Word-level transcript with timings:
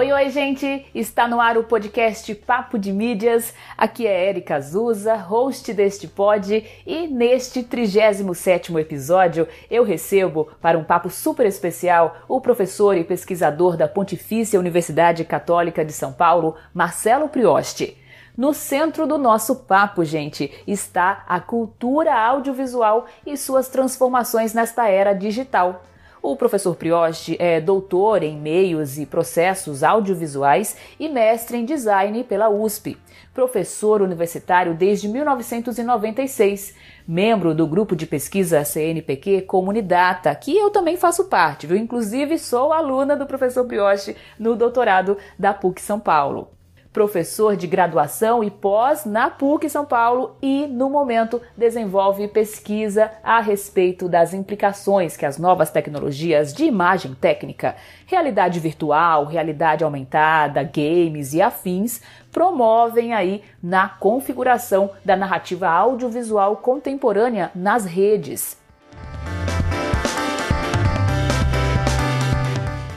Oi, 0.00 0.10
oi, 0.12 0.30
gente! 0.30 0.86
Está 0.94 1.28
no 1.28 1.38
ar 1.38 1.58
o 1.58 1.64
podcast 1.64 2.34
Papo 2.34 2.78
de 2.78 2.90
Mídias. 2.90 3.52
Aqui 3.76 4.06
é 4.06 4.30
Erika 4.30 4.56
Azusa, 4.56 5.14
host 5.14 5.74
deste 5.74 6.08
pod, 6.08 6.64
e 6.86 7.06
neste 7.06 7.62
37º 7.62 8.80
episódio 8.80 9.46
eu 9.70 9.84
recebo 9.84 10.48
para 10.58 10.78
um 10.78 10.84
papo 10.84 11.10
super 11.10 11.44
especial 11.44 12.16
o 12.26 12.40
professor 12.40 12.96
e 12.96 13.04
pesquisador 13.04 13.76
da 13.76 13.86
Pontifícia 13.86 14.58
Universidade 14.58 15.22
Católica 15.22 15.84
de 15.84 15.92
São 15.92 16.14
Paulo, 16.14 16.56
Marcelo 16.72 17.28
Prioste. 17.28 17.94
No 18.34 18.54
centro 18.54 19.06
do 19.06 19.18
nosso 19.18 19.54
papo, 19.54 20.02
gente, 20.02 20.50
está 20.66 21.26
a 21.28 21.38
cultura 21.40 22.18
audiovisual 22.18 23.04
e 23.26 23.36
suas 23.36 23.68
transformações 23.68 24.54
nesta 24.54 24.88
era 24.88 25.12
digital. 25.12 25.84
O 26.22 26.36
professor 26.36 26.76
Prioste 26.76 27.34
é 27.40 27.62
doutor 27.62 28.22
em 28.22 28.36
meios 28.36 28.98
e 28.98 29.06
processos 29.06 29.82
audiovisuais 29.82 30.76
e 30.98 31.08
mestre 31.08 31.56
em 31.56 31.64
design 31.64 32.22
pela 32.24 32.50
USP. 32.50 32.98
Professor 33.32 34.02
universitário 34.02 34.74
desde 34.74 35.08
1996, 35.08 36.74
membro 37.08 37.54
do 37.54 37.66
grupo 37.66 37.96
de 37.96 38.06
pesquisa 38.06 38.62
CNPq 38.64 39.42
Comunidata, 39.42 40.34
que 40.34 40.54
eu 40.54 40.68
também 40.68 40.98
faço 40.98 41.24
parte, 41.24 41.66
viu? 41.66 41.78
Inclusive 41.78 42.38
sou 42.38 42.70
aluna 42.70 43.16
do 43.16 43.24
professor 43.24 43.64
Prioste 43.64 44.14
no 44.38 44.54
doutorado 44.54 45.16
da 45.38 45.54
PUC 45.54 45.80
São 45.80 45.98
Paulo 45.98 46.48
professor 46.92 47.56
de 47.56 47.66
graduação 47.66 48.42
e 48.42 48.50
pós 48.50 49.04
na 49.04 49.30
PUC 49.30 49.68
São 49.70 49.84
Paulo 49.84 50.36
e, 50.42 50.66
no 50.66 50.90
momento, 50.90 51.40
desenvolve 51.56 52.26
pesquisa 52.26 53.12
a 53.22 53.40
respeito 53.40 54.08
das 54.08 54.34
implicações 54.34 55.16
que 55.16 55.24
as 55.24 55.38
novas 55.38 55.70
tecnologias 55.70 56.52
de 56.52 56.64
imagem 56.64 57.14
técnica, 57.14 57.76
realidade 58.06 58.58
virtual, 58.58 59.24
realidade 59.24 59.84
aumentada, 59.84 60.64
games 60.64 61.32
e 61.32 61.40
afins 61.40 62.02
promovem 62.32 63.14
aí 63.14 63.42
na 63.62 63.88
configuração 63.88 64.90
da 65.04 65.16
narrativa 65.16 65.68
audiovisual 65.68 66.56
contemporânea 66.56 67.50
nas 67.54 67.84
redes. 67.84 68.58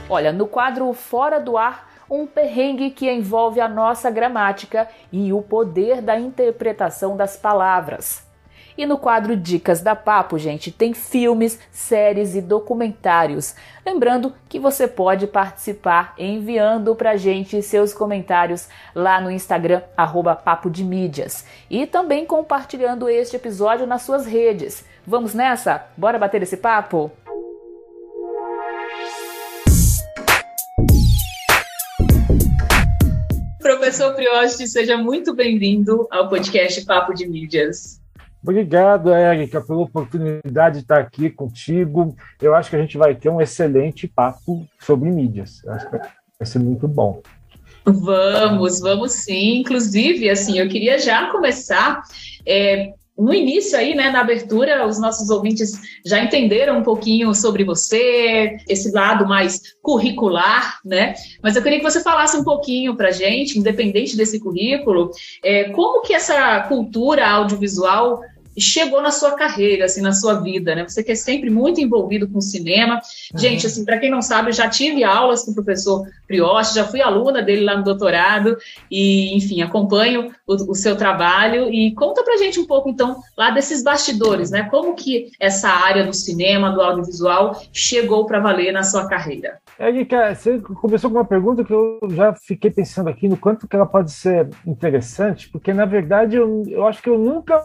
Olha, 0.09 0.31
no 0.31 0.45
quadro 0.45 0.93
Fora 0.93 1.39
do 1.39 1.57
Ar, 1.57 1.92
um 2.09 2.25
perrengue 2.25 2.91
que 2.91 3.09
envolve 3.09 3.59
a 3.59 3.67
nossa 3.67 4.09
gramática 4.09 4.87
e 5.11 5.31
o 5.33 5.41
poder 5.41 6.01
da 6.01 6.19
interpretação 6.19 7.15
das 7.17 7.37
palavras. 7.37 8.25
E 8.77 8.85
no 8.85 8.97
quadro 8.97 9.37
Dicas 9.37 9.81
da 9.81 9.95
Papo, 9.95 10.37
gente, 10.39 10.71
tem 10.71 10.93
filmes, 10.93 11.59
séries 11.71 12.33
e 12.35 12.41
documentários. 12.41 13.55
Lembrando 13.85 14.33
que 14.49 14.59
você 14.59 14.87
pode 14.87 15.27
participar 15.27 16.15
enviando 16.17 16.95
pra 16.95 17.15
gente 17.15 17.61
seus 17.61 17.93
comentários 17.93 18.67
lá 18.95 19.21
no 19.21 19.29
Instagram, 19.29 19.83
arroba 19.95 20.35
Papo 20.35 20.71
de 20.71 20.83
Mídias. 20.83 21.45
E 21.69 21.85
também 21.85 22.25
compartilhando 22.25 23.07
este 23.07 23.35
episódio 23.35 23.85
nas 23.85 24.01
suas 24.01 24.25
redes. 24.25 24.83
Vamos 25.05 25.33
nessa? 25.33 25.85
Bora 25.95 26.17
bater 26.17 26.41
esse 26.41 26.57
papo? 26.57 27.11
Professor 33.73 34.13
Prioste, 34.13 34.67
seja 34.67 34.95
muito 34.95 35.33
bem-vindo 35.33 36.07
ao 36.11 36.29
podcast 36.29 36.85
Papo 36.85 37.11
de 37.11 37.27
Mídias. 37.27 37.99
Obrigado, 38.43 39.11
Érica, 39.11 39.59
pela 39.61 39.79
oportunidade 39.79 40.75
de 40.75 40.81
estar 40.83 40.99
aqui 40.99 41.27
contigo. 41.31 42.15
Eu 42.39 42.53
acho 42.53 42.69
que 42.69 42.75
a 42.75 42.79
gente 42.79 42.99
vai 42.99 43.15
ter 43.15 43.29
um 43.29 43.41
excelente 43.41 44.07
papo 44.07 44.63
sobre 44.79 45.09
mídias. 45.09 45.65
acho 45.67 45.89
que 45.89 45.97
vai 45.97 46.45
ser 46.45 46.59
muito 46.59 46.87
bom. 46.87 47.23
Vamos, 47.83 48.79
vamos 48.79 49.13
sim. 49.13 49.61
Inclusive, 49.61 50.29
assim, 50.29 50.59
eu 50.59 50.69
queria 50.69 50.99
já 50.99 51.31
começar 51.31 52.03
é, 52.45 52.93
no 53.17 53.33
início 53.33 53.77
aí, 53.77 53.93
né, 53.93 54.09
na 54.09 54.21
abertura, 54.21 54.87
os 54.87 54.99
nossos 54.99 55.29
ouvintes 55.29 55.79
já 56.03 56.23
entenderam 56.23 56.79
um 56.79 56.83
pouquinho 56.83 57.33
sobre 57.35 57.63
você, 57.63 58.57
esse 58.67 58.91
lado 58.91 59.27
mais 59.27 59.61
curricular, 59.83 60.79
né? 60.83 61.13
Mas 61.41 61.55
eu 61.55 61.61
queria 61.61 61.77
que 61.77 61.83
você 61.83 62.01
falasse 62.01 62.35
um 62.35 62.43
pouquinho 62.43 62.95
para 62.95 63.11
gente, 63.11 63.59
independente 63.59 64.17
desse 64.17 64.39
currículo, 64.39 65.11
é, 65.43 65.65
como 65.69 66.01
que 66.01 66.13
essa 66.13 66.61
cultura 66.61 67.27
audiovisual 67.27 68.19
chegou 68.57 69.01
na 69.01 69.11
sua 69.11 69.31
carreira, 69.31 69.85
assim, 69.85 70.01
na 70.01 70.11
sua 70.11 70.35
vida, 70.35 70.75
né? 70.75 70.83
Você 70.87 71.03
que 71.03 71.11
é 71.11 71.15
sempre 71.15 71.49
muito 71.49 71.81
envolvido 71.81 72.27
com 72.27 72.39
cinema. 72.41 72.95
Uhum. 72.95 73.39
Gente, 73.39 73.65
assim, 73.65 73.85
para 73.85 73.97
quem 73.97 74.09
não 74.09 74.21
sabe, 74.21 74.49
eu 74.49 74.53
já 74.53 74.69
tive 74.69 75.03
aulas 75.03 75.43
com 75.43 75.51
o 75.51 75.55
professor 75.55 76.07
Prioste, 76.27 76.75
já 76.75 76.85
fui 76.85 77.01
aluna 77.01 77.41
dele 77.41 77.63
lá 77.63 77.77
no 77.77 77.83
doutorado 77.83 78.57
e, 78.89 79.35
enfim, 79.35 79.61
acompanho 79.61 80.31
o, 80.47 80.71
o, 80.71 80.75
seu 80.75 80.95
trabalho 80.95 81.71
e 81.71 81.93
conta 81.95 82.23
pra 82.23 82.37
gente 82.37 82.59
um 82.59 82.65
pouco, 82.65 82.89
então, 82.89 83.21
lá 83.37 83.51
desses 83.51 83.83
bastidores, 83.83 84.51
né? 84.51 84.67
Como 84.69 84.95
que 84.95 85.31
essa 85.39 85.69
área 85.69 86.05
do 86.05 86.13
cinema, 86.13 86.71
do 86.71 86.81
audiovisual, 86.81 87.61
chegou 87.71 88.25
para 88.25 88.39
valer 88.39 88.71
na 88.71 88.83
sua 88.83 89.07
carreira? 89.07 89.59
Erika, 89.79 90.33
você 90.33 90.59
começou 90.59 91.09
com 91.09 91.17
uma 91.17 91.25
pergunta 91.25 91.63
que 91.63 91.73
eu 91.73 91.99
já 92.11 92.33
fiquei 92.33 92.69
pensando 92.71 93.09
aqui 93.09 93.27
no 93.27 93.37
quanto 93.37 93.67
que 93.67 93.75
ela 93.75 93.85
pode 93.85 94.11
ser 94.11 94.49
interessante, 94.65 95.49
porque, 95.49 95.73
na 95.73 95.85
verdade, 95.85 96.35
eu, 96.35 96.63
eu 96.67 96.85
acho 96.87 97.01
que 97.01 97.09
eu 97.09 97.17
nunca 97.17 97.63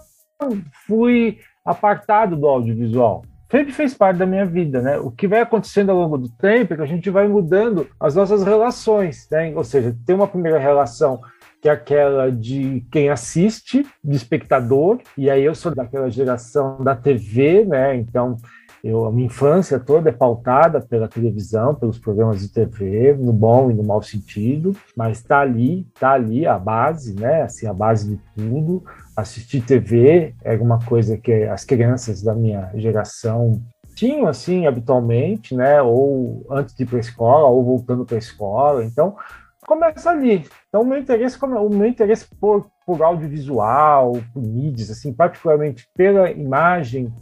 fui 0.87 1.39
apartado 1.65 2.37
do 2.37 2.47
audiovisual. 2.47 3.25
Sempre 3.51 3.73
fez 3.73 3.95
parte 3.95 4.19
da 4.19 4.27
minha 4.27 4.45
vida, 4.45 4.83
né? 4.83 4.99
O 4.99 5.11
que 5.11 5.27
vai 5.27 5.41
acontecendo 5.41 5.91
ao 5.91 5.99
longo 5.99 6.19
do 6.19 6.29
tempo 6.29 6.75
é 6.75 6.77
que 6.77 6.83
a 6.83 6.87
gente 6.87 7.09
vai 7.09 7.27
mudando 7.27 7.87
as 7.99 8.15
nossas 8.15 8.45
relações, 8.45 9.27
né? 9.31 9.53
Ou 9.55 9.65
seja, 9.65 9.97
tem 10.07 10.15
uma 10.15 10.29
primeira 10.29 10.59
relação 10.59 11.21
que 11.61 11.69
é 11.69 11.73
aquela 11.73 12.31
de 12.31 12.85
quem 12.93 13.09
assiste, 13.09 13.85
de 14.05 14.17
espectador, 14.17 15.01
e 15.17 15.29
aí 15.29 15.43
eu 15.43 15.55
sou 15.55 15.75
daquela 15.75 16.09
geração 16.09 16.83
da 16.85 16.95
TV, 16.95 17.65
né? 17.65 17.97
Então, 17.97 18.37
eu, 18.83 19.07
a 19.07 19.13
minha 19.13 19.27
infância 19.27 19.81
toda 19.81 20.11
é 20.11 20.13
pautada 20.13 20.81
pela 20.81 21.09
televisão, 21.09 21.75
pelos 21.75 21.99
programas 21.99 22.41
de 22.41 22.49
TV, 22.49 23.15
no 23.15 23.33
bom 23.33 23.71
e 23.71 23.75
no 23.75 23.83
mau 23.83 24.03
sentido, 24.03 24.77
mas 24.97 25.19
está 25.19 25.41
ali, 25.41 25.87
está 25.95 26.13
ali 26.13 26.47
a 26.47 26.59
base, 26.59 27.15
né? 27.15 27.43
Assim, 27.43 27.67
a 27.67 27.73
base 27.73 28.09
de 28.09 28.21
tudo 28.37 28.85
assistir 29.19 29.61
TV 29.63 30.35
era 30.45 30.63
uma 30.63 30.79
coisa 30.85 31.19
que 31.19 31.33
as 31.45 31.65
crianças 31.65 32.23
da 32.23 32.35
minha 32.35 32.71
geração 32.75 33.61
tinham 33.97 34.29
assim 34.29 34.67
habitualmente, 34.67 35.57
né? 35.57 35.83
Ou 35.83 36.47
antes 36.49 36.73
de 36.75 36.85
ir 36.85 36.87
para 36.87 36.99
a 36.99 37.01
escola, 37.01 37.49
ou 37.49 37.65
voltando 37.65 38.07
para 38.07 38.15
a 38.15 38.19
escola. 38.19 38.85
Então 38.85 39.17
começa 39.67 40.11
ali. 40.11 40.47
Então 40.69 40.83
o 40.83 40.87
meu 40.87 40.99
interesse, 40.99 41.37
o 41.43 41.69
meu 41.69 41.87
interesse 41.87 42.27
por, 42.41 42.71
por 42.87 43.03
audiovisual, 43.03 44.13
por 44.33 44.41
mídias, 44.41 44.89
assim, 44.89 45.13
particularmente 45.13 45.89
pela 45.97 46.31
imagem 46.31 47.13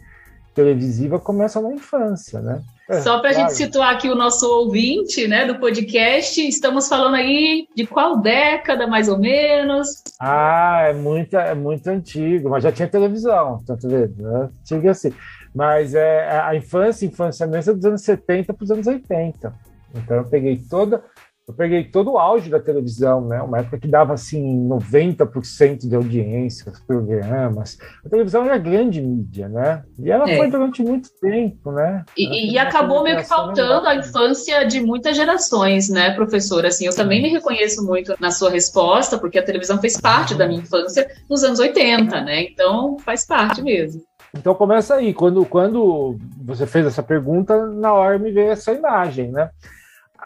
televisiva, 0.54 1.18
começa 1.18 1.62
na 1.62 1.72
infância, 1.72 2.40
né? 2.42 2.60
É, 2.88 3.00
Só 3.00 3.18
para 3.18 3.30
a 3.30 3.34
claro. 3.34 3.48
gente 3.48 3.56
situar 3.56 3.94
aqui 3.94 4.08
o 4.08 4.14
nosso 4.14 4.46
ouvinte 4.48 5.26
né, 5.26 5.44
do 5.44 5.58
podcast, 5.58 6.40
estamos 6.46 6.88
falando 6.88 7.14
aí 7.14 7.66
de 7.74 7.84
qual 7.84 8.18
década, 8.18 8.86
mais 8.86 9.08
ou 9.08 9.18
menos? 9.18 10.04
Ah, 10.20 10.82
é 10.88 10.92
muito, 10.92 11.36
é 11.36 11.54
muito 11.54 11.88
antigo, 11.88 12.48
mas 12.48 12.62
já 12.62 12.70
tinha 12.70 12.86
televisão, 12.86 13.58
tá 13.66 13.76
vendo? 13.82 14.22
Né? 14.22 14.48
Antigo 14.62 14.88
assim. 14.88 15.12
Mas 15.52 15.94
é, 15.94 16.38
a 16.40 16.54
infância, 16.54 17.06
infância 17.06 17.46
mesmo, 17.46 17.72
é 17.72 17.74
dos 17.74 17.84
anos 17.84 18.02
70 18.02 18.54
para 18.54 18.64
os 18.64 18.70
anos 18.70 18.86
80. 18.86 19.52
Então 19.94 20.18
eu 20.18 20.24
peguei 20.24 20.56
toda 20.56 21.02
eu 21.48 21.54
peguei 21.54 21.84
todo 21.84 22.12
o 22.12 22.18
auge 22.18 22.50
da 22.50 22.58
televisão, 22.58 23.28
né? 23.28 23.40
Uma 23.40 23.58
época 23.60 23.78
que 23.78 23.86
dava 23.86 24.14
assim 24.14 24.68
90% 24.68 25.88
de 25.88 25.94
audiência, 25.94 26.72
programas. 26.88 27.78
A 28.04 28.08
televisão 28.08 28.44
era 28.44 28.58
grande 28.58 29.00
mídia, 29.00 29.48
né? 29.48 29.84
E 29.96 30.10
ela 30.10 30.28
é. 30.28 30.36
foi 30.36 30.50
durante 30.50 30.82
muito 30.82 31.08
tempo, 31.20 31.70
né? 31.70 32.04
E, 32.16 32.52
e 32.52 32.58
acabou 32.58 33.04
meio 33.04 33.18
que 33.18 33.24
faltando 33.24 33.86
a 33.86 33.94
infância 33.94 34.64
de 34.64 34.80
muitas 34.80 35.16
gerações, 35.16 35.88
né, 35.88 36.10
professor? 36.16 36.66
Assim, 36.66 36.86
eu 36.86 36.92
Sim. 36.92 36.98
também 36.98 37.22
me 37.22 37.28
reconheço 37.28 37.86
muito 37.86 38.16
na 38.18 38.32
sua 38.32 38.50
resposta, 38.50 39.16
porque 39.16 39.38
a 39.38 39.44
televisão 39.44 39.80
fez 39.80 40.00
parte 40.00 40.34
da 40.34 40.48
minha 40.48 40.60
infância 40.60 41.08
nos 41.30 41.44
anos 41.44 41.60
80, 41.60 42.22
né? 42.22 42.42
Então 42.42 42.98
faz 42.98 43.24
parte 43.24 43.62
mesmo. 43.62 44.02
Então 44.36 44.52
começa 44.52 44.96
aí, 44.96 45.14
quando, 45.14 45.44
quando 45.46 46.18
você 46.44 46.66
fez 46.66 46.86
essa 46.86 47.04
pergunta, 47.04 47.66
na 47.66 47.92
hora 47.92 48.18
me 48.18 48.32
veio 48.32 48.50
essa 48.50 48.72
imagem, 48.72 49.30
né? 49.30 49.48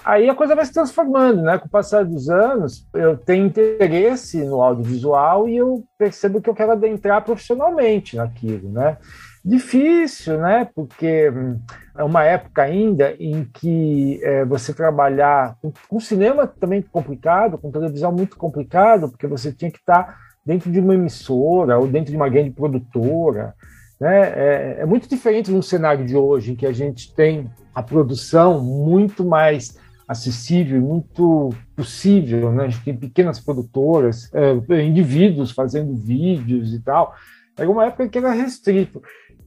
Aí 0.04 0.28
a 0.28 0.34
coisa 0.34 0.54
vai 0.54 0.64
se 0.64 0.72
transformando, 0.72 1.42
né? 1.42 1.58
Com 1.58 1.66
o 1.66 1.70
passar 1.70 2.04
dos 2.04 2.28
anos, 2.28 2.86
eu 2.94 3.16
tenho 3.16 3.46
interesse 3.46 4.44
no 4.44 4.62
audiovisual 4.62 5.48
e 5.48 5.56
eu 5.56 5.84
percebo 5.98 6.40
que 6.40 6.48
eu 6.48 6.54
quero 6.54 6.72
adentrar 6.72 7.24
profissionalmente 7.24 8.16
naquilo, 8.16 8.70
né? 8.70 8.96
Difícil, 9.44 10.38
né? 10.38 10.68
Porque 10.74 11.30
hum, 11.30 11.58
é 11.96 12.04
uma 12.04 12.24
época 12.24 12.62
ainda 12.62 13.14
em 13.18 13.44
que 13.44 14.20
é, 14.22 14.44
você 14.44 14.74
trabalhar 14.74 15.56
com, 15.62 15.72
com, 15.88 15.98
cinema 15.98 16.46
também 16.46 16.82
complicado, 16.82 17.56
com 17.56 17.70
televisão 17.70 18.12
muito 18.12 18.36
complicado, 18.36 19.08
porque 19.08 19.26
você 19.26 19.52
tinha 19.52 19.70
que 19.70 19.78
estar 19.78 20.18
dentro 20.44 20.70
de 20.70 20.78
uma 20.78 20.94
emissora 20.94 21.78
ou 21.78 21.86
dentro 21.86 22.10
de 22.10 22.16
uma 22.16 22.28
grande 22.28 22.50
produtora. 22.50 23.54
Né? 23.98 24.20
É, 24.20 24.76
é 24.80 24.86
muito 24.86 25.08
diferente 25.08 25.50
no 25.50 25.62
cenário 25.62 26.04
de 26.04 26.16
hoje, 26.16 26.52
em 26.52 26.56
que 26.56 26.66
a 26.66 26.72
gente 26.72 27.14
tem 27.14 27.50
a 27.74 27.82
produção 27.82 28.60
muito 28.60 29.24
mais 29.24 29.78
acessível, 30.10 30.80
muito 30.80 31.50
possível, 31.76 32.50
né? 32.50 32.64
A 32.64 32.68
gente 32.68 32.84
tem 32.84 32.96
pequenas 32.96 33.38
produtoras, 33.38 34.28
é, 34.34 34.82
indivíduos 34.82 35.52
fazendo 35.52 35.94
vídeos 35.94 36.74
e 36.74 36.80
tal. 36.80 37.14
Era 37.56 37.70
uma 37.70 37.86
época 37.86 38.08
que 38.08 38.18
era 38.18 38.32
restrito. 38.32 39.00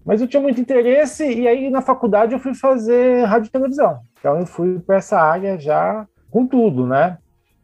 Mas 0.06 0.22
eu 0.22 0.28
tinha 0.28 0.42
muito 0.42 0.62
interesse 0.62 1.30
e 1.30 1.50
aí 1.50 1.70
na 1.70 1.82
faculdade 1.82 2.32
eu 2.32 2.40
fui 2.40 2.54
fazer 2.54 3.26
rádio 3.26 3.50
e 3.50 3.52
televisão. 3.52 4.00
Então 4.18 4.40
eu 4.40 4.46
fui 4.46 4.80
para 4.80 4.96
essa 4.96 5.20
área 5.20 5.60
já 5.60 6.08
com 6.32 6.48
tudo, 6.48 6.88
né? 6.88 7.18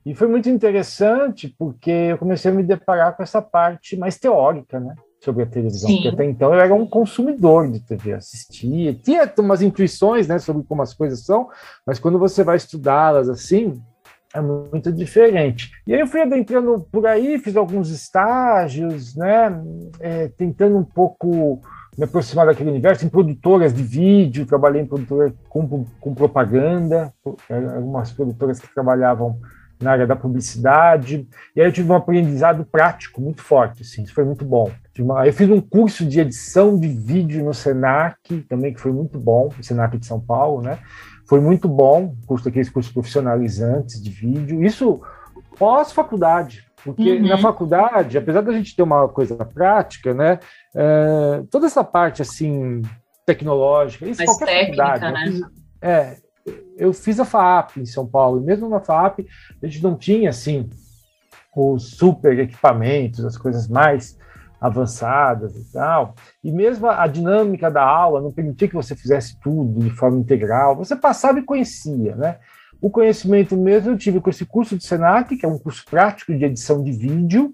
E 0.05 0.13
foi 0.13 0.27
muito 0.27 0.49
interessante 0.49 1.55
porque 1.57 1.91
eu 1.91 2.17
comecei 2.17 2.51
a 2.51 2.53
me 2.53 2.63
deparar 2.63 3.15
com 3.15 3.23
essa 3.23 3.41
parte 3.41 3.95
mais 3.95 4.17
teórica, 4.17 4.77
né? 4.77 4.93
Sobre 5.21 5.43
a 5.43 5.45
televisão, 5.45 5.89
Sim. 5.89 5.95
porque 5.95 6.07
até 6.09 6.25
então 6.25 6.53
eu 6.53 6.59
era 6.59 6.73
um 6.73 6.85
consumidor 6.85 7.69
de 7.69 7.79
TV, 7.81 8.13
assistia, 8.13 8.93
tinha 8.93 9.31
umas 9.39 9.61
intuições, 9.61 10.27
né, 10.27 10.39
sobre 10.39 10.63
como 10.63 10.81
as 10.81 10.93
coisas 10.93 11.25
são, 11.25 11.49
mas 11.85 11.99
quando 11.99 12.17
você 12.17 12.43
vai 12.43 12.55
estudá-las 12.55 13.27
assim, 13.29 13.81
é 14.33 14.39
muito 14.39 14.91
diferente. 14.91 15.71
E 15.85 15.93
aí 15.93 15.99
eu 15.99 16.07
fui 16.07 16.21
adentrando 16.21 16.85
por 16.91 17.05
aí, 17.05 17.37
fiz 17.39 17.57
alguns 17.57 17.89
estágios, 17.89 19.15
né, 19.15 19.61
é, 19.99 20.27
tentando 20.29 20.77
um 20.77 20.83
pouco 20.83 21.61
me 21.97 22.05
aproximar 22.05 22.45
daquele 22.45 22.69
universo, 22.69 23.05
em 23.05 23.09
produtoras 23.09 23.73
de 23.73 23.83
vídeo, 23.83 24.45
trabalhei 24.45 24.81
em 24.81 24.85
produtora 24.85 25.33
com, 25.49 25.85
com 25.99 26.15
propaganda, 26.15 27.13
algumas 27.75 28.11
produtoras 28.13 28.57
que 28.57 28.73
trabalhavam 28.73 29.37
na 29.81 29.91
área 29.91 30.05
da 30.05 30.15
publicidade, 30.15 31.27
e 31.55 31.61
aí 31.61 31.67
eu 31.67 31.71
tive 31.71 31.91
um 31.91 31.95
aprendizado 31.95 32.65
prático 32.65 33.21
muito 33.21 33.41
forte, 33.41 33.81
assim, 33.81 34.03
isso 34.03 34.13
foi 34.13 34.25
muito 34.25 34.43
bom. 34.43 34.69
Eu 35.25 35.33
fiz 35.33 35.49
um 35.49 35.61
curso 35.61 36.05
de 36.05 36.19
edição 36.19 36.77
de 36.77 36.87
vídeo 36.87 37.43
no 37.45 37.53
Senac, 37.53 38.41
também 38.49 38.73
que 38.73 38.81
foi 38.81 38.91
muito 38.91 39.17
bom, 39.17 39.49
o 39.57 39.63
Senac 39.63 39.97
de 39.97 40.05
São 40.05 40.19
Paulo, 40.19 40.61
né? 40.61 40.79
Foi 41.27 41.39
muito 41.39 41.69
bom, 41.69 42.13
curso 42.27 42.45
daqueles 42.45 42.69
cursos 42.69 42.91
profissionalizantes 42.91 44.01
de 44.01 44.09
vídeo, 44.09 44.61
isso 44.63 45.01
pós-faculdade, 45.57 46.65
porque 46.83 47.17
uhum. 47.17 47.27
na 47.27 47.37
faculdade, 47.37 48.17
apesar 48.17 48.41
da 48.41 48.51
gente 48.51 48.75
ter 48.75 48.83
uma 48.83 49.07
coisa 49.07 49.35
prática, 49.45 50.13
né? 50.13 50.39
É, 50.75 51.43
toda 51.49 51.67
essa 51.67 51.83
parte, 51.83 52.21
assim, 52.21 52.81
tecnológica, 53.25 54.05
isso 54.05 54.19
Mais 54.19 54.29
qualquer 54.29 54.65
técnica, 54.65 54.85
faculdade, 54.85 55.13
né? 55.13 55.31
Fiz, 55.31 55.41
é, 55.81 56.17
eu 56.79 56.93
fiz 56.93 57.19
a 57.19 57.25
FAP 57.25 57.77
em 57.77 57.85
São 57.85 58.07
Paulo, 58.07 58.41
e 58.41 58.45
mesmo 58.45 58.69
na 58.69 58.79
FAP 58.79 59.27
a 59.61 59.65
gente 59.67 59.83
não 59.83 59.95
tinha 59.95 60.29
assim 60.29 60.69
os 61.55 61.91
super 61.91 62.39
equipamentos, 62.39 63.25
as 63.25 63.37
coisas 63.37 63.67
mais 63.67 64.17
avançadas 64.61 65.55
e 65.55 65.71
tal. 65.71 66.15
E 66.43 66.51
mesmo 66.51 66.87
a 66.87 67.05
dinâmica 67.07 67.69
da 67.69 67.83
aula 67.83 68.21
não 68.21 68.31
permitia 68.31 68.67
que 68.67 68.75
você 68.75 68.95
fizesse 68.95 69.37
tudo 69.41 69.81
de 69.81 69.89
forma 69.89 70.19
integral. 70.19 70.75
Você 70.77 70.95
passava 70.95 71.39
e 71.39 71.43
conhecia, 71.43 72.15
né? 72.15 72.37
O 72.81 72.89
conhecimento 72.89 73.57
mesmo 73.57 73.91
eu 73.91 73.97
tive 73.97 74.21
com 74.21 74.29
esse 74.29 74.45
curso 74.45 74.77
de 74.77 74.85
Senac, 74.85 75.35
que 75.35 75.45
é 75.45 75.49
um 75.49 75.57
curso 75.57 75.83
prático 75.89 76.33
de 76.33 76.45
edição 76.45 76.81
de 76.81 76.93
vídeo, 76.93 77.53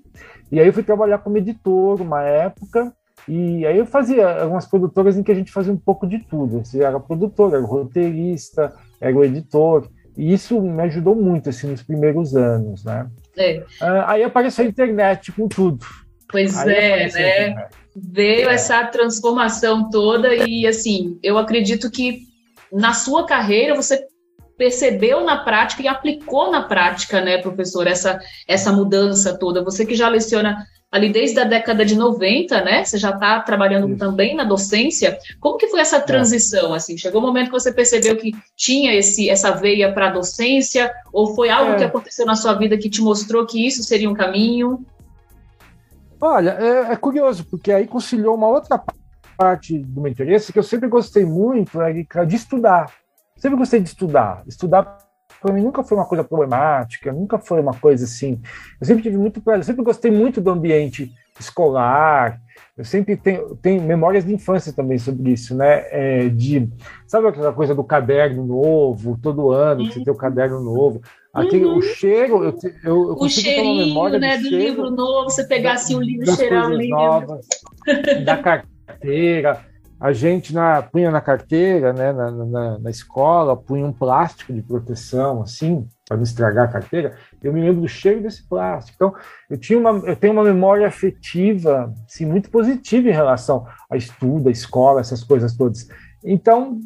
e 0.51 0.59
aí 0.59 0.67
eu 0.67 0.73
fui 0.73 0.83
trabalhar 0.83 1.17
como 1.17 1.37
editor 1.37 1.99
uma 1.99 2.21
época, 2.21 2.93
e 3.27 3.65
aí 3.65 3.77
eu 3.77 3.85
fazia 3.85 4.41
algumas 4.41 4.65
produtoras 4.65 5.17
em 5.17 5.23
que 5.23 5.31
a 5.31 5.35
gente 5.35 5.51
fazia 5.51 5.73
um 5.73 5.77
pouco 5.77 6.05
de 6.05 6.19
tudo. 6.19 6.63
Você 6.63 6.83
era 6.83 6.99
produtor, 6.99 7.53
era 7.53 7.63
roteirista, 7.63 8.73
era 9.01 9.15
o 9.15 9.23
editor. 9.23 9.89
E 10.17 10.33
isso 10.33 10.61
me 10.61 10.81
ajudou 10.83 11.15
muito 11.15 11.49
assim, 11.49 11.67
nos 11.67 11.83
primeiros 11.83 12.35
anos, 12.35 12.83
né? 12.85 13.09
É. 13.37 13.63
Ah, 13.81 14.11
aí 14.11 14.23
apareceu 14.23 14.63
a 14.63 14.67
internet 14.67 15.31
com 15.31 15.47
tudo. 15.47 15.85
Pois 16.29 16.57
aí 16.57 16.73
é, 16.73 17.11
né? 17.11 17.67
Veio 17.95 18.49
é. 18.49 18.53
essa 18.53 18.85
transformação 18.85 19.89
toda 19.89 20.33
e 20.33 20.67
assim, 20.67 21.19
eu 21.23 21.37
acredito 21.37 21.89
que 21.89 22.21
na 22.71 22.93
sua 22.93 23.25
carreira 23.25 23.75
você 23.75 24.05
percebeu 24.57 25.23
na 25.23 25.43
prática 25.43 25.81
e 25.83 25.87
aplicou 25.87 26.51
na 26.51 26.63
prática, 26.63 27.21
né, 27.21 27.37
professor, 27.39 27.87
essa, 27.87 28.19
essa 28.47 28.71
mudança 28.71 29.37
toda. 29.37 29.63
Você 29.63 29.85
que 29.85 29.95
já 29.95 30.07
leciona 30.07 30.65
ali 30.95 31.11
desde 31.11 31.37
a 31.41 31.43
década 31.43 31.85
de 31.85 31.93
90, 31.93 32.63
né? 32.63 32.85
Você 32.85 32.97
já 32.97 33.09
está 33.09 33.41
trabalhando 33.41 33.97
também 33.97 34.33
na 34.33 34.45
docência. 34.45 35.19
Como 35.41 35.57
que 35.57 35.67
foi 35.67 35.81
essa 35.81 35.97
é. 35.97 35.99
transição? 35.99 36.73
Assim, 36.73 36.97
chegou 36.97 37.19
o 37.19 37.23
um 37.23 37.27
momento 37.27 37.47
que 37.47 37.59
você 37.59 37.73
percebeu 37.73 38.15
que 38.15 38.31
tinha 38.55 38.95
esse, 38.95 39.29
essa 39.29 39.51
veia 39.51 39.91
para 39.91 40.07
a 40.07 40.13
docência, 40.13 40.89
ou 41.11 41.35
foi 41.35 41.49
algo 41.49 41.73
é. 41.73 41.75
que 41.75 41.83
aconteceu 41.83 42.25
na 42.25 42.37
sua 42.37 42.53
vida 42.53 42.77
que 42.77 42.89
te 42.89 43.01
mostrou 43.01 43.45
que 43.45 43.67
isso 43.67 43.83
seria 43.83 44.09
um 44.09 44.13
caminho? 44.13 44.85
Olha, 46.21 46.51
é, 46.51 46.93
é 46.93 46.95
curioso, 46.95 47.45
porque 47.45 47.73
aí 47.73 47.85
conciliou 47.85 48.35
uma 48.35 48.47
outra 48.47 48.81
parte 49.37 49.77
do 49.77 49.99
meu 49.99 50.09
interesse 50.09 50.53
que 50.53 50.59
eu 50.59 50.63
sempre 50.63 50.87
gostei 50.87 51.25
muito, 51.25 51.81
é 51.81 51.91
de 51.91 52.35
estudar. 52.37 52.89
Sempre 53.35 53.57
gostei 53.57 53.81
de 53.81 53.89
estudar. 53.89 54.43
Estudar 54.47 55.04
para 55.45 55.53
mim 55.53 55.61
nunca 55.61 55.83
foi 55.83 55.95
uma 55.95 56.07
coisa 56.07 56.23
problemática, 56.23 57.13
nunca 57.13 57.37
foi 57.37 57.61
uma 57.61 57.75
coisa 57.75 58.05
assim. 58.05 58.41
Eu 58.81 58.87
sempre 58.87 59.03
tive 59.03 59.15
muito 59.15 59.39
eu 59.45 59.63
sempre 59.63 59.83
gostei 59.83 60.09
muito 60.09 60.41
do 60.41 60.49
ambiente 60.49 61.13
escolar. 61.39 62.41
Eu 62.75 62.83
sempre 62.83 63.15
tenho, 63.15 63.55
tenho 63.57 63.83
memórias 63.83 64.25
de 64.25 64.33
infância 64.33 64.73
também 64.73 64.97
sobre 64.97 65.31
isso, 65.31 65.55
né? 65.55 65.85
É, 65.91 66.29
de 66.29 66.67
sabe 67.05 67.27
aquela 67.27 67.53
coisa 67.53 67.75
do 67.75 67.83
caderno 67.83 68.43
novo, 68.43 69.19
todo 69.21 69.51
ano 69.51 69.85
você 69.85 70.03
tem 70.03 70.11
o 70.11 70.17
caderno 70.17 70.59
novo. 70.59 70.99
Aquele, 71.31 71.65
uhum. 71.65 71.77
O 71.77 71.81
cheiro, 71.81 72.43
eu, 72.43 72.57
eu, 72.83 73.09
eu 73.09 73.15
o 73.19 73.29
cheirinho, 73.29 74.09
né, 74.17 74.37
do, 74.37 74.43
do 74.43 74.49
livro 74.49 74.89
novo, 74.89 75.29
você 75.29 75.43
pegar 75.43 75.73
assim 75.73 75.95
o 75.95 76.01
livro, 76.01 76.35
cheirar 76.35 76.69
o 76.69 76.73
livro. 76.73 76.97
Novas, 76.97 77.45
da 78.25 78.37
carteira 78.37 79.63
a 79.99 80.11
gente 80.11 80.53
na, 80.53 80.81
punha 80.81 81.09
na 81.09 81.21
carteira, 81.21 81.93
né, 81.93 82.11
na, 82.11 82.31
na, 82.31 82.79
na, 82.79 82.89
escola, 82.89 83.55
punha 83.55 83.85
um 83.85 83.93
plástico 83.93 84.51
de 84.51 84.61
proteção, 84.61 85.41
assim, 85.41 85.87
para 86.07 86.17
não 86.17 86.23
estragar 86.23 86.65
a 86.65 86.71
carteira. 86.71 87.15
Eu 87.41 87.53
me 87.53 87.61
lembro 87.61 87.81
do 87.81 87.87
cheiro 87.87 88.21
desse 88.21 88.47
plástico. 88.47 88.95
Então, 88.95 89.15
eu, 89.49 89.57
tinha 89.57 89.79
uma, 89.79 89.91
eu 90.05 90.15
tenho 90.15 90.33
uma 90.33 90.43
memória 90.43 90.85
afetiva 90.85 91.93
assim, 92.05 92.25
muito 92.25 92.49
positiva 92.49 93.07
em 93.07 93.13
relação 93.13 93.65
a 93.89 93.95
estudo, 93.95 94.49
a 94.49 94.51
escola, 94.51 94.99
essas 94.99 95.23
coisas 95.23 95.55
todas. 95.55 95.87
Então, 96.23 96.77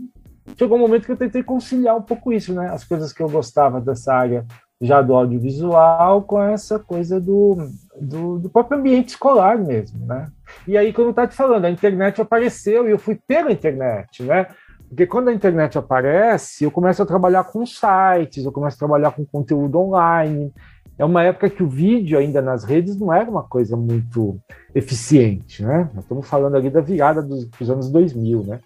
chegou 0.58 0.78
um 0.78 0.82
momento 0.82 1.06
que 1.06 1.12
eu 1.12 1.18
tentei 1.18 1.42
conciliar 1.42 1.98
um 1.98 2.04
pouco 2.04 2.32
isso, 2.32 2.54
né? 2.54 2.70
As 2.70 2.84
coisas 2.84 3.12
que 3.12 3.24
eu 3.24 3.30
gostava 3.30 3.82
dessa 3.82 4.14
área 4.14 4.46
já 4.82 5.02
do 5.02 5.14
audiovisual 5.14 6.22
com 6.24 6.42
essa 6.42 6.80
coisa 6.80 7.20
do, 7.20 7.58
do, 8.02 8.40
do, 8.40 8.50
próprio 8.50 8.80
ambiente 8.80 9.10
escolar 9.10 9.58
mesmo, 9.58 10.06
né? 10.06 10.28
E 10.68 10.78
aí, 10.78 10.94
como 10.94 11.08
eu 11.08 11.12
estava 11.12 11.28
te 11.28 11.36
falando, 11.36 11.66
a 11.66 11.70
internet 11.70 12.22
apareceu 12.22 12.88
e 12.88 12.92
eu 12.92 13.00
fui 13.00 13.20
pela 13.28 13.52
internet, 13.52 14.24
né? 14.24 14.48
Porque 14.88 15.06
quando 15.06 15.30
a 15.30 15.34
internet 15.34 15.78
aparece, 15.78 16.64
eu 16.64 16.72
começo 16.72 17.02
a 17.02 17.06
trabalhar 17.06 17.44
com 17.44 17.66
sites, 17.66 18.44
eu 18.44 18.52
começo 18.52 18.76
a 18.76 18.80
trabalhar 18.80 19.12
com 19.12 19.24
conteúdo 19.26 19.80
online. 19.80 20.52
É 20.98 21.06
uma 21.06 21.24
época 21.24 21.50
que 21.50 21.62
o 21.62 21.70
vídeo 21.70 22.18
ainda 22.18 22.42
nas 22.42 22.64
redes 22.64 23.00
não 23.00 23.14
era 23.14 23.30
uma 23.30 23.44
coisa 23.44 23.78
muito 23.78 24.40
eficiente, 24.74 25.64
né? 25.64 25.90
Nós 25.94 26.04
estamos 26.04 26.28
falando 26.28 26.58
ali 26.58 26.70
da 26.70 26.82
virada 26.82 27.22
dos, 27.22 27.46
dos 27.46 27.70
anos 27.70 27.92
2000, 27.92 28.44
né? 28.44 28.60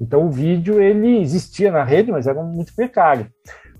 Então 0.00 0.26
o 0.26 0.30
vídeo 0.30 0.80
ele 0.80 1.20
existia 1.20 1.72
na 1.72 1.82
rede, 1.82 2.12
mas 2.12 2.26
era 2.26 2.42
muito 2.42 2.74
precário. 2.74 3.26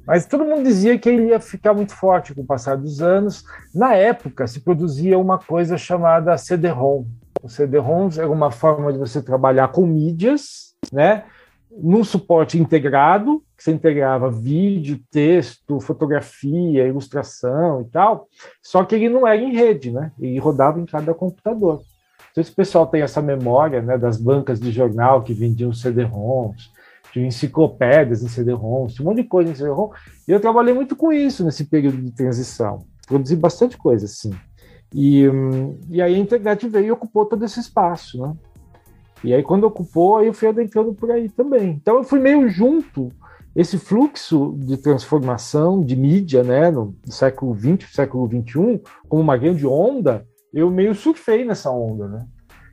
Mas 0.06 0.26
todo 0.26 0.44
mundo 0.44 0.62
dizia 0.62 0.98
que 0.98 1.08
ele 1.08 1.28
ia 1.28 1.40
ficar 1.40 1.74
muito 1.74 1.92
forte 1.92 2.34
com 2.34 2.42
o 2.42 2.46
passar 2.46 2.76
dos 2.76 3.02
anos. 3.02 3.44
Na 3.74 3.94
época, 3.94 4.46
se 4.46 4.60
produzia 4.60 5.18
uma 5.18 5.38
coisa 5.38 5.76
chamada 5.76 6.38
CD-ROM. 6.38 7.04
O 7.42 7.48
CD-ROM 7.48 8.08
era 8.16 8.30
uma 8.30 8.50
forma 8.50 8.92
de 8.92 8.98
você 8.98 9.20
trabalhar 9.20 9.68
com 9.68 9.86
mídias, 9.86 10.74
né? 10.92 11.24
num 11.70 12.02
suporte 12.02 12.58
integrado, 12.58 13.42
que 13.56 13.62
você 13.62 13.72
integrava 13.72 14.30
vídeo, 14.30 15.00
texto, 15.10 15.80
fotografia, 15.80 16.86
ilustração 16.86 17.82
e 17.82 17.84
tal, 17.86 18.28
só 18.62 18.84
que 18.84 18.94
ele 18.94 19.08
não 19.08 19.26
era 19.26 19.40
em 19.40 19.54
rede, 19.54 19.90
né? 19.90 20.12
Ele 20.18 20.38
rodava 20.38 20.80
em 20.80 20.86
cada 20.86 21.12
computador. 21.12 21.82
Então, 22.30 22.42
esse 22.42 22.52
pessoal 22.52 22.86
tem 22.86 23.02
essa 23.02 23.22
memória 23.22 23.80
né, 23.80 23.96
das 23.96 24.18
bancas 24.18 24.60
de 24.60 24.70
jornal 24.70 25.22
que 25.22 25.32
vendiam 25.32 25.72
CD-ROMs, 25.72 26.70
tinha 27.16 27.26
enciclopédias 27.26 28.22
em 28.22 28.28
CD-ROM, 28.28 28.86
um 29.00 29.04
monte 29.04 29.22
de 29.22 29.24
coisa 29.24 29.50
em 29.50 29.54
CD-ROM. 29.54 29.90
E 30.28 30.32
eu 30.32 30.38
trabalhei 30.38 30.74
muito 30.74 30.94
com 30.94 31.10
isso 31.10 31.42
nesse 31.42 31.64
período 31.64 31.96
de 31.96 32.10
transição. 32.10 32.84
Produzi 33.06 33.34
bastante 33.34 33.78
coisa, 33.78 34.04
assim. 34.04 34.30
E, 34.94 35.26
hum, 35.26 35.78
e 35.88 36.02
aí 36.02 36.14
a 36.14 36.18
internet 36.18 36.68
veio 36.68 36.86
e 36.86 36.92
ocupou 36.92 37.24
todo 37.24 37.42
esse 37.44 37.58
espaço, 37.58 38.20
né? 38.20 38.34
E 39.24 39.32
aí 39.32 39.42
quando 39.42 39.64
ocupou, 39.64 40.18
aí 40.18 40.26
eu 40.26 40.34
fui 40.34 40.48
adentrando 40.48 40.92
por 40.92 41.10
aí 41.10 41.30
também. 41.30 41.70
Então 41.70 41.96
eu 41.96 42.04
fui 42.04 42.20
meio 42.20 42.46
junto 42.48 43.10
esse 43.54 43.78
fluxo 43.78 44.54
de 44.58 44.76
transformação 44.76 45.82
de 45.82 45.96
mídia, 45.96 46.42
né, 46.42 46.70
no 46.70 46.94
século 47.06 47.56
XX, 47.56 47.90
século 47.90 48.28
XXI, 48.28 48.82
como 49.08 49.22
uma 49.22 49.38
grande 49.38 49.66
onda, 49.66 50.26
eu 50.52 50.70
meio 50.70 50.94
surfei 50.94 51.46
nessa 51.46 51.70
onda, 51.70 52.06
né? 52.06 52.26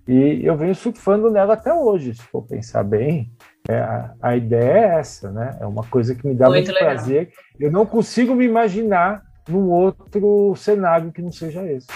E 0.06 0.42
eu 0.44 0.58
venho 0.58 0.76
surfando 0.76 1.32
nela 1.32 1.54
até 1.54 1.74
hoje, 1.74 2.14
se 2.14 2.24
for 2.24 2.42
pensar 2.42 2.84
bem. 2.84 3.32
É, 3.70 3.78
a, 3.78 4.14
a, 4.22 4.36
ideia 4.36 4.72
é 4.72 5.00
essa, 5.00 5.32
né? 5.32 5.58
É 5.62 5.66
uma 5.66 5.86
coisa 5.86 6.14
que 6.14 6.28
me 6.28 6.36
dá 6.36 6.50
muito, 6.50 6.66
muito 6.66 6.78
prazer. 6.78 7.32
Eu 7.58 7.72
não 7.72 7.86
consigo 7.86 8.36
me 8.36 8.44
imaginar 8.44 9.24
num 9.48 9.70
outro 9.70 10.54
cenário 10.58 11.14
que 11.14 11.22
não 11.22 11.32
seja 11.32 11.66
esse. 11.66 11.88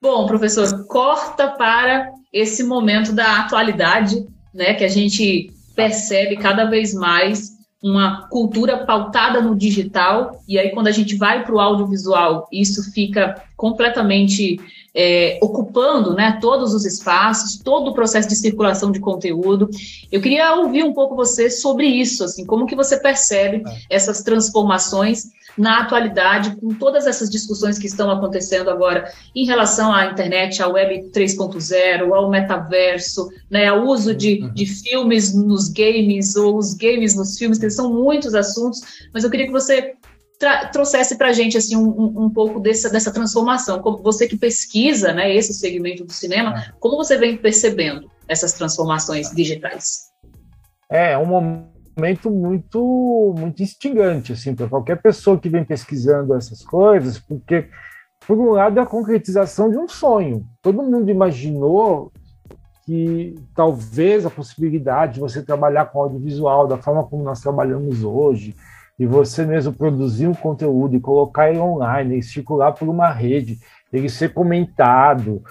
Bom, 0.00 0.26
professor, 0.28 0.86
corta 0.86 1.48
para 1.48 2.12
esse 2.32 2.62
momento 2.62 3.12
da 3.12 3.40
atualidade, 3.40 4.24
né? 4.54 4.74
Que 4.74 4.84
a 4.84 4.88
gente 4.88 5.50
percebe 5.74 6.36
cada 6.36 6.66
vez 6.66 6.94
mais 6.94 7.54
uma 7.82 8.28
cultura 8.28 8.86
pautada 8.86 9.40
no 9.42 9.56
digital, 9.56 10.40
e 10.48 10.56
aí 10.56 10.70
quando 10.70 10.86
a 10.86 10.92
gente 10.92 11.16
vai 11.16 11.44
para 11.44 11.54
o 11.54 11.60
audiovisual, 11.60 12.48
isso 12.52 12.92
fica 12.92 13.42
completamente 13.56 14.58
é, 14.94 15.38
ocupando 15.42 16.14
né, 16.14 16.38
todos 16.40 16.72
os 16.72 16.84
espaços, 16.84 17.58
todo 17.58 17.90
o 17.90 17.94
processo 17.94 18.28
de 18.28 18.36
circulação 18.36 18.92
de 18.92 19.00
conteúdo. 19.00 19.68
Eu 20.10 20.20
queria 20.20 20.54
ouvir 20.54 20.84
um 20.84 20.92
pouco 20.92 21.16
você 21.16 21.50
sobre 21.50 21.86
isso, 21.86 22.22
assim, 22.22 22.44
como 22.44 22.66
que 22.66 22.76
você 22.76 22.98
percebe 22.98 23.62
é. 23.66 23.78
essas 23.90 24.22
transformações 24.22 25.32
na 25.56 25.80
atualidade, 25.80 26.56
com 26.56 26.74
todas 26.74 27.06
essas 27.06 27.30
discussões 27.30 27.78
que 27.78 27.86
estão 27.86 28.10
acontecendo 28.10 28.70
agora 28.70 29.08
em 29.34 29.46
relação 29.46 29.94
à 29.94 30.06
internet, 30.06 30.62
à 30.62 30.68
web 30.68 31.10
3.0, 31.12 32.12
ao 32.12 32.28
metaverso, 32.28 33.28
né, 33.48 33.68
ao 33.68 33.84
uso 33.84 34.14
de, 34.14 34.42
uhum. 34.42 34.52
de 34.52 34.66
filmes 34.66 35.34
nos 35.34 35.68
games, 35.68 36.34
ou 36.34 36.56
os 36.56 36.74
games 36.74 37.14
nos 37.14 37.38
filmes, 37.38 37.58
que 37.58 37.70
são 37.70 37.92
muitos 37.92 38.34
assuntos, 38.34 38.80
mas 39.12 39.22
eu 39.22 39.30
queria 39.30 39.46
que 39.46 39.52
você 39.52 39.94
trouxesse 40.72 41.16
para 41.16 41.28
a 41.28 41.32
gente 41.32 41.56
assim, 41.56 41.76
um, 41.76 42.24
um, 42.24 42.30
pouco 42.30 42.60
dessa, 42.60 42.90
dessa 42.90 43.12
transformação. 43.12 43.80
Como 43.80 44.02
você 44.02 44.26
que 44.26 44.36
pesquisa 44.36 45.12
né, 45.12 45.34
esse 45.34 45.54
segmento 45.54 46.04
do 46.04 46.12
cinema, 46.12 46.58
é. 46.58 46.72
como 46.80 46.96
você 46.96 47.16
vem 47.16 47.36
percebendo 47.36 48.10
essas 48.28 48.52
transformações 48.52 49.30
digitais? 49.30 50.10
É, 50.90 51.12
é 51.12 51.18
um 51.18 51.26
momento 51.26 51.74
momento 51.96 52.30
muito 52.30 53.34
muito 53.38 53.62
instigante 53.62 54.32
assim 54.32 54.54
para 54.54 54.68
qualquer 54.68 55.00
pessoa 55.00 55.38
que 55.38 55.48
vem 55.48 55.64
pesquisando 55.64 56.34
essas 56.34 56.62
coisas, 56.62 57.18
porque 57.18 57.68
por 58.26 58.38
um 58.38 58.50
lado 58.50 58.78
é 58.78 58.82
a 58.82 58.86
concretização 58.86 59.70
de 59.70 59.78
um 59.78 59.86
sonho. 59.86 60.46
Todo 60.62 60.82
mundo 60.82 61.10
imaginou 61.10 62.10
que 62.84 63.34
talvez 63.54 64.26
a 64.26 64.30
possibilidade 64.30 65.14
de 65.14 65.20
você 65.20 65.42
trabalhar 65.42 65.86
com 65.86 66.02
audiovisual 66.02 66.66
da 66.66 66.76
forma 66.76 67.04
como 67.04 67.22
nós 67.22 67.40
trabalhamos 67.40 68.02
hoje, 68.02 68.54
e 68.98 69.06
você 69.06 69.44
mesmo 69.44 69.72
produzir 69.72 70.26
um 70.26 70.34
conteúdo 70.34 70.96
e 70.96 71.00
colocar 71.00 71.50
ele 71.50 71.58
online, 71.58 72.22
circular 72.22 72.72
por 72.72 72.88
uma 72.88 73.10
rede, 73.10 73.58
ele 73.92 74.08
ser 74.08 74.32
comentado, 74.32 75.42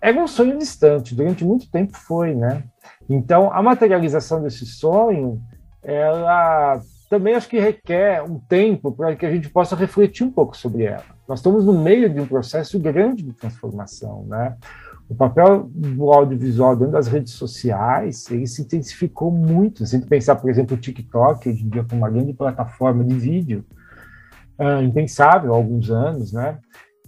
era 0.00 0.20
um 0.20 0.26
sonho 0.26 0.58
distante, 0.58 1.14
durante 1.14 1.44
muito 1.44 1.70
tempo 1.70 1.96
foi, 1.96 2.34
né? 2.34 2.64
Então, 3.08 3.52
a 3.52 3.62
materialização 3.62 4.42
desse 4.42 4.66
sonho 4.66 5.40
ela 5.82 6.80
também 7.10 7.34
acho 7.34 7.48
que 7.48 7.58
requer 7.58 8.22
um 8.22 8.38
tempo 8.38 8.92
para 8.92 9.14
que 9.14 9.26
a 9.26 9.30
gente 9.30 9.50
possa 9.50 9.76
refletir 9.76 10.24
um 10.24 10.30
pouco 10.30 10.56
sobre 10.56 10.84
ela. 10.84 11.04
Nós 11.28 11.40
estamos 11.40 11.64
no 11.64 11.72
meio 11.72 12.08
de 12.08 12.20
um 12.20 12.26
processo 12.26 12.78
grande 12.78 13.22
de 13.22 13.32
transformação, 13.32 14.24
né? 14.24 14.56
O 15.08 15.14
papel 15.14 15.70
do 15.74 16.10
audiovisual 16.10 16.74
dentro 16.74 16.92
das 16.92 17.06
redes 17.06 17.34
sociais, 17.34 18.30
ele 18.30 18.46
se 18.46 18.62
intensificou 18.62 19.30
muito. 19.30 19.84
Se 19.84 19.96
a 19.96 19.98
gente 19.98 20.08
pensar, 20.08 20.36
por 20.36 20.48
exemplo, 20.48 20.76
o 20.76 20.80
TikTok, 20.80 21.48
hoje 21.48 21.64
em 21.64 21.68
dia 21.68 21.84
como 21.84 22.00
uma 22.00 22.10
grande 22.10 22.32
plataforma 22.32 23.04
de 23.04 23.14
vídeo, 23.14 23.64
é 24.58 24.82
impensável 24.82 25.52
há 25.52 25.56
alguns 25.56 25.90
anos, 25.90 26.32
né? 26.32 26.58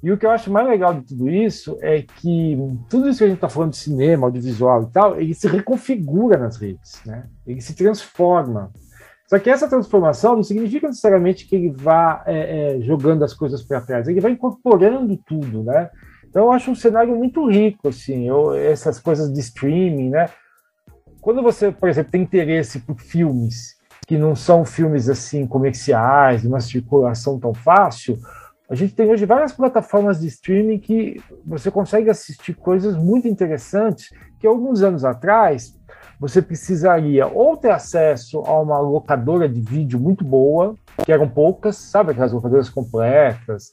E 0.03 0.13
o 0.13 0.19
que 0.19 0.27
eu 0.27 0.31
acho 0.31 0.53
mais 0.53 0.69
legal 0.69 0.93
de 0.93 1.01
tudo 1.01 1.31
isso 1.31 1.79
é 1.81 2.03
que 2.03 2.59
tudo 2.91 3.09
isso 3.09 3.19
que 3.19 3.25
a 3.25 3.27
gente 3.27 3.37
está 3.37 3.49
falando 3.49 3.71
de 3.71 3.79
cinema, 3.79 4.27
audiovisual 4.27 4.83
e 4.83 4.93
tal, 4.93 5.19
ele 5.19 5.33
se 5.33 5.49
reconfigura 5.49 6.37
nas 6.37 6.59
redes, 6.59 7.01
né? 7.07 7.25
Ele 7.47 7.61
se 7.63 7.75
transforma. 7.75 8.71
Só 9.27 9.39
que 9.39 9.49
essa 9.49 9.67
transformação 9.67 10.37
não 10.37 10.43
significa 10.43 10.89
necessariamente 10.89 11.47
que 11.47 11.57
ele 11.57 11.71
vá 11.71 12.23
é, 12.27 12.77
é, 12.77 12.81
jogando 12.83 13.25
as 13.25 13.33
coisas 13.33 13.63
para 13.63 13.81
trás, 13.81 14.07
ele 14.07 14.21
vai 14.21 14.33
incorporando 14.33 15.17
tudo, 15.27 15.63
né? 15.63 15.89
Então 16.35 16.47
eu 16.47 16.53
acho 16.53 16.69
um 16.69 16.75
cenário 16.75 17.15
muito 17.15 17.49
rico, 17.49 17.87
assim, 17.87 18.27
eu, 18.27 18.57
essas 18.57 18.99
coisas 18.99 19.33
de 19.33 19.39
streaming, 19.39 20.11
né? 20.11 20.29
Quando 21.21 21.41
você, 21.41 21.71
por 21.71 21.89
exemplo, 21.89 22.11
tem 22.11 22.23
interesse 22.23 22.81
por 22.81 22.99
filmes 22.99 23.77
que 24.05 24.19
não 24.19 24.35
são 24.35 24.65
filmes 24.65 25.09
assim 25.09 25.47
comerciais, 25.47 26.43
de 26.43 26.49
uma 26.49 26.61
circulação 26.61 27.39
tão 27.39 27.55
fácil, 27.55 28.19
a 28.69 28.75
gente 28.75 28.97
tem 28.97 29.09
hoje 29.09 29.25
várias 29.25 29.53
plataformas 29.53 30.19
de 30.19 30.27
streaming 30.27 30.81
que 30.81 31.23
você 31.47 31.71
consegue 31.71 32.11
assistir 32.11 32.55
coisas 32.55 32.97
muito 32.97 33.29
interessantes 33.29 34.09
que 34.41 34.47
alguns 34.47 34.83
anos 34.83 35.05
atrás 35.05 35.79
você 36.19 36.43
precisaria 36.43 37.29
ou 37.29 37.57
ter 37.57 37.71
acesso 37.71 38.41
a 38.41 38.61
uma 38.61 38.81
locadora 38.81 39.49
de 39.49 39.61
vídeo 39.61 40.01
muito 40.01 40.25
boa, 40.25 40.75
que 41.05 41.13
eram 41.13 41.29
poucas, 41.29 41.77
sabe 41.77 42.11
aquelas 42.11 42.33
locadoras 42.33 42.69
completas, 42.69 43.71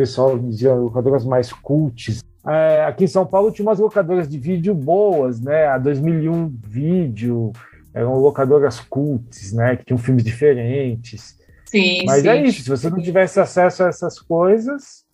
pessoal 0.00 0.38
dizia 0.38 0.72
locadoras 0.72 1.26
mais 1.26 1.52
cults. 1.52 2.24
É, 2.46 2.84
aqui 2.86 3.04
em 3.04 3.06
São 3.06 3.26
Paulo 3.26 3.52
tinha 3.52 3.66
umas 3.66 3.78
locadoras 3.78 4.26
de 4.26 4.38
vídeo 4.38 4.74
boas, 4.74 5.42
né? 5.42 5.66
A 5.66 5.76
2001 5.76 6.48
Vídeo, 6.66 7.52
eram 7.92 8.18
locadoras 8.18 8.80
cults, 8.80 9.52
né? 9.52 9.76
Que 9.76 9.84
tinham 9.84 9.98
filmes 9.98 10.24
diferentes. 10.24 11.38
Sim, 11.66 12.06
Mas 12.06 12.22
sim. 12.22 12.28
é 12.28 12.42
isso, 12.42 12.62
se 12.62 12.70
você 12.70 12.88
não 12.88 13.02
tivesse 13.02 13.38
acesso 13.38 13.84
a 13.84 13.88
essas 13.88 14.18
coisas. 14.18 15.04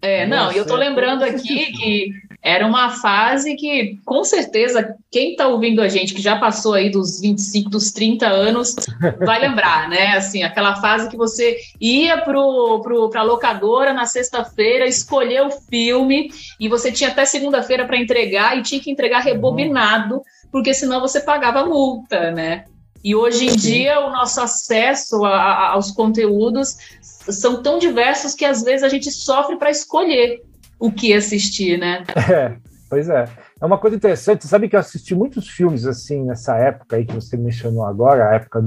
É, 0.00 0.26
não, 0.26 0.52
e 0.52 0.56
eu 0.56 0.66
tô 0.66 0.76
lembrando 0.76 1.24
aqui 1.24 1.72
que 1.72 2.12
era 2.40 2.64
uma 2.66 2.90
fase 2.90 3.56
que, 3.56 3.98
com 4.04 4.22
certeza, 4.22 4.94
quem 5.10 5.34
tá 5.34 5.48
ouvindo 5.48 5.82
a 5.82 5.88
gente, 5.88 6.14
que 6.14 6.22
já 6.22 6.38
passou 6.38 6.74
aí 6.74 6.88
dos 6.88 7.20
25, 7.20 7.68
dos 7.68 7.90
30 7.90 8.26
anos, 8.26 8.76
vai 9.18 9.40
lembrar, 9.40 9.88
né? 9.88 10.12
Assim, 10.16 10.44
aquela 10.44 10.76
fase 10.76 11.08
que 11.08 11.16
você 11.16 11.58
ia 11.80 12.18
pro, 12.18 12.80
pro, 12.80 13.10
pra 13.10 13.22
locadora 13.22 13.92
na 13.92 14.06
sexta-feira, 14.06 14.86
escolher 14.86 15.42
o 15.42 15.50
filme, 15.50 16.30
e 16.60 16.68
você 16.68 16.92
tinha 16.92 17.10
até 17.10 17.24
segunda-feira 17.24 17.84
para 17.84 17.98
entregar, 17.98 18.56
e 18.56 18.62
tinha 18.62 18.80
que 18.80 18.90
entregar 18.90 19.20
rebobinado, 19.20 20.22
porque 20.52 20.72
senão 20.72 21.00
você 21.00 21.20
pagava 21.20 21.66
multa, 21.66 22.30
né? 22.30 22.64
E 23.02 23.14
hoje 23.14 23.46
em 23.46 23.56
dia 23.56 24.00
o 24.00 24.10
nosso 24.10 24.40
acesso 24.40 25.24
a, 25.24 25.36
a, 25.36 25.68
aos 25.72 25.90
conteúdos 25.90 26.76
são 27.30 27.62
tão 27.62 27.78
diversos 27.78 28.34
que 28.34 28.44
às 28.44 28.62
vezes 28.62 28.82
a 28.82 28.88
gente 28.88 29.10
sofre 29.10 29.56
para 29.56 29.70
escolher 29.70 30.42
o 30.78 30.90
que 30.92 31.12
assistir, 31.12 31.78
né? 31.78 32.04
É, 32.30 32.56
pois 32.88 33.08
é. 33.08 33.28
É 33.60 33.66
uma 33.66 33.78
coisa 33.78 33.96
interessante. 33.96 34.46
Sabe 34.46 34.68
que 34.68 34.76
eu 34.76 34.80
assisti 34.80 35.14
muitos 35.14 35.48
filmes 35.48 35.86
assim 35.86 36.24
nessa 36.24 36.56
época 36.56 36.96
aí 36.96 37.04
que 37.04 37.14
você 37.14 37.36
mencionou 37.36 37.84
agora, 37.84 38.30
a 38.30 38.34
época 38.34 38.62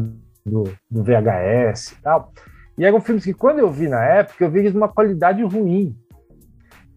do, 0.45 0.63
do 0.89 1.03
VHS 1.03 1.91
e 1.91 2.01
tal. 2.01 2.33
E 2.77 2.85
eram 2.85 3.01
filmes 3.01 3.23
que, 3.23 3.33
quando 3.33 3.59
eu 3.59 3.71
vi 3.71 3.87
na 3.87 4.03
época, 4.03 4.43
eu 4.43 4.51
vi 4.51 4.59
eles 4.59 4.73
uma 4.73 4.87
qualidade 4.87 5.43
ruim. 5.43 5.95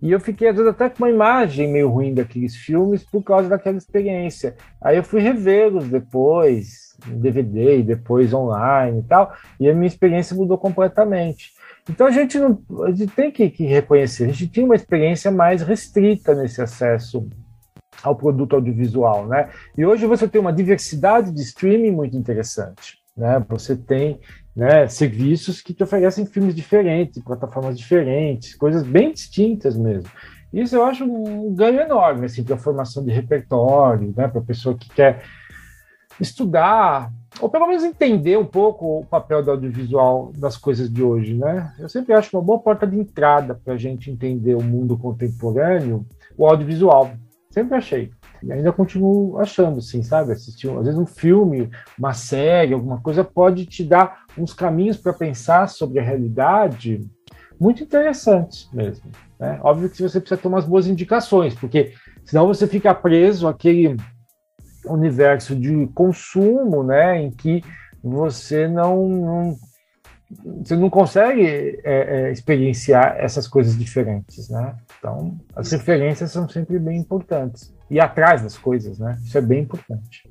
E 0.00 0.10
eu 0.10 0.20
fiquei, 0.20 0.48
às 0.48 0.56
vezes, 0.56 0.70
até 0.70 0.88
com 0.88 1.02
uma 1.02 1.10
imagem 1.10 1.70
meio 1.70 1.88
ruim 1.88 2.12
daqueles 2.12 2.54
filmes 2.54 3.02
por 3.02 3.22
causa 3.22 3.48
daquela 3.48 3.78
experiência. 3.78 4.54
Aí 4.82 4.96
eu 4.96 5.04
fui 5.04 5.20
revê-los 5.20 5.88
depois, 5.88 6.93
DVD 7.06 7.78
e 7.78 7.82
depois 7.82 8.32
online 8.32 9.00
e 9.00 9.02
tal, 9.02 9.32
e 9.58 9.68
a 9.68 9.74
minha 9.74 9.86
experiência 9.86 10.36
mudou 10.36 10.58
completamente. 10.58 11.52
Então 11.88 12.06
a 12.06 12.10
gente 12.10 12.38
não 12.38 12.62
a 12.84 12.90
gente 12.90 13.12
tem 13.14 13.30
que, 13.30 13.50
que 13.50 13.64
reconhecer, 13.64 14.24
a 14.24 14.26
gente 14.28 14.48
tinha 14.48 14.64
uma 14.64 14.74
experiência 14.74 15.30
mais 15.30 15.62
restrita 15.62 16.34
nesse 16.34 16.62
acesso 16.62 17.28
ao 18.02 18.16
produto 18.16 18.56
audiovisual, 18.56 19.26
né? 19.26 19.50
E 19.76 19.84
hoje 19.84 20.06
você 20.06 20.26
tem 20.26 20.40
uma 20.40 20.52
diversidade 20.52 21.32
de 21.32 21.42
streaming 21.42 21.90
muito 21.90 22.16
interessante, 22.16 22.98
né? 23.16 23.44
Você 23.48 23.76
tem 23.76 24.20
né, 24.54 24.86
serviços 24.88 25.60
que 25.60 25.74
te 25.74 25.82
oferecem 25.82 26.26
filmes 26.26 26.54
diferentes, 26.54 27.22
plataformas 27.22 27.78
diferentes, 27.78 28.54
coisas 28.54 28.82
bem 28.82 29.12
distintas 29.12 29.76
mesmo. 29.76 30.08
Isso 30.52 30.76
eu 30.76 30.84
acho 30.84 31.04
um 31.04 31.52
ganho 31.52 31.80
enorme 31.80 32.26
assim, 32.26 32.44
para 32.44 32.54
a 32.54 32.58
formação 32.58 33.04
de 33.04 33.10
repertório, 33.10 34.14
né, 34.16 34.28
para 34.28 34.40
a 34.40 34.44
pessoa 34.44 34.76
que 34.76 34.88
quer 34.88 35.24
estudar, 36.20 37.12
ou 37.40 37.48
pelo 37.48 37.66
menos 37.66 37.82
entender 37.82 38.38
um 38.38 38.44
pouco 38.44 39.00
o 39.00 39.04
papel 39.04 39.42
do 39.42 39.50
audiovisual 39.50 40.32
das 40.36 40.56
coisas 40.56 40.92
de 40.92 41.02
hoje, 41.02 41.34
né? 41.34 41.72
Eu 41.78 41.88
sempre 41.88 42.12
acho 42.14 42.36
uma 42.36 42.42
boa 42.42 42.58
porta 42.58 42.86
de 42.86 42.98
entrada 42.98 43.54
para 43.54 43.74
a 43.74 43.76
gente 43.76 44.10
entender 44.10 44.54
o 44.54 44.62
mundo 44.62 44.96
contemporâneo, 44.96 46.06
o 46.36 46.46
audiovisual. 46.46 47.10
Sempre 47.50 47.76
achei. 47.76 48.10
E 48.42 48.52
ainda 48.52 48.72
continuo 48.72 49.38
achando, 49.38 49.78
assim, 49.78 50.02
sabe? 50.02 50.32
Assistir, 50.32 50.68
às 50.70 50.84
vezes, 50.84 50.98
um 50.98 51.06
filme, 51.06 51.70
uma 51.98 52.12
série, 52.12 52.74
alguma 52.74 53.00
coisa 53.00 53.24
pode 53.24 53.64
te 53.66 53.84
dar 53.84 54.24
uns 54.36 54.52
caminhos 54.52 54.96
para 54.96 55.12
pensar 55.12 55.68
sobre 55.68 55.98
a 55.98 56.02
realidade 56.02 57.00
muito 57.58 57.82
interessantes 57.82 58.68
mesmo. 58.72 59.10
Né? 59.38 59.58
Óbvio 59.62 59.88
que 59.88 60.02
você 60.02 60.20
precisa 60.20 60.40
ter 60.40 60.48
umas 60.48 60.64
boas 60.64 60.86
indicações, 60.86 61.54
porque 61.54 61.92
senão 62.24 62.46
você 62.46 62.66
fica 62.66 62.94
preso 62.94 63.48
àquele 63.48 63.96
universo 64.86 65.54
de 65.54 65.86
consumo, 65.94 66.82
né, 66.82 67.22
em 67.22 67.30
que 67.30 67.62
você 68.02 68.68
não, 68.68 69.08
não 69.08 69.56
você 70.60 70.74
não 70.74 70.90
consegue 70.90 71.80
é, 71.84 72.26
é, 72.28 72.32
experienciar 72.32 73.16
essas 73.18 73.46
coisas 73.46 73.78
diferentes, 73.78 74.48
né? 74.48 74.74
Então, 74.98 75.38
as 75.54 75.70
referências 75.70 76.32
são 76.32 76.48
sempre 76.48 76.78
bem 76.78 76.98
importantes. 76.98 77.72
E 77.90 78.00
atrás 78.00 78.42
das 78.42 78.56
coisas, 78.56 78.98
né? 78.98 79.18
Isso 79.22 79.36
é 79.36 79.40
bem 79.40 79.62
importante. 79.62 80.28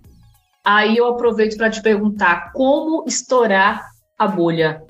Aí 0.65 0.97
eu 0.97 1.07
aproveito 1.07 1.57
para 1.57 1.69
te 1.69 1.81
perguntar 1.81 2.51
como 2.53 3.05
estourar 3.07 3.85
a 4.17 4.27
bolha. 4.27 4.81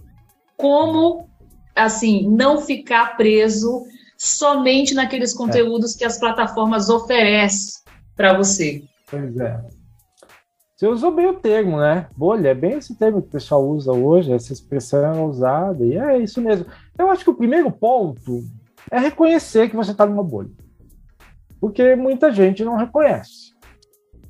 Como, 0.56 1.30
assim, 1.76 2.28
não 2.30 2.62
ficar 2.62 3.18
preso 3.18 3.84
somente 4.18 4.94
naqueles 4.94 5.34
conteúdos 5.34 5.96
é. 5.96 6.00
que 6.00 6.06
as 6.06 6.20
plataformas 6.20 6.90
oferecem 6.90 7.82
para 8.16 8.34
você. 8.34 8.84
Pois 9.10 9.38
é. 9.38 9.64
Você 10.76 10.88
usou 10.88 11.12
bem 11.12 11.28
o 11.28 11.40
termo, 11.40 11.78
né? 11.78 12.08
Bolha, 12.18 12.50
é 12.50 12.54
bem 12.54 12.74
esse 12.74 12.96
termo 12.98 13.22
que 13.22 13.28
o 13.30 13.32
pessoal 13.32 13.66
usa 13.66 13.94
hoje, 13.94 14.34
essa 14.34 14.52
expressão 14.52 15.06
é 15.06 15.22
usada, 15.22 15.86
e 15.86 15.98
é 15.98 16.18
isso 16.18 16.42
mesmo. 16.42 16.66
Eu 16.98 17.10
acho 17.10 17.24
que 17.24 17.30
o 17.30 17.36
primeiro 17.36 17.72
ponto 17.72 18.42
é 18.92 19.00
reconhecer 19.00 19.70
que 19.70 19.76
você 19.76 19.92
está 19.92 20.06
numa 20.06 20.24
bolha. 20.24 20.52
Porque 21.60 21.96
muita 21.96 22.32
gente 22.32 22.66
não 22.66 22.76
reconhece. 22.76 23.54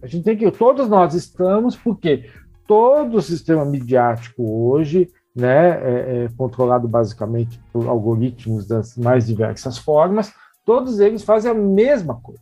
A 0.01 0.05
gente 0.05 0.23
tem 0.23 0.37
que. 0.37 0.51
Todos 0.51 0.87
nós 0.87 1.15
estamos, 1.15 1.75
porque 1.75 2.29
todo 2.67 3.17
o 3.17 3.21
sistema 3.21 3.65
midiático 3.65 4.43
hoje 4.69 5.09
né, 5.35 5.69
é, 5.69 6.25
é 6.25 6.29
controlado 6.37 6.87
basicamente 6.87 7.59
por 7.71 7.87
algoritmos 7.87 8.67
das 8.67 8.95
mais 8.95 9.25
diversas 9.25 9.77
formas, 9.77 10.31
todos 10.63 10.99
eles 10.99 11.23
fazem 11.23 11.49
a 11.49 11.55
mesma 11.55 12.19
coisa. 12.21 12.41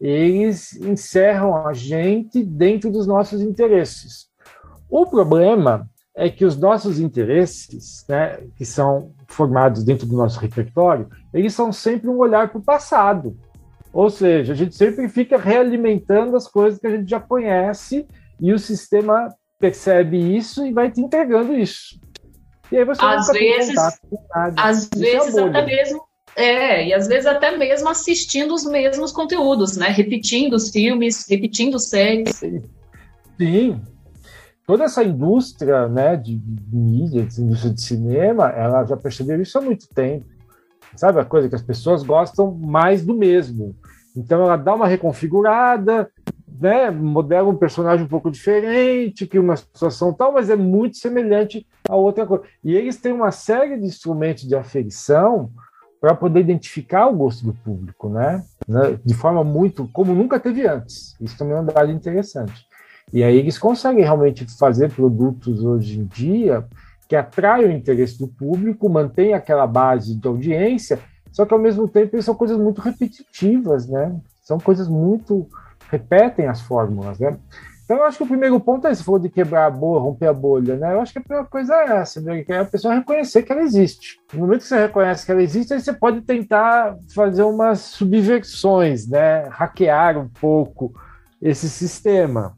Eles 0.00 0.74
encerram 0.76 1.66
a 1.66 1.72
gente 1.72 2.42
dentro 2.42 2.90
dos 2.90 3.06
nossos 3.06 3.40
interesses. 3.42 4.28
O 4.88 5.06
problema 5.06 5.88
é 6.14 6.28
que 6.28 6.44
os 6.44 6.56
nossos 6.56 6.98
interesses, 6.98 8.04
né, 8.08 8.38
que 8.56 8.64
são 8.64 9.12
formados 9.28 9.84
dentro 9.84 10.06
do 10.06 10.16
nosso 10.16 10.40
repertório, 10.40 11.08
eles 11.32 11.54
são 11.54 11.72
sempre 11.72 12.08
um 12.08 12.18
olhar 12.18 12.48
para 12.48 12.58
o 12.58 12.64
passado. 12.64 13.36
Ou 13.92 14.10
seja, 14.10 14.52
a 14.52 14.56
gente 14.56 14.74
sempre 14.74 15.08
fica 15.08 15.38
realimentando 15.38 16.36
as 16.36 16.48
coisas 16.48 16.80
que 16.80 16.86
a 16.86 16.90
gente 16.90 17.08
já 17.08 17.20
conhece 17.20 18.06
e 18.40 18.52
o 18.52 18.58
sistema 18.58 19.32
percebe 19.58 20.36
isso 20.36 20.66
e 20.66 20.72
vai 20.72 20.90
te 20.90 21.00
entregando 21.00 21.54
isso. 21.54 22.00
E 22.70 22.76
aí 22.76 22.84
você 22.84 23.02
às 23.02 23.28
vezes, 23.28 23.76
às 24.56 24.92
é 24.92 24.98
vezes 24.98 25.36
é 25.36 25.42
até 25.42 25.64
mesmo 25.64 26.07
é, 26.38 26.86
e 26.86 26.94
às 26.94 27.08
vezes 27.08 27.26
até 27.26 27.56
mesmo 27.56 27.88
assistindo 27.88 28.54
os 28.54 28.64
mesmos 28.64 29.10
conteúdos, 29.10 29.76
né? 29.76 29.88
Repetindo 29.88 30.54
os 30.54 30.70
filmes, 30.70 31.26
repetindo 31.28 31.80
séries. 31.80 32.40
Sim. 33.36 33.80
Toda 34.64 34.84
essa 34.84 35.02
indústria 35.02 35.88
né, 35.88 36.14
de 36.14 36.40
mídia, 36.72 37.24
de 37.24 37.40
indústria 37.40 37.72
de 37.72 37.82
cinema, 37.82 38.50
ela 38.50 38.84
já 38.84 38.96
percebeu 38.96 39.42
isso 39.42 39.58
há 39.58 39.60
muito 39.60 39.88
tempo. 39.88 40.26
Sabe 40.94 41.18
a 41.18 41.24
coisa 41.24 41.48
que 41.48 41.56
as 41.56 41.62
pessoas 41.62 42.04
gostam 42.04 42.52
mais 42.52 43.04
do 43.04 43.14
mesmo. 43.14 43.74
Então 44.16 44.40
ela 44.42 44.56
dá 44.56 44.74
uma 44.74 44.86
reconfigurada, 44.86 46.08
né, 46.60 46.88
modela 46.88 47.48
um 47.48 47.56
personagem 47.56 48.04
um 48.04 48.08
pouco 48.08 48.30
diferente, 48.30 49.26
que 49.26 49.40
uma 49.40 49.56
situação 49.56 50.12
tal, 50.12 50.34
mas 50.34 50.50
é 50.50 50.56
muito 50.56 50.98
semelhante 50.98 51.66
a 51.88 51.96
outra 51.96 52.24
coisa. 52.24 52.44
E 52.62 52.76
eles 52.76 52.96
têm 52.96 53.12
uma 53.12 53.32
série 53.32 53.76
de 53.76 53.86
instrumentos 53.86 54.46
de 54.46 54.54
aferição 54.54 55.50
para 56.00 56.14
poder 56.14 56.40
identificar 56.40 57.06
o 57.06 57.16
gosto 57.16 57.44
do 57.44 57.52
público, 57.52 58.08
né? 58.08 58.44
né? 58.66 58.98
De 59.04 59.14
forma 59.14 59.42
muito 59.42 59.88
como 59.92 60.14
nunca 60.14 60.38
teve 60.38 60.66
antes. 60.66 61.16
Isso 61.20 61.36
também 61.36 61.56
é 61.56 61.60
um 61.60 61.64
dado 61.64 61.90
interessante. 61.90 62.66
E 63.12 63.22
aí 63.22 63.36
eles 63.36 63.58
conseguem 63.58 64.04
realmente 64.04 64.46
fazer 64.58 64.92
produtos 64.92 65.64
hoje 65.64 65.98
em 65.98 66.04
dia 66.04 66.64
que 67.08 67.16
atraiam 67.16 67.70
o 67.70 67.72
interesse 67.72 68.18
do 68.18 68.28
público, 68.28 68.88
mantém 68.88 69.32
aquela 69.32 69.66
base 69.66 70.14
de 70.14 70.28
audiência, 70.28 70.98
só 71.32 71.46
que 71.46 71.54
ao 71.54 71.60
mesmo 71.60 71.88
tempo 71.88 72.20
são 72.20 72.34
coisas 72.34 72.58
muito 72.58 72.82
repetitivas, 72.82 73.88
né? 73.88 74.14
São 74.42 74.58
coisas 74.58 74.88
muito 74.88 75.48
repetem 75.90 76.46
as 76.46 76.60
fórmulas, 76.60 77.18
né? 77.18 77.38
Então, 77.88 77.96
eu 77.96 78.04
acho 78.04 78.18
que 78.18 78.24
o 78.24 78.26
primeiro 78.26 78.60
ponto 78.60 78.86
é, 78.86 78.94
se 78.94 79.02
for 79.02 79.18
de 79.18 79.30
quebrar 79.30 79.64
a 79.64 79.70
bolha, 79.70 80.02
romper 80.02 80.26
a 80.26 80.32
bolha, 80.34 80.76
né? 80.76 80.92
Eu 80.92 81.00
acho 81.00 81.10
que 81.10 81.20
a 81.20 81.22
primeira 81.22 81.48
coisa 81.48 81.74
é 81.74 81.96
essa, 81.96 82.20
né? 82.20 82.44
que 82.44 82.52
é 82.52 82.58
a 82.58 82.64
pessoa 82.66 82.92
reconhecer 82.92 83.42
que 83.42 83.50
ela 83.50 83.62
existe. 83.62 84.20
No 84.30 84.40
momento 84.40 84.60
que 84.60 84.66
você 84.66 84.78
reconhece 84.78 85.24
que 85.24 85.32
ela 85.32 85.42
existe, 85.42 85.72
aí 85.72 85.80
você 85.80 85.94
pode 85.94 86.20
tentar 86.20 86.98
fazer 87.14 87.44
umas 87.44 87.80
subversões, 87.80 89.08
né? 89.08 89.48
Hackear 89.48 90.18
um 90.18 90.28
pouco 90.28 90.92
esse 91.40 91.66
sistema. 91.66 92.54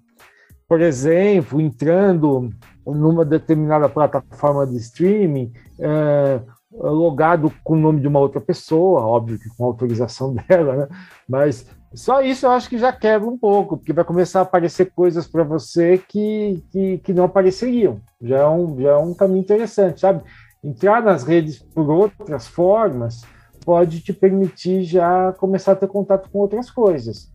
Por 0.69 0.81
exemplo, 0.81 1.61
entrando 1.61 2.51
numa 2.85 3.25
determinada 3.25 3.89
plataforma 3.89 4.67
de 4.67 4.79
streaming, 4.79 5.53
é, 5.79 6.41
logado 6.73 7.53
com 7.63 7.75
o 7.75 7.81
nome 7.81 8.01
de 8.01 8.09
uma 8.09 8.19
outra 8.19 8.41
pessoa, 8.41 9.07
óbvio 9.07 9.39
que 9.39 9.49
com 9.57 9.65
autorização 9.65 10.35
dela, 10.49 10.75
né? 10.75 10.89
Mas 11.29 11.65
só 11.95 12.23
isso 12.23 12.47
eu 12.47 12.51
acho 12.51 12.69
que 12.69 12.79
já 12.79 12.93
quebra 12.93 13.29
um 13.29 13.37
pouco, 13.37 13.77
porque 13.77 13.93
vai 13.93 14.05
começar 14.05 14.41
a 14.41 14.43
aparecer 14.43 14.93
coisas 14.93 15.27
para 15.27 15.43
você 15.43 15.99
que, 15.99 16.63
que, 16.71 16.99
que, 16.99 17.13
não 17.13 17.25
apareceriam. 17.25 18.01
Já 18.23 18.39
é, 18.39 18.49
um, 18.49 18.81
já 18.81 18.91
é 18.91 18.97
um 18.97 19.13
caminho 19.13 19.41
interessante, 19.41 20.01
sabe? 20.01 20.23
Entrar 20.63 21.03
nas 21.03 21.25
redes 21.25 21.59
por 21.59 21.91
outras 21.91 22.47
formas 22.47 23.23
pode 23.65 24.01
te 24.01 24.13
permitir 24.13 24.85
já 24.85 25.33
começar 25.33 25.73
a 25.73 25.77
ter 25.77 25.89
contato 25.89 26.31
com 26.31 26.39
outras 26.39 26.71
coisas. 26.71 27.29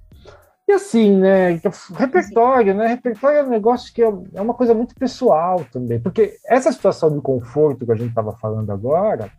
E 0.68 0.72
assim, 0.72 1.16
né? 1.18 1.60
Repertório, 1.94 2.74
né? 2.74 2.88
Repertório 2.88 3.40
é 3.40 3.44
um 3.44 3.50
negócio 3.50 3.94
que 3.94 4.02
é, 4.02 4.12
é 4.34 4.42
uma 4.42 4.54
coisa 4.54 4.74
muito 4.74 4.96
pessoal 4.96 5.64
também, 5.72 6.00
porque 6.00 6.38
essa 6.46 6.72
situação 6.72 7.14
de 7.14 7.22
conforto 7.22 7.86
que 7.86 7.92
a 7.92 7.96
gente 7.96 8.10
estava 8.10 8.32
falando 8.38 8.72
agora, 8.72 9.30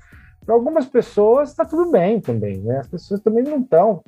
para 0.44 0.54
algumas 0.54 0.86
pessoas 0.86 1.50
está 1.50 1.64
tudo 1.64 1.90
bem 1.90 2.20
também, 2.20 2.58
né? 2.58 2.78
As 2.78 2.86
pessoas 2.86 3.20
também 3.20 3.42
não 3.42 3.60
estão 3.60 4.02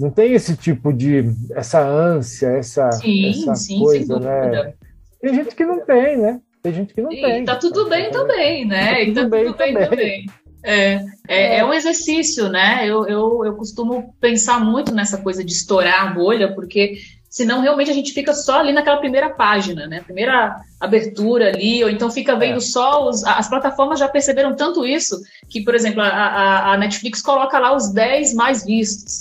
não 0.00 0.10
tem 0.10 0.32
esse 0.32 0.56
tipo 0.56 0.92
de 0.92 1.24
essa 1.52 1.86
ânsia, 1.86 2.48
essa, 2.48 2.90
sim, 2.92 3.28
essa 3.28 3.54
sim, 3.54 3.80
coisa, 3.80 4.18
né? 4.18 4.74
Tem 5.20 5.34
gente 5.34 5.54
que 5.54 5.64
não 5.64 5.84
tem, 5.84 6.16
né? 6.16 6.40
Tem 6.62 6.72
gente 6.72 6.94
que 6.94 7.02
não 7.02 7.12
e 7.12 7.20
tem. 7.20 7.44
Tá 7.44 7.56
tudo 7.56 7.88
bem 7.88 8.10
também, 8.10 8.64
né? 8.66 8.92
Tá 8.92 9.04
tudo, 9.04 9.14
tá 9.14 9.28
bem, 9.28 9.44
tudo 9.44 9.58
bem 9.58 9.74
também. 9.74 9.88
também. 9.90 10.26
É, 10.62 10.94
é, 10.94 11.06
é, 11.28 11.58
é, 11.58 11.64
um 11.64 11.72
exercício, 11.72 12.48
né? 12.48 12.80
Eu, 12.82 13.06
eu, 13.06 13.44
eu 13.44 13.54
costumo 13.54 14.14
pensar 14.20 14.58
muito 14.58 14.92
nessa 14.92 15.18
coisa 15.18 15.44
de 15.44 15.52
estourar 15.52 16.08
a 16.08 16.12
bolha, 16.12 16.54
porque 16.54 16.98
senão 17.36 17.60
realmente 17.60 17.90
a 17.90 17.94
gente 17.94 18.14
fica 18.14 18.32
só 18.32 18.60
ali 18.60 18.72
naquela 18.72 18.96
primeira 18.96 19.28
página, 19.28 19.86
né? 19.86 20.00
Primeira 20.00 20.56
abertura 20.80 21.50
ali, 21.50 21.84
ou 21.84 21.90
então 21.90 22.10
fica 22.10 22.34
vendo 22.34 22.56
é. 22.56 22.60
só 22.60 23.06
os. 23.06 23.22
As 23.24 23.46
plataformas 23.46 23.98
já 23.98 24.08
perceberam 24.08 24.56
tanto 24.56 24.86
isso 24.86 25.20
que, 25.46 25.62
por 25.62 25.74
exemplo, 25.74 26.00
a, 26.00 26.08
a, 26.08 26.72
a 26.72 26.78
Netflix 26.78 27.20
coloca 27.20 27.58
lá 27.58 27.76
os 27.76 27.92
10 27.92 28.32
mais 28.32 28.64
vistos, 28.64 29.20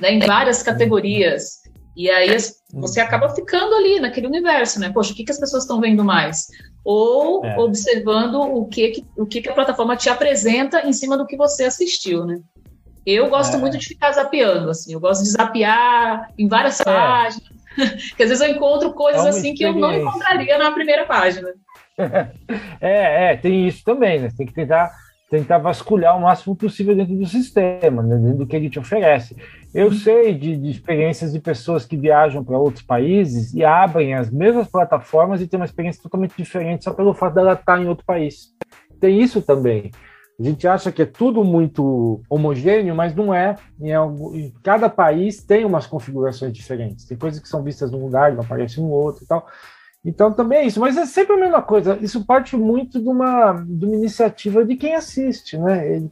né? 0.00 0.12
Em 0.12 0.18
várias 0.18 0.60
categorias. 0.60 1.62
E 1.96 2.10
aí 2.10 2.36
você 2.72 2.98
acaba 2.98 3.32
ficando 3.32 3.76
ali 3.76 4.00
naquele 4.00 4.26
universo, 4.26 4.80
né? 4.80 4.90
Poxa, 4.92 5.12
o 5.12 5.14
que, 5.14 5.22
que 5.22 5.30
as 5.30 5.38
pessoas 5.38 5.62
estão 5.62 5.80
vendo 5.80 6.04
mais? 6.04 6.48
Ou 6.84 7.44
é. 7.44 7.56
observando 7.60 8.40
o 8.40 8.66
que, 8.66 9.04
o 9.16 9.24
que, 9.24 9.40
que 9.40 9.48
a 9.48 9.54
plataforma 9.54 9.96
te 9.96 10.08
apresenta 10.08 10.84
em 10.84 10.92
cima 10.92 11.16
do 11.16 11.26
que 11.26 11.36
você 11.36 11.62
assistiu, 11.62 12.26
né? 12.26 12.40
Eu 13.06 13.28
gosto 13.28 13.56
é. 13.56 13.58
muito 13.58 13.78
de 13.78 13.86
ficar 13.86 14.12
zapeando, 14.12 14.70
assim, 14.70 14.92
eu 14.92 15.00
gosto 15.00 15.22
de 15.24 15.30
zapear 15.30 16.32
em 16.38 16.46
várias 16.48 16.80
é. 16.80 16.84
páginas, 16.84 17.51
que 18.16 18.22
às 18.22 18.28
vezes 18.28 18.40
eu 18.40 18.50
encontro 18.50 18.92
coisas 18.92 19.24
é 19.24 19.28
assim 19.28 19.54
que 19.54 19.64
eu 19.64 19.72
não 19.72 19.92
encontraria 19.94 20.58
na 20.58 20.70
primeira 20.70 21.06
página. 21.06 21.48
É, 22.80 23.32
é, 23.32 23.36
tem 23.36 23.68
isso 23.68 23.84
também, 23.84 24.18
né? 24.18 24.28
Tem 24.36 24.46
que 24.46 24.52
tentar, 24.52 24.90
tentar 25.30 25.58
vasculhar 25.58 26.16
o 26.16 26.20
máximo 26.22 26.56
possível 26.56 26.96
dentro 26.96 27.14
do 27.14 27.26
sistema, 27.26 28.02
né? 28.02 28.16
dentro 28.16 28.38
do 28.38 28.46
que 28.46 28.56
ele 28.56 28.68
te 28.68 28.78
oferece. 28.78 29.36
Eu 29.72 29.86
uhum. 29.86 29.92
sei 29.92 30.34
de, 30.34 30.56
de 30.56 30.70
experiências 30.70 31.32
de 31.32 31.38
pessoas 31.38 31.84
que 31.84 31.96
viajam 31.96 32.42
para 32.42 32.58
outros 32.58 32.82
países 32.84 33.54
e 33.54 33.62
abrem 33.62 34.14
as 34.14 34.30
mesmas 34.30 34.66
plataformas 34.66 35.40
e 35.40 35.46
têm 35.46 35.60
uma 35.60 35.66
experiência 35.66 36.02
totalmente 36.02 36.34
diferente 36.36 36.82
só 36.82 36.92
pelo 36.92 37.14
fato 37.14 37.34
dela 37.34 37.52
estar 37.52 37.80
em 37.80 37.86
outro 37.86 38.04
país. 38.04 38.52
Tem 38.98 39.20
isso 39.20 39.40
também. 39.42 39.90
A 40.38 40.42
gente 40.42 40.66
acha 40.66 40.90
que 40.90 41.02
é 41.02 41.06
tudo 41.06 41.44
muito 41.44 42.20
homogêneo, 42.28 42.94
mas 42.94 43.14
não 43.14 43.32
é. 43.32 43.56
Em, 43.80 43.92
algum, 43.92 44.34
em 44.34 44.52
cada 44.62 44.88
país 44.88 45.42
tem 45.42 45.64
umas 45.64 45.86
configurações 45.86 46.52
diferentes. 46.52 47.04
Tem 47.04 47.16
coisas 47.16 47.40
que 47.40 47.48
são 47.48 47.62
vistas 47.62 47.90
num 47.90 48.04
lugar 48.04 48.32
não 48.32 48.42
aparecem 48.42 48.82
no 48.82 48.90
outro 48.90 49.24
e 49.24 49.26
tal. 49.26 49.46
Então 50.04 50.32
também 50.32 50.58
é 50.58 50.66
isso, 50.66 50.80
mas 50.80 50.96
é 50.96 51.06
sempre 51.06 51.34
a 51.34 51.38
mesma 51.38 51.62
coisa. 51.62 51.96
Isso 52.00 52.26
parte 52.26 52.56
muito 52.56 53.00
de 53.00 53.08
uma, 53.08 53.52
de 53.52 53.84
uma 53.84 53.94
iniciativa 53.94 54.64
de 54.64 54.74
quem 54.74 54.96
assiste, 54.96 55.56
né? 55.56 56.02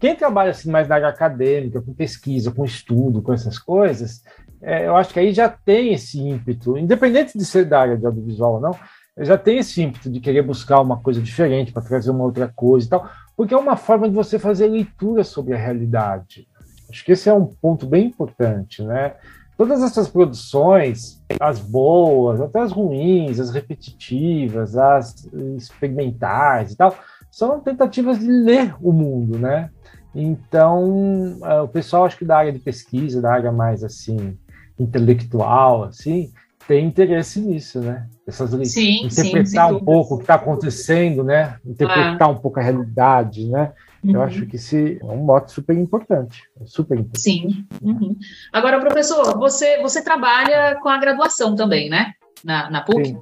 Quem 0.00 0.16
trabalha 0.16 0.52
assim, 0.52 0.70
mais 0.70 0.88
na 0.88 0.94
área 0.94 1.08
acadêmica, 1.08 1.82
com 1.82 1.92
pesquisa, 1.92 2.50
com 2.50 2.64
estudo, 2.64 3.20
com 3.20 3.34
essas 3.34 3.58
coisas, 3.58 4.22
é, 4.62 4.86
eu 4.86 4.96
acho 4.96 5.12
que 5.12 5.20
aí 5.20 5.32
já 5.32 5.48
tem 5.48 5.92
esse 5.92 6.18
ímpeto, 6.18 6.78
independente 6.78 7.36
de 7.36 7.44
ser 7.44 7.66
da 7.66 7.80
área 7.80 7.96
de 7.96 8.06
audiovisual 8.06 8.54
ou 8.54 8.60
não, 8.60 8.76
já 9.18 9.38
tem 9.38 9.58
esse 9.58 9.82
ímpeto 9.82 10.10
de 10.10 10.20
querer 10.20 10.42
buscar 10.42 10.80
uma 10.80 10.98
coisa 10.98 11.22
diferente 11.22 11.72
para 11.72 11.82
trazer 11.82 12.10
uma 12.10 12.24
outra 12.24 12.52
coisa 12.54 12.86
e 12.86 12.90
tal 12.90 13.10
porque 13.36 13.52
é 13.52 13.58
uma 13.58 13.76
forma 13.76 14.08
de 14.08 14.14
você 14.14 14.38
fazer 14.38 14.66
leitura 14.66 15.22
sobre 15.22 15.54
a 15.54 15.58
realidade. 15.58 16.48
Acho 16.88 17.04
que 17.04 17.12
esse 17.12 17.28
é 17.28 17.34
um 17.34 17.44
ponto 17.44 17.86
bem 17.86 18.06
importante, 18.06 18.82
né? 18.82 19.14
Todas 19.58 19.82
essas 19.82 20.08
produções, 20.08 21.22
as 21.40 21.60
boas, 21.60 22.40
até 22.40 22.60
as 22.60 22.72
ruins, 22.72 23.38
as 23.38 23.50
repetitivas, 23.50 24.76
as 24.76 25.26
experimentais 25.56 26.72
e 26.72 26.76
tal, 26.76 26.94
são 27.30 27.60
tentativas 27.60 28.18
de 28.18 28.26
ler 28.26 28.74
o 28.80 28.92
mundo, 28.92 29.38
né? 29.38 29.70
Então, 30.14 31.38
é, 31.42 31.60
o 31.60 31.68
pessoal 31.68 32.06
acho 32.06 32.16
que 32.16 32.24
da 32.24 32.38
área 32.38 32.52
de 32.52 32.58
pesquisa, 32.58 33.20
da 33.20 33.32
área 33.32 33.52
mais 33.52 33.84
assim 33.84 34.38
intelectual, 34.78 35.84
assim, 35.84 36.32
tem 36.66 36.86
interesse 36.86 37.40
nisso, 37.40 37.80
né? 37.80 38.06
Essas 38.26 38.50
sim, 38.70 39.06
interpretar 39.06 39.70
sim, 39.70 39.76
um 39.76 39.84
pouco 39.84 40.14
o 40.14 40.18
que 40.18 40.24
está 40.24 40.34
acontecendo, 40.34 41.22
né? 41.22 41.56
Interpretar 41.64 42.28
ah. 42.28 42.28
um 42.28 42.38
pouco 42.38 42.58
a 42.58 42.62
realidade, 42.62 43.46
né? 43.46 43.72
Uhum. 44.04 44.14
Eu 44.14 44.22
acho 44.22 44.46
que 44.46 44.56
esse 44.56 44.98
é 45.00 45.04
um 45.04 45.24
mote 45.24 45.52
super 45.52 45.76
importante, 45.76 46.42
super 46.64 46.98
importante. 46.98 47.22
Sim. 47.22 47.66
Uhum. 47.82 48.16
Agora, 48.52 48.80
professor, 48.80 49.38
você 49.38 49.80
você 49.80 50.02
trabalha 50.02 50.78
com 50.82 50.88
a 50.88 50.98
graduação 50.98 51.54
também, 51.54 51.88
né? 51.88 52.12
na, 52.46 52.70
na 52.70 52.80
PUC. 52.80 53.06
Sim. 53.06 53.18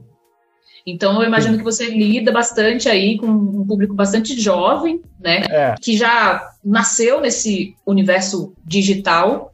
Então, 0.87 1.23
eu 1.23 1.27
imagino 1.27 1.57
que 1.57 1.65
você 1.65 1.87
lida 1.87 2.31
bastante 2.31 2.91
aí 2.91 3.17
com 3.17 3.27
um 3.27 3.67
público 3.67 3.95
bastante 3.95 4.39
jovem, 4.39 5.01
né? 5.19 5.43
É. 5.49 5.75
Que 5.81 5.97
já 5.97 6.47
nasceu 6.63 7.23
nesse 7.23 7.75
universo 7.87 8.53
digital 8.63 9.54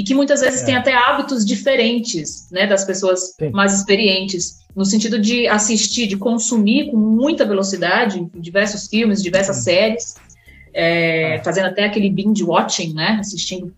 e 0.00 0.02
que 0.02 0.14
muitas 0.14 0.40
vezes 0.40 0.62
é. 0.62 0.64
tem 0.64 0.74
até 0.74 0.94
hábitos 0.94 1.44
diferentes, 1.44 2.48
né, 2.50 2.66
das 2.66 2.86
pessoas 2.86 3.34
Sim. 3.38 3.50
mais 3.50 3.74
experientes, 3.74 4.60
no 4.74 4.82
sentido 4.82 5.18
de 5.18 5.46
assistir, 5.46 6.06
de 6.06 6.16
consumir 6.16 6.90
com 6.90 6.96
muita 6.96 7.44
velocidade 7.44 8.26
diversos 8.34 8.88
filmes, 8.88 9.22
diversas 9.22 9.56
Sim. 9.56 9.62
séries, 9.64 10.14
é, 10.72 11.34
é, 11.34 11.44
fazendo 11.44 11.66
até 11.66 11.84
aquele 11.84 12.08
binge 12.08 12.42
watching, 12.42 12.94
né? 12.94 13.18
Assistindo 13.20 13.74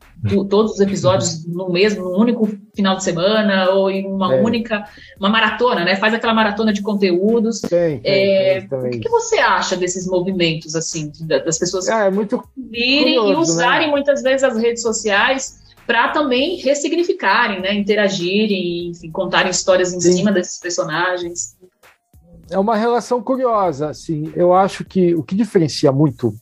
todos 0.48 0.74
os 0.74 0.80
episódios 0.80 1.44
no 1.44 1.72
mesmo, 1.72 2.04
num 2.04 2.20
único 2.20 2.48
final 2.76 2.96
de 2.98 3.02
semana 3.02 3.70
ou 3.70 3.90
em 3.90 4.06
uma 4.06 4.32
é. 4.32 4.42
única, 4.42 4.84
uma 5.18 5.28
maratona, 5.28 5.84
né? 5.84 5.96
Faz 5.96 6.14
aquela 6.14 6.34
maratona 6.34 6.72
de 6.72 6.82
conteúdos. 6.82 7.62
Tem, 7.62 8.00
é, 8.04 8.64
o 8.70 8.90
que, 8.90 9.00
que, 9.00 9.08
você 9.08 9.38
acha 9.38 9.74
desses 9.74 10.06
movimentos 10.06 10.76
assim, 10.76 11.10
das 11.26 11.58
pessoas 11.58 11.88
é, 11.88 12.06
é 12.06 12.10
muito 12.10 12.44
virem 12.56 13.18
curioso, 13.18 13.26
e 13.26 13.32
né? 13.32 13.38
usarem 13.40 13.86
né? 13.86 13.92
muitas 13.92 14.22
vezes 14.22 14.44
as 14.44 14.56
redes 14.58 14.82
sociais 14.82 15.62
para 15.92 16.08
também 16.08 16.56
ressignificarem, 16.56 17.60
né? 17.60 17.74
Interagirem, 17.74 18.88
enfim, 18.88 19.10
contarem 19.10 19.50
histórias 19.50 19.92
em 19.92 20.00
Sim. 20.00 20.12
cima 20.12 20.32
desses 20.32 20.58
personagens. 20.58 21.54
É 22.50 22.58
uma 22.58 22.74
relação 22.74 23.22
curiosa, 23.22 23.90
assim. 23.90 24.32
Eu 24.34 24.54
acho 24.54 24.86
que 24.86 25.14
o 25.14 25.22
que 25.22 25.34
diferencia 25.34 25.92
muito 25.92 26.34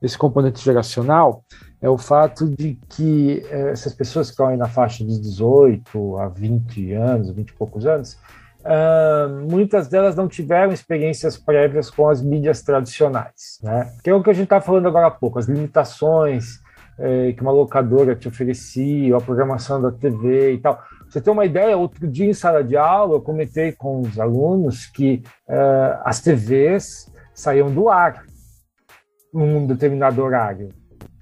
esse 0.00 0.16
componente 0.16 0.64
geracional 0.64 1.44
é 1.82 1.90
o 1.90 1.98
fato 1.98 2.48
de 2.48 2.78
que 2.88 3.44
eh, 3.50 3.72
essas 3.72 3.92
pessoas 3.92 4.28
que 4.28 4.32
estão 4.32 4.48
aí 4.48 4.56
na 4.56 4.68
faixa 4.68 5.04
dos 5.04 5.20
18 5.20 6.16
a 6.16 6.28
20 6.28 6.92
anos, 6.94 7.30
20 7.30 7.50
e 7.50 7.52
poucos 7.52 7.84
anos, 7.84 8.14
uh, 8.60 9.50
muitas 9.50 9.86
delas 9.86 10.16
não 10.16 10.28
tiveram 10.28 10.72
experiências 10.72 11.36
prévias 11.36 11.90
com 11.90 12.08
as 12.08 12.22
mídias 12.22 12.62
tradicionais, 12.62 13.58
né? 13.62 13.92
Que 14.02 14.08
é 14.08 14.14
o 14.14 14.22
que 14.22 14.30
a 14.30 14.34
gente 14.34 14.44
está 14.44 14.62
falando 14.62 14.88
agora 14.88 15.08
há 15.08 15.10
pouco, 15.10 15.38
as 15.38 15.44
limitações 15.44 16.63
eh, 16.98 17.32
que 17.32 17.42
uma 17.42 17.50
locadora 17.50 18.14
te 18.14 18.28
oferecia, 18.28 19.16
a 19.16 19.20
programação 19.20 19.80
da 19.82 19.90
TV 19.90 20.52
e 20.52 20.58
tal. 20.58 20.80
Você 21.08 21.20
tem 21.20 21.32
uma 21.32 21.44
ideia, 21.44 21.76
outro 21.76 22.06
dia 22.06 22.26
em 22.26 22.32
sala 22.32 22.62
de 22.62 22.76
aula 22.76 23.14
eu 23.14 23.20
comentei 23.20 23.72
com 23.72 24.00
os 24.00 24.18
alunos 24.18 24.86
que 24.86 25.22
uh, 25.48 26.00
as 26.04 26.20
TVs 26.20 27.12
saíam 27.32 27.70
do 27.72 27.88
ar 27.88 28.24
num 29.32 29.66
determinado 29.66 30.22
horário. 30.22 30.68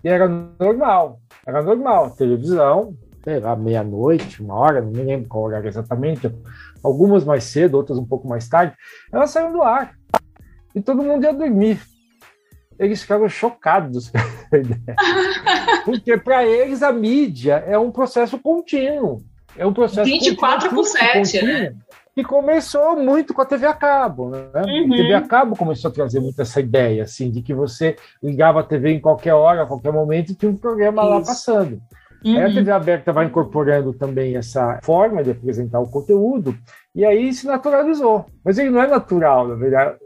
E 0.04 0.08
era 0.08 0.28
normal, 0.28 1.20
era 1.46 1.62
normal. 1.62 2.10
Televisão, 2.10 2.94
sei 3.24 3.40
lá, 3.40 3.56
meia-noite, 3.56 4.42
uma 4.42 4.54
hora, 4.54 4.80
não 4.80 4.90
me 4.90 5.02
lembro 5.02 5.28
qual 5.28 5.44
horário 5.44 5.68
exatamente, 5.68 6.30
algumas 6.82 7.24
mais 7.24 7.44
cedo, 7.44 7.76
outras 7.76 7.98
um 7.98 8.06
pouco 8.06 8.28
mais 8.28 8.48
tarde, 8.48 8.74
elas 9.12 9.30
saíram 9.30 9.52
do 9.52 9.62
ar. 9.62 9.94
E 10.74 10.80
todo 10.80 11.02
mundo 11.02 11.24
ia 11.24 11.32
dormir. 11.32 11.80
Eles 12.84 13.02
ficaram 13.02 13.28
chocados 13.28 14.10
com 14.10 14.18
essa 14.18 14.56
ideia. 14.58 14.96
Porque 15.84 16.16
para 16.18 16.44
eles 16.44 16.82
a 16.82 16.92
mídia 16.92 17.64
é 17.66 17.78
um 17.78 17.90
processo 17.90 18.38
contínuo. 18.38 19.22
É 19.56 19.66
um 19.66 19.72
processo 19.72 20.04
24 20.04 20.70
por 20.70 20.84
7, 20.84 21.44
né? 21.44 21.74
que 22.14 22.22
começou 22.22 22.96
muito 22.96 23.32
com 23.32 23.40
a 23.40 23.46
TV 23.46 23.66
a 23.66 23.72
cabo, 23.72 24.28
né? 24.28 24.38
Uhum. 24.54 24.92
A 24.92 24.96
TV 24.96 25.14
a 25.14 25.22
cabo 25.22 25.56
começou 25.56 25.90
a 25.90 25.94
trazer 25.94 26.20
muito 26.20 26.40
essa 26.40 26.60
ideia, 26.60 27.04
assim, 27.04 27.30
de 27.30 27.40
que 27.40 27.54
você 27.54 27.96
ligava 28.22 28.60
a 28.60 28.64
TV 28.64 28.92
em 28.92 29.00
qualquer 29.00 29.32
hora, 29.32 29.62
a 29.62 29.66
qualquer 29.66 29.92
momento, 29.92 30.32
e 30.32 30.34
tinha 30.34 30.50
um 30.50 30.56
programa 30.56 31.02
Isso. 31.02 31.10
lá 31.10 31.20
passando. 31.20 31.80
Uhum. 32.24 32.36
Aí 32.36 32.44
a 32.44 32.54
TV 32.54 32.70
aberta 32.70 33.12
vai 33.12 33.26
incorporando 33.26 33.92
também 33.92 34.36
essa 34.36 34.78
forma 34.82 35.22
de 35.22 35.30
apresentar 35.30 35.80
o 35.80 35.88
conteúdo, 35.88 36.56
e 36.94 37.04
aí 37.04 37.32
se 37.32 37.46
naturalizou. 37.46 38.26
Mas 38.44 38.58
ele 38.58 38.70
não 38.70 38.82
é 38.82 38.86
natural, 38.86 39.48
na 39.48 39.54
verdade. 39.54 39.96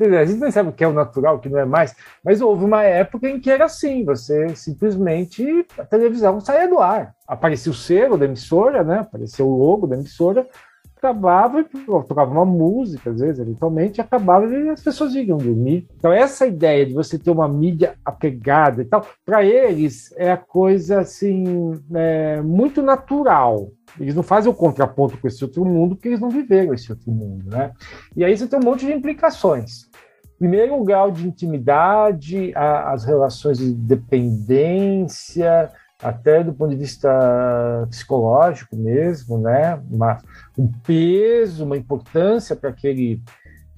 A 0.00 0.24
gente 0.24 0.40
não 0.40 0.50
sabe 0.50 0.68
o 0.70 0.72
que 0.72 0.84
é 0.84 0.88
o 0.88 0.92
natural, 0.92 1.36
o 1.36 1.38
que 1.38 1.48
não 1.48 1.58
é 1.58 1.64
mais, 1.64 1.94
mas 2.24 2.40
houve 2.40 2.64
uma 2.64 2.82
época 2.82 3.28
em 3.28 3.40
que 3.40 3.50
era 3.50 3.64
assim, 3.64 4.04
você 4.04 4.48
simplesmente, 4.54 5.66
a 5.78 5.84
televisão 5.84 6.40
saía 6.40 6.68
do 6.68 6.78
ar. 6.78 7.14
Aparecia 7.26 7.72
o 7.72 7.74
selo 7.74 8.16
da 8.16 8.24
emissora, 8.24 8.84
né? 8.84 9.00
apareceu 9.00 9.48
o 9.48 9.56
logo 9.56 9.86
da 9.86 9.96
emissora, 9.96 10.46
acabava 10.96 11.60
e 11.60 11.64
tocava 11.64 12.30
uma 12.30 12.44
música, 12.44 13.10
às 13.10 13.20
vezes, 13.20 13.38
eventualmente, 13.38 14.00
acabava 14.00 14.46
e 14.46 14.70
as 14.70 14.82
pessoas 14.82 15.14
iam 15.14 15.36
dormir. 15.36 15.86
Então, 15.96 16.12
essa 16.12 16.46
ideia 16.46 16.86
de 16.86 16.94
você 16.94 17.18
ter 17.18 17.30
uma 17.30 17.48
mídia 17.48 17.94
apegada 18.04 18.82
e 18.82 18.84
tal, 18.86 19.06
para 19.24 19.44
eles 19.44 20.12
é 20.16 20.32
a 20.32 20.36
coisa 20.36 21.00
assim, 21.00 21.72
é, 21.94 22.40
muito 22.40 22.82
natural. 22.82 23.70
Eles 24.00 24.14
não 24.14 24.22
fazem 24.22 24.50
o 24.50 24.54
contraponto 24.54 25.18
com 25.18 25.28
esse 25.28 25.44
outro 25.44 25.64
mundo 25.64 25.94
porque 25.94 26.08
eles 26.08 26.20
não 26.20 26.30
viveram 26.30 26.74
esse 26.74 26.90
outro 26.90 27.10
mundo, 27.10 27.48
né? 27.48 27.72
E 28.16 28.24
aí 28.24 28.36
você 28.36 28.46
tem 28.46 28.58
um 28.58 28.64
monte 28.64 28.84
de 28.86 28.92
implicações. 28.92 29.88
Primeiro, 30.38 30.78
o 30.78 30.84
grau 30.84 31.10
de 31.10 31.26
intimidade, 31.26 32.52
a, 32.54 32.92
as 32.92 33.04
relações 33.04 33.58
de 33.58 33.72
dependência, 33.72 35.70
até 36.02 36.44
do 36.44 36.52
ponto 36.52 36.70
de 36.70 36.76
vista 36.76 37.08
psicológico 37.88 38.76
mesmo, 38.76 39.38
né? 39.38 39.80
Uma, 39.90 40.18
um 40.56 40.70
peso, 40.86 41.64
uma 41.64 41.76
importância 41.76 42.54
para 42.54 42.70
aquele 42.70 43.22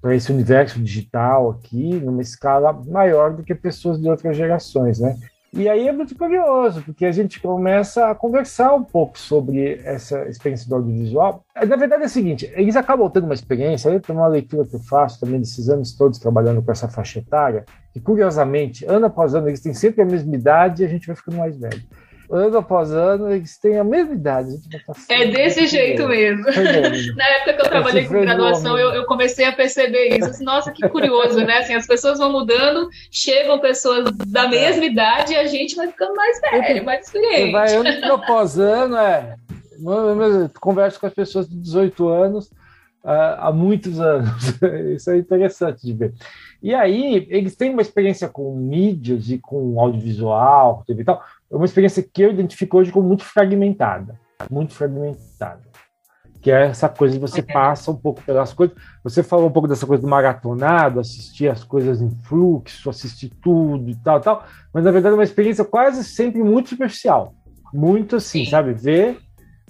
para 0.01 0.15
esse 0.15 0.31
universo 0.31 0.81
digital 0.81 1.51
aqui, 1.51 1.95
numa 1.95 2.23
escala 2.23 2.73
maior 2.73 3.33
do 3.35 3.43
que 3.43 3.53
pessoas 3.53 4.01
de 4.01 4.09
outras 4.09 4.37
gerações, 4.37 5.01
né? 5.01 5.17
E 5.53 5.69
aí 5.69 5.89
é 5.89 5.93
muito 5.93 6.15
curioso, 6.15 6.83
porque 6.83 7.07
a 7.07 7.11
gente 7.11 7.41
começa 7.41 8.09
a 8.09 8.15
conversar 8.15 8.75
um 8.75 8.85
pouco 8.85 9.19
sobre 9.19 9.81
essa 9.83 10.29
experiência 10.29 10.69
do 10.69 10.75
audiovisual. 10.77 11.43
Na 11.67 11.75
verdade 11.75 12.03
é 12.03 12.07
o 12.07 12.09
seguinte, 12.09 12.53
eles 12.55 12.77
acabam 12.77 13.11
tendo 13.11 13.25
uma 13.25 13.35
experiência, 13.35 13.89
eu 13.89 13.99
tenho 13.99 14.19
uma 14.19 14.29
leitura 14.29 14.67
que 14.67 14.77
eu 14.77 14.81
faço 14.81 15.19
também 15.19 15.41
desses 15.41 15.69
anos 15.69 15.97
todos 15.97 16.19
trabalhando 16.19 16.63
com 16.63 16.71
essa 16.71 16.87
faixa 16.87 17.19
etária, 17.19 17.65
que 17.93 17.99
curiosamente, 17.99 18.85
ano 18.85 19.07
após 19.07 19.35
ano, 19.35 19.49
eles 19.49 19.61
têm 19.61 19.73
sempre 19.73 20.03
a 20.03 20.07
mesma 20.07 20.35
idade 20.35 20.83
e 20.83 20.87
a 20.87 20.89
gente 20.89 21.07
vai 21.07 21.17
ficando 21.17 21.39
mais 21.39 21.57
velho 21.57 21.83
ano 22.31 22.59
após 22.59 22.93
ano, 22.93 23.31
eles 23.31 23.59
têm 23.59 23.79
a 23.79 23.85
mesma 23.85 24.15
idade. 24.15 24.51
é 25.09 25.27
desse 25.27 25.67
jeito 25.67 26.07
mesmo. 26.07 26.45
Na 27.17 27.25
época 27.29 27.55
que 27.55 27.61
eu 27.63 27.71
trabalhei 27.71 28.07
com 28.07 28.21
graduação, 28.21 28.79
eu, 28.79 28.91
eu, 28.91 29.05
comecei 29.07 29.45
a 29.45 29.53
perceber 29.53 30.19
isso. 30.19 30.43
Nossa, 30.45 30.71
que 30.71 30.87
curioso, 30.89 31.39
né? 31.45 31.59
Assim, 31.59 31.75
as 31.75 31.87
pessoas 31.87 32.19
vão 32.19 32.31
mudando, 32.31 32.89
chegam 33.11 33.59
pessoas 33.59 34.11
da 34.27 34.45
é. 34.45 34.49
mesma 34.49 34.85
idade 34.85 35.33
e 35.33 35.37
a 35.37 35.47
gente 35.47 35.75
vai 35.75 35.89
ficando 35.89 36.15
mais 36.15 36.41
velho, 36.41 36.85
mais 36.85 37.07
experiente. 37.07 37.53
vai 37.53 37.75
ano 37.75 38.15
após 38.15 38.59
ano, 38.59 38.97
é. 38.97 39.37
Eu 39.81 40.51
converso 40.61 40.99
com 40.99 41.07
as 41.07 41.15
pessoas 41.15 41.49
de 41.49 41.57
18 41.57 42.09
anos 42.09 42.51
há 43.05 43.51
muitos 43.53 44.01
anos. 44.01 44.31
Isso 44.95 45.11
é 45.11 45.19
interessante 45.19 45.85
de 45.85 45.93
ver. 45.93 46.15
E 46.63 46.75
aí, 46.75 47.27
eles 47.31 47.55
têm 47.55 47.71
uma 47.71 47.83
experiência 47.83 48.29
com 48.29 48.55
mídias 48.57 49.31
e 49.31 49.39
com 49.39 49.81
audiovisual, 49.81 50.83
TV 50.87 51.03
e 51.03 51.05
tal, 51.05 51.23
é 51.51 51.57
uma 51.57 51.65
experiência 51.65 52.03
que 52.03 52.23
eu 52.23 52.31
identifico 52.31 52.79
hoje 52.79 52.93
como 52.93 53.07
muito 53.07 53.25
fragmentada, 53.25 54.19
muito 54.51 54.75
fragmentada. 54.75 55.63
Que 56.41 56.53
é 56.53 56.67
essa 56.67 56.89
coisa 56.89 57.15
de 57.15 57.21
você 57.21 57.43
passa 57.43 57.91
um 57.91 57.97
pouco 57.97 58.23
pelas 58.23 58.53
coisas. 58.53 58.77
Você 59.03 59.25
falou 59.25 59.49
um 59.49 59.53
pouco 59.53 59.67
dessa 59.67 59.85
coisa 59.85 60.01
do 60.01 60.09
maratonado, 60.09 61.01
assistir 61.01 61.49
as 61.49 61.65
coisas 61.65 62.01
em 62.01 62.11
fluxo, 62.23 62.89
assistir 62.89 63.31
tudo 63.43 63.91
e 63.91 63.97
tal, 63.97 64.21
tal. 64.21 64.47
Mas 64.73 64.85
na 64.85 64.93
verdade 64.93 65.15
é 65.15 65.19
uma 65.19 65.25
experiência 65.25 65.65
quase 65.65 66.05
sempre 66.05 66.41
muito 66.41 66.69
superficial. 66.69 67.35
Muito 67.75 68.17
assim, 68.17 68.45
Sim. 68.45 68.51
sabe? 68.51 68.73
Ver 68.73 69.19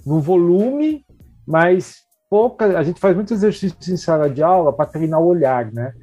no 0.05 0.21
volume, 0.21 1.03
mas 1.45 2.03
pouca. 2.29 2.77
A 2.77 2.83
gente 2.83 2.99
faz 2.99 3.15
muito 3.15 3.33
exercício 3.33 3.75
em 3.91 3.97
sala 3.97 4.29
de 4.29 4.43
aula 4.43 4.71
para 4.71 4.85
treinar 4.85 5.19
o 5.19 5.25
olhar, 5.27 5.71
né? 5.71 5.93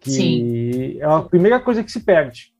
Que 0.00 0.10
Sim. 0.10 0.98
é 1.00 1.04
a 1.04 1.20
primeira 1.20 1.58
coisa 1.58 1.82
que 1.82 1.90
se 1.90 2.00
perde. 2.00 2.51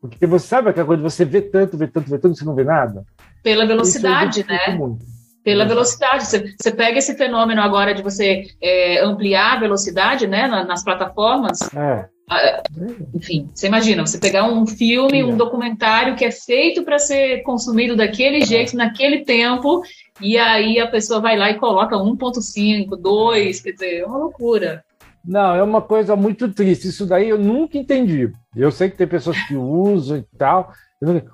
Porque 0.00 0.26
você 0.26 0.46
sabe 0.46 0.70
aquela 0.70 0.86
coisa 0.86 1.02
de 1.02 1.10
você 1.10 1.24
vê 1.24 1.40
tanto, 1.40 1.76
vê 1.76 1.86
tanto, 1.86 2.10
vê 2.10 2.18
tanto, 2.18 2.36
você 2.36 2.44
não 2.44 2.54
vê 2.54 2.64
nada? 2.64 3.04
Pela 3.42 3.66
velocidade, 3.66 4.44
né? 4.46 4.68
Muito. 4.76 5.04
Pela 5.42 5.64
velocidade. 5.64 6.26
Você, 6.26 6.54
você, 6.60 6.70
pega 6.72 6.98
esse 6.98 7.16
fenômeno 7.16 7.60
agora 7.60 7.94
de 7.94 8.02
você 8.02 8.44
é, 8.60 9.04
ampliar 9.04 9.56
a 9.56 9.60
velocidade 9.60 10.26
né, 10.26 10.46
nas 10.48 10.82
plataformas. 10.82 11.60
É. 11.74 12.08
Ah, 12.28 12.62
enfim, 13.14 13.48
você 13.54 13.68
imagina, 13.68 14.04
você 14.04 14.18
pegar 14.18 14.42
um 14.42 14.66
filme, 14.66 15.22
um 15.22 15.36
documentário 15.36 16.16
que 16.16 16.24
é 16.24 16.32
feito 16.32 16.82
para 16.82 16.98
ser 16.98 17.44
consumido 17.44 17.94
daquele 17.94 18.44
jeito, 18.44 18.76
naquele 18.76 19.24
tempo, 19.24 19.82
e 20.20 20.36
aí 20.36 20.80
a 20.80 20.88
pessoa 20.88 21.20
vai 21.20 21.36
lá 21.36 21.50
e 21.50 21.58
coloca 21.58 21.94
1.5, 21.96 22.96
2, 23.00 23.60
quer 23.60 23.70
dizer, 23.70 24.00
é 24.00 24.06
uma 24.06 24.18
loucura. 24.18 24.84
Não, 25.26 25.54
é 25.54 25.62
uma 25.62 25.82
coisa 25.82 26.14
muito 26.14 26.48
triste. 26.52 26.88
Isso 26.88 27.04
daí 27.04 27.28
eu 27.28 27.38
nunca 27.38 27.76
entendi. 27.76 28.30
Eu 28.54 28.70
sei 28.70 28.88
que 28.88 28.96
tem 28.96 29.06
pessoas 29.06 29.36
que 29.46 29.56
usam 29.56 30.18
e 30.18 30.24
tal. 30.38 30.72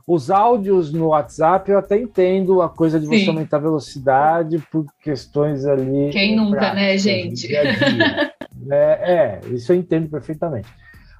Os 0.08 0.30
áudios 0.30 0.92
no 0.92 1.08
WhatsApp 1.08 1.70
eu 1.70 1.78
até 1.78 2.00
entendo 2.00 2.62
a 2.62 2.68
coisa 2.68 2.98
de 2.98 3.06
você 3.06 3.18
Sim. 3.18 3.28
aumentar 3.28 3.58
a 3.58 3.60
velocidade 3.60 4.58
por 4.72 4.86
questões 5.02 5.64
ali. 5.66 6.10
Quem 6.10 6.34
nunca, 6.34 6.74
né, 6.74 6.96
gente? 6.96 7.46
Dia 7.46 7.72
dia. 7.72 8.32
é, 8.70 8.76
é, 8.76 9.40
isso 9.52 9.72
eu 9.72 9.76
entendo 9.76 10.08
perfeitamente. 10.08 10.68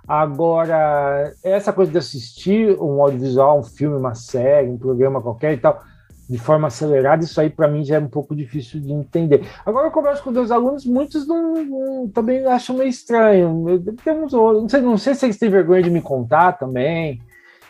Agora, 0.08 1.32
essa 1.44 1.72
coisa 1.72 1.92
de 1.92 1.98
assistir 1.98 2.76
um 2.80 3.00
audiovisual, 3.00 3.60
um 3.60 3.62
filme, 3.62 3.96
uma 3.96 4.14
série, 4.14 4.68
um 4.68 4.76
programa 4.76 5.22
qualquer 5.22 5.52
e 5.52 5.58
tal, 5.58 5.80
de 6.28 6.38
forma 6.38 6.68
acelerada, 6.68 7.24
isso 7.24 7.40
aí 7.40 7.50
para 7.50 7.68
mim 7.68 7.84
já 7.84 7.96
é 7.96 7.98
um 7.98 8.08
pouco 8.08 8.34
difícil 8.34 8.80
de 8.80 8.92
entender. 8.92 9.46
Agora 9.66 9.88
eu 9.88 9.90
converso 9.90 10.22
com 10.22 10.30
meus 10.30 10.50
alunos, 10.50 10.84
muitos 10.84 11.26
não, 11.26 11.64
não, 11.64 12.08
também 12.08 12.46
acham 12.46 12.76
meio 12.76 12.88
estranho. 12.88 13.82
Temos, 14.04 14.32
não, 14.32 14.68
sei, 14.68 14.80
não 14.80 14.98
sei 14.98 15.14
se 15.14 15.26
eles 15.26 15.38
têm 15.38 15.50
vergonha 15.50 15.82
de 15.82 15.90
me 15.90 16.00
contar 16.00 16.52
também. 16.52 17.20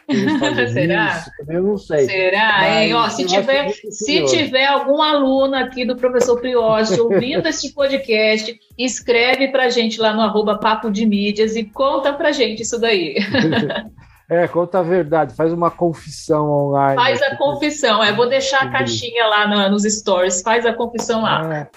Será? 0.73 1.17
Isso, 1.17 1.31
eu 1.49 1.63
não 1.63 1.79
sei. 1.79 2.07
Será? 2.07 2.59
Mas, 2.61 2.93
Ó, 2.93 3.09
se 3.09 3.25
tiver, 3.25 3.71
se 3.71 4.25
tiver 4.27 4.67
algum 4.67 5.01
aluno 5.01 5.55
aqui 5.55 5.85
do 5.85 5.97
professor 5.97 6.41
Prioste 6.41 7.01
ouvindo 7.01 7.47
esse 7.47 7.73
podcast, 7.73 8.59
escreve 8.77 9.49
para 9.49 9.71
gente 9.71 10.01
lá 10.01 10.13
no 10.13 10.21
arroba 10.21 10.59
Papo 10.59 10.91
de 10.91 11.07
Mídias 11.07 11.57
e 11.57 11.65
conta 11.65 12.13
para 12.13 12.33
gente 12.33 12.63
isso 12.63 12.79
daí. 12.79 13.17
É, 14.33 14.49
conta 14.49 14.79
a 14.79 14.83
verdade, 14.83 15.35
faz 15.35 15.53
uma 15.53 15.71
confissão 15.71 16.51
online. 16.51 16.95
Faz 16.95 17.21
a 17.21 17.37
confissão, 17.37 18.03
é, 18.03 18.15
vou 18.15 18.27
deixar 18.27 18.63
a 18.63 18.71
caixinha 18.71 19.27
lá 19.27 19.47
no, 19.47 19.69
nos 19.69 19.83
stories, 19.83 20.41
faz 20.41 20.65
a 20.65 20.73
confissão 20.73 21.21
lá. 21.21 21.55
É, 21.55 21.69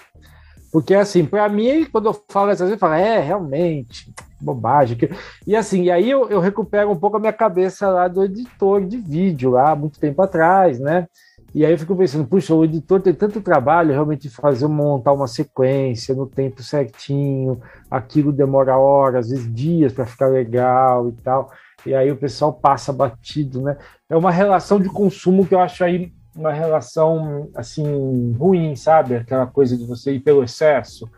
porque 0.72 0.96
assim, 0.96 1.26
para 1.26 1.50
mim, 1.50 1.84
quando 1.92 2.06
eu 2.06 2.24
falo 2.30 2.52
essas 2.52 2.70
vezes, 2.70 2.76
eu 2.76 2.80
falo, 2.80 2.94
é, 2.94 3.20
realmente, 3.20 4.10
bobagem. 4.40 4.98
E 5.46 5.54
assim, 5.54 5.84
e 5.84 5.92
aí 5.92 6.10
eu, 6.10 6.30
eu 6.30 6.40
recupero 6.40 6.90
um 6.90 6.96
pouco 6.96 7.18
a 7.18 7.20
minha 7.20 7.34
cabeça 7.34 7.90
lá 7.90 8.08
do 8.08 8.24
editor 8.24 8.86
de 8.86 8.96
vídeo, 9.00 9.52
lá, 9.52 9.76
muito 9.76 10.00
tempo 10.00 10.22
atrás, 10.22 10.80
né? 10.80 11.10
E 11.54 11.66
aí 11.66 11.74
eu 11.74 11.78
fico 11.78 11.94
pensando, 11.94 12.26
puxa, 12.26 12.56
o 12.56 12.64
editor 12.64 13.02
tem 13.02 13.14
tanto 13.14 13.42
trabalho 13.42 13.92
realmente 13.92 14.30
fazer 14.30 14.68
montar 14.68 15.12
uma 15.12 15.28
sequência 15.28 16.16
no 16.16 16.26
tempo 16.26 16.64
certinho, 16.64 17.62
aquilo 17.92 18.32
demora 18.32 18.78
horas, 18.78 19.26
às 19.26 19.32
vezes 19.32 19.54
dias 19.54 19.92
para 19.92 20.06
ficar 20.06 20.28
legal 20.28 21.10
e 21.10 21.12
tal 21.22 21.52
e 21.86 21.94
aí 21.94 22.12
o 22.12 22.18
pessoal 22.18 22.54
passa 22.54 22.92
batido, 22.92 23.62
né? 23.62 23.78
É 24.10 24.16
uma 24.16 24.32
relação 24.32 24.80
de 24.80 24.90
consumo 24.90 25.46
que 25.46 25.54
eu 25.54 25.60
acho 25.60 25.84
aí 25.84 26.12
uma 26.36 26.52
relação 26.52 27.50
assim 27.56 28.34
ruim, 28.34 28.76
sabe? 28.76 29.16
Aquela 29.16 29.48
coisa 29.48 29.78
de 29.78 29.86
você 29.86 30.14
ir 30.14 30.20
pelo 30.20 30.44
excesso, 30.44 31.10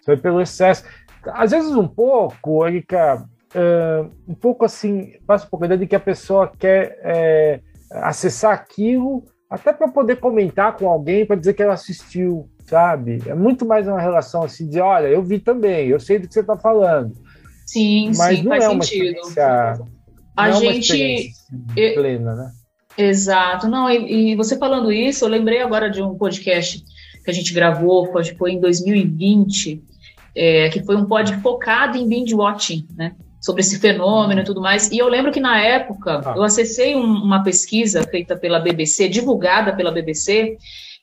você 0.00 0.12
vai 0.12 0.16
pelo 0.16 0.40
excesso. 0.40 0.84
Às 1.26 1.52
vezes 1.52 1.74
um 1.74 1.86
pouco, 1.86 2.66
Erika, 2.66 3.24
uh, 3.54 4.10
um 4.26 4.34
pouco 4.34 4.64
assim, 4.64 5.14
passa 5.26 5.46
um 5.46 5.48
pouco 5.50 5.64
a 5.64 5.66
ideia 5.66 5.78
de 5.78 5.86
que 5.86 5.96
a 5.96 6.00
pessoa 6.00 6.50
quer 6.58 6.98
é, 7.02 7.60
acessar 7.90 8.52
aquilo 8.52 9.24
até 9.48 9.72
para 9.72 9.88
poder 9.88 10.16
comentar 10.16 10.76
com 10.76 10.88
alguém 10.88 11.24
para 11.24 11.36
dizer 11.36 11.54
que 11.54 11.62
ela 11.62 11.74
assistiu, 11.74 12.48
sabe? 12.66 13.22
É 13.26 13.34
muito 13.34 13.64
mais 13.64 13.86
uma 13.86 14.00
relação 14.00 14.42
assim 14.42 14.68
de, 14.68 14.80
olha, 14.80 15.06
eu 15.06 15.22
vi 15.22 15.38
também, 15.38 15.88
eu 15.88 16.00
sei 16.00 16.18
do 16.18 16.26
que 16.26 16.34
você 16.34 16.40
está 16.40 16.56
falando. 16.56 17.14
Sim, 17.64 18.10
mas 18.16 18.38
sim, 18.38 18.42
não 18.42 18.50
faz 18.50 18.64
é 18.64 18.68
uma 18.68 18.82
sentido. 18.82 19.04
Experiência 19.04 19.93
a 20.36 20.48
não 20.48 20.60
gente 20.60 21.32
é 21.76 21.94
plena, 21.94 22.34
né? 22.34 22.52
Exato. 22.96 23.68
Não, 23.68 23.90
e, 23.90 24.32
e, 24.32 24.36
você 24.36 24.56
falando 24.56 24.92
isso, 24.92 25.24
eu 25.24 25.28
lembrei 25.28 25.60
agora 25.60 25.90
de 25.90 26.02
um 26.02 26.16
podcast 26.16 26.82
que 27.24 27.30
a 27.30 27.34
gente 27.34 27.52
gravou, 27.52 28.12
foi 28.38 28.52
em 28.52 28.60
2020, 28.60 29.82
é, 30.36 30.68
que 30.68 30.82
foi 30.82 30.96
um 30.96 31.06
pod 31.06 31.34
focado 31.40 31.96
em 31.96 32.06
binge 32.06 32.34
watching, 32.34 32.86
né? 32.96 33.14
Sobre 33.40 33.60
esse 33.60 33.78
fenômeno 33.78 34.40
e 34.40 34.44
tudo 34.44 34.60
mais. 34.60 34.90
E 34.90 34.98
eu 34.98 35.08
lembro 35.08 35.32
que 35.32 35.40
na 35.40 35.60
época 35.60 36.22
ah. 36.24 36.34
eu 36.36 36.42
acessei 36.42 36.94
um, 36.94 37.04
uma 37.04 37.42
pesquisa 37.42 38.02
feita 38.04 38.36
pela 38.36 38.58
BBC, 38.58 39.08
divulgada 39.08 39.74
pela 39.74 39.92
BBC, 39.92 40.56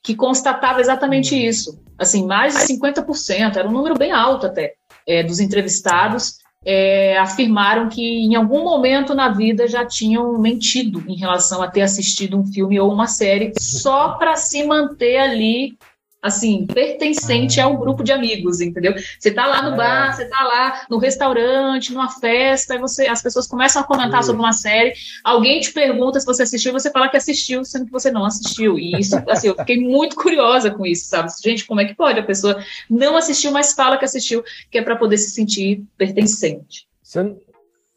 que 0.03 0.15
constatava 0.15 0.79
exatamente 0.79 1.35
hum. 1.35 1.39
isso. 1.39 1.83
Assim, 1.97 2.25
mais 2.25 2.55
de 2.55 2.73
50%, 2.73 3.57
era 3.57 3.67
um 3.67 3.71
número 3.71 3.95
bem 3.95 4.11
alto 4.11 4.47
até, 4.47 4.73
é, 5.07 5.23
dos 5.23 5.39
entrevistados 5.39 6.40
é, 6.63 7.17
afirmaram 7.17 7.89
que 7.89 8.01
em 8.01 8.35
algum 8.35 8.63
momento 8.63 9.15
na 9.15 9.29
vida 9.29 9.67
já 9.67 9.85
tinham 9.85 10.37
mentido 10.37 11.03
em 11.07 11.15
relação 11.15 11.61
a 11.61 11.67
ter 11.67 11.81
assistido 11.81 12.39
um 12.39 12.45
filme 12.45 12.79
ou 12.79 12.91
uma 12.91 13.07
série 13.07 13.51
só 13.57 14.09
para 14.09 14.35
se 14.35 14.63
manter 14.63 15.17
ali 15.17 15.77
assim, 16.21 16.67
pertencente 16.67 17.59
ao 17.59 17.75
grupo 17.77 18.03
de 18.03 18.11
amigos, 18.11 18.61
entendeu? 18.61 18.93
Você 19.19 19.31
tá 19.31 19.47
lá 19.47 19.63
no 19.63 19.73
é. 19.73 19.77
bar, 19.77 20.15
você 20.15 20.25
tá 20.25 20.43
lá 20.43 20.85
no 20.89 20.97
restaurante, 20.97 21.91
numa 21.91 22.09
festa, 22.09 22.75
e 22.75 22.79
você, 22.79 23.07
as 23.07 23.21
pessoas 23.23 23.47
começam 23.47 23.81
a 23.81 23.85
comentar 23.85 24.23
sobre 24.23 24.41
uma 24.41 24.53
série, 24.53 24.93
alguém 25.23 25.59
te 25.59 25.73
pergunta 25.73 26.19
se 26.19 26.25
você 26.25 26.43
assistiu, 26.43 26.73
você 26.73 26.91
fala 26.91 27.09
que 27.09 27.17
assistiu, 27.17 27.65
sendo 27.65 27.85
que 27.85 27.91
você 27.91 28.11
não 28.11 28.23
assistiu. 28.23 28.77
E 28.77 28.99
isso, 28.99 29.15
assim, 29.27 29.47
eu 29.47 29.55
fiquei 29.55 29.79
muito 29.79 30.15
curiosa 30.15 30.69
com 30.69 30.85
isso, 30.85 31.05
sabe? 31.07 31.31
Gente, 31.43 31.65
como 31.65 31.81
é 31.81 31.85
que 31.85 31.95
pode? 31.95 32.19
A 32.19 32.23
pessoa 32.23 32.63
não 32.89 33.17
assistiu, 33.17 33.51
mas 33.51 33.73
fala 33.73 33.97
que 33.97 34.05
assistiu, 34.05 34.43
que 34.69 34.77
é 34.77 34.81
para 34.81 34.95
poder 34.95 35.17
se 35.17 35.31
sentir 35.31 35.83
pertencente. 35.97 36.87
Você, 37.01 37.35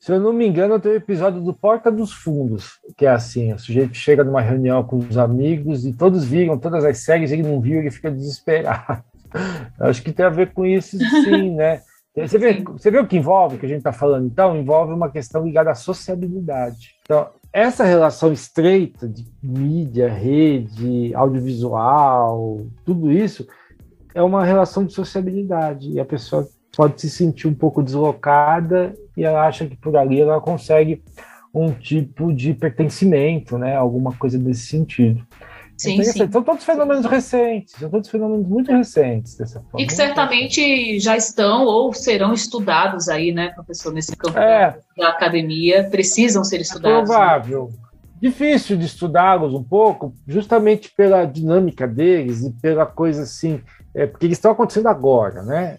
se 0.05 0.13
eu 0.13 0.21
não 0.21 0.35
me 0.35 0.47
engano, 0.47 0.79
tem 0.79 0.93
o 0.93 0.95
um 0.97 0.99
episódio 0.99 1.41
do 1.41 1.55
Porta 1.55 1.91
dos 1.91 2.13
Fundos, 2.13 2.79
que 2.95 3.07
é 3.07 3.09
assim: 3.09 3.55
o 3.55 3.59
sujeito 3.59 3.95
chega 3.95 4.23
numa 4.23 4.43
reunião 4.43 4.85
com 4.85 4.99
os 4.99 5.17
amigos 5.17 5.87
e 5.87 5.95
todos 5.95 6.27
viram 6.27 6.59
todas 6.59 6.85
as 6.85 6.99
séries, 6.99 7.33
ele 7.33 7.43
não 7.43 7.59
viu, 7.59 7.79
ele 7.79 7.91
fica 7.91 8.11
desesperado. 8.11 9.03
Acho 9.81 10.03
que 10.03 10.13
tem 10.13 10.27
a 10.27 10.29
ver 10.29 10.53
com 10.53 10.67
isso, 10.67 10.99
sim, 10.99 11.53
né? 11.57 11.81
Você 12.15 12.37
vê, 12.37 12.63
você 12.63 12.91
vê 12.91 12.99
o 12.99 13.07
que 13.07 13.17
envolve, 13.17 13.57
que 13.57 13.65
a 13.65 13.69
gente 13.69 13.79
está 13.79 13.95
falando, 13.95 14.27
então? 14.27 14.55
Envolve 14.55 14.93
uma 14.93 15.11
questão 15.11 15.43
ligada 15.43 15.71
à 15.71 15.75
sociabilidade. 15.75 16.97
Então, 17.05 17.31
essa 17.51 17.83
relação 17.83 18.31
estreita 18.31 19.09
de 19.09 19.25
mídia, 19.43 20.13
rede, 20.13 21.15
audiovisual, 21.15 22.61
tudo 22.85 23.11
isso, 23.11 23.49
é 24.15 24.23
uma 24.23 24.45
relação 24.45 24.85
de 24.85 24.93
sociabilidade. 24.93 25.93
E 25.93 25.99
a 25.99 26.05
pessoa 26.05 26.47
pode 26.77 27.01
se 27.01 27.11
sentir 27.11 27.49
um 27.49 27.55
pouco 27.55 27.83
deslocada 27.83 28.95
e 29.17 29.25
ela 29.25 29.47
acha 29.47 29.67
que 29.67 29.77
por 29.77 29.97
ali 29.97 30.21
ela 30.21 30.41
consegue 30.41 31.03
um 31.55 31.71
tipo 31.71 32.33
de 32.33 32.53
pertencimento, 32.53 33.57
né? 33.57 33.77
Alguma 33.77 34.13
coisa 34.17 34.39
desse 34.39 34.67
sentido. 34.67 35.25
Sim, 35.77 35.95
então, 35.95 36.13
sim. 36.13 36.31
São 36.31 36.43
todos 36.43 36.65
fenômenos 36.65 37.05
recentes, 37.07 37.75
são 37.79 37.91
todos 37.91 38.09
fenômenos 38.09 38.47
muito 38.47 38.71
recentes 38.71 39.37
dessa 39.37 39.61
forma. 39.61 39.81
E 39.81 39.87
que 39.87 39.93
certamente 39.93 41.01
já 41.01 41.17
estão 41.17 41.65
ou 41.65 41.93
serão 41.93 42.33
estudados 42.33 43.09
aí, 43.09 43.33
né, 43.33 43.49
professor, 43.51 43.93
nesse 43.93 44.17
campo 44.17 44.39
é, 44.39 44.79
da, 44.97 45.09
academia, 45.09 45.85
precisam 45.91 46.45
ser 46.45 46.61
estudados. 46.61 47.11
É 47.11 47.15
provável. 47.15 47.71
Né? 47.73 47.85
Difícil 48.21 48.77
de 48.77 48.87
estudá-los 48.87 49.53
um 49.53 49.63
pouco, 49.63 50.15
justamente 50.27 50.91
pela 50.97 51.25
dinâmica 51.25 51.87
deles 51.87 52.43
e 52.43 52.53
pela 52.53 52.87
coisa 52.87 53.23
assim, 53.23 53.61
é, 53.95 54.07
porque 54.07 54.27
eles 54.27 54.39
estão 54.39 54.53
acontecendo 54.53 54.87
agora, 54.87 55.43
né? 55.43 55.77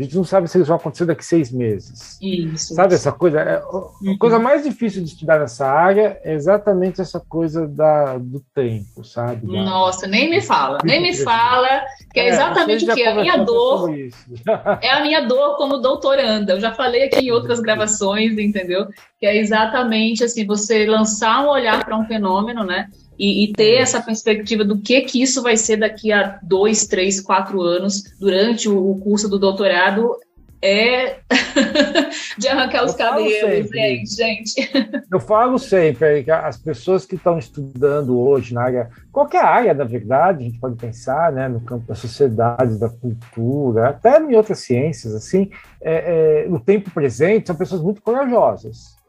A 0.00 0.02
gente 0.02 0.16
não 0.16 0.24
sabe 0.24 0.48
se 0.48 0.56
eles 0.56 0.66
vão 0.66 0.78
acontecer 0.78 1.04
daqui 1.04 1.22
seis 1.22 1.52
meses. 1.52 2.18
Isso. 2.22 2.72
Sabe 2.74 2.94
essa 2.94 3.12
coisa? 3.12 3.38
É, 3.38 3.56
a 3.56 3.68
uhum. 3.68 4.16
coisa 4.18 4.38
mais 4.38 4.64
difícil 4.64 5.02
de 5.04 5.10
estudar 5.10 5.38
nessa 5.38 5.66
área 5.66 6.18
é 6.24 6.32
exatamente 6.32 7.02
essa 7.02 7.20
coisa 7.20 7.68
da, 7.68 8.16
do 8.16 8.42
tempo, 8.54 9.04
sabe? 9.04 9.46
Da... 9.46 9.62
Nossa, 9.62 10.06
nem 10.06 10.30
me 10.30 10.40
fala, 10.40 10.78
nem 10.84 11.02
me 11.02 11.14
fala, 11.14 11.84
que 12.14 12.18
é, 12.18 12.24
é 12.24 12.28
exatamente 12.30 12.90
o 12.90 12.94
que? 12.94 13.04
A 13.04 13.14
minha 13.14 13.36
dor. 13.44 13.90
é 14.80 14.90
a 14.90 15.02
minha 15.02 15.20
dor 15.20 15.58
como 15.58 15.76
doutoranda. 15.76 16.54
Eu 16.54 16.60
já 16.60 16.72
falei 16.72 17.02
aqui 17.02 17.26
em 17.26 17.30
outras 17.30 17.60
gravações, 17.60 18.38
entendeu? 18.38 18.86
Que 19.18 19.26
é 19.26 19.36
exatamente 19.36 20.24
assim, 20.24 20.46
você 20.46 20.86
lançar 20.86 21.44
um 21.44 21.48
olhar 21.48 21.84
para 21.84 21.98
um 21.98 22.06
fenômeno, 22.06 22.64
né? 22.64 22.88
E, 23.20 23.44
e, 23.44 23.52
ter 23.52 23.74
essa 23.74 24.00
perspectiva 24.00 24.64
do 24.64 24.80
que 24.80 25.02
que 25.02 25.20
isso 25.20 25.42
vai 25.42 25.54
ser 25.54 25.76
daqui 25.76 26.10
a 26.10 26.38
dois, 26.42 26.86
três, 26.86 27.20
quatro 27.20 27.60
anos 27.60 28.02
durante 28.18 28.66
o, 28.66 28.92
o 28.92 28.98
curso 28.98 29.28
do 29.28 29.38
doutorado 29.38 30.16
é 30.62 31.18
de 32.38 32.48
arrancar 32.48 32.84
os 32.84 32.94
cabelos, 32.94 33.68
gente, 33.70 34.16
gente. 34.16 34.70
Eu 35.12 35.20
falo 35.20 35.58
sempre 35.58 36.24
que 36.24 36.30
as 36.30 36.56
pessoas 36.56 37.04
que 37.04 37.14
estão 37.14 37.38
estudando 37.38 38.18
hoje 38.18 38.54
na 38.54 38.62
área, 38.62 38.90
qualquer 39.12 39.44
área, 39.44 39.74
na 39.74 39.84
verdade, 39.84 40.40
a 40.40 40.48
gente 40.48 40.58
pode 40.58 40.76
pensar, 40.76 41.30
né, 41.30 41.46
no 41.46 41.60
campo 41.60 41.86
da 41.86 41.94
sociedade, 41.94 42.78
da 42.78 42.88
cultura, 42.88 43.90
até 43.90 44.18
em 44.18 44.34
outras 44.34 44.60
ciências, 44.60 45.14
assim, 45.14 45.50
é, 45.80 46.44
é, 46.44 46.48
no 46.48 46.60
tempo 46.60 46.90
presente, 46.90 47.46
são 47.46 47.56
pessoas 47.56 47.82
muito 47.82 48.00
corajosas 48.00 48.99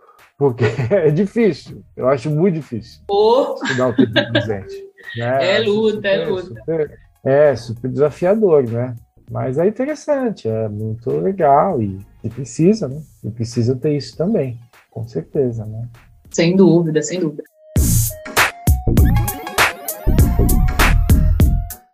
porque 0.41 0.65
é 0.89 1.12
difícil, 1.12 1.84
eu 1.95 2.10
acho 2.10 2.27
muito 2.32 2.56
difícil 2.56 3.04
oh. 3.08 3.54
estudar 3.63 3.89
o 3.89 3.95
tempo 3.95 4.32
presente. 4.32 4.73
Né? 5.15 5.38
É 5.58 5.60
luta, 5.60 5.95
super, 5.97 6.08
é 6.08 6.25
luta. 6.25 6.47
Super, 6.47 6.99
é, 7.23 7.56
super 7.56 7.91
desafiador, 7.91 8.67
né? 8.67 8.95
Mas 9.30 9.60
é 9.60 9.67
interessante, 9.67 10.47
é 10.47 10.67
muito 10.67 11.12
legal 11.19 11.80
e, 11.80 11.99
e 12.23 12.30
precisa, 12.30 12.88
né? 12.88 12.99
E 13.23 13.30
precisa 13.30 13.75
ter 13.75 13.95
isso 13.95 14.17
também, 14.17 14.58
com 14.89 15.08
certeza, 15.08 15.63
né? 15.63 15.88
Sem 16.32 16.56
dúvida, 16.56 17.04
sem 17.04 17.19
dúvida. 17.19 17.43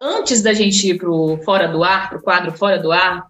Antes 0.02 0.42
da 0.42 0.54
gente 0.54 0.90
ir 0.90 0.98
para 0.98 1.12
o 1.12 1.38
Fora 1.44 1.68
do 1.68 1.84
Ar, 1.84 2.10
para 2.10 2.20
o 2.20 2.22
quadro 2.22 2.52
Fora 2.54 2.80
do 2.80 2.94
Ar, 2.94 3.26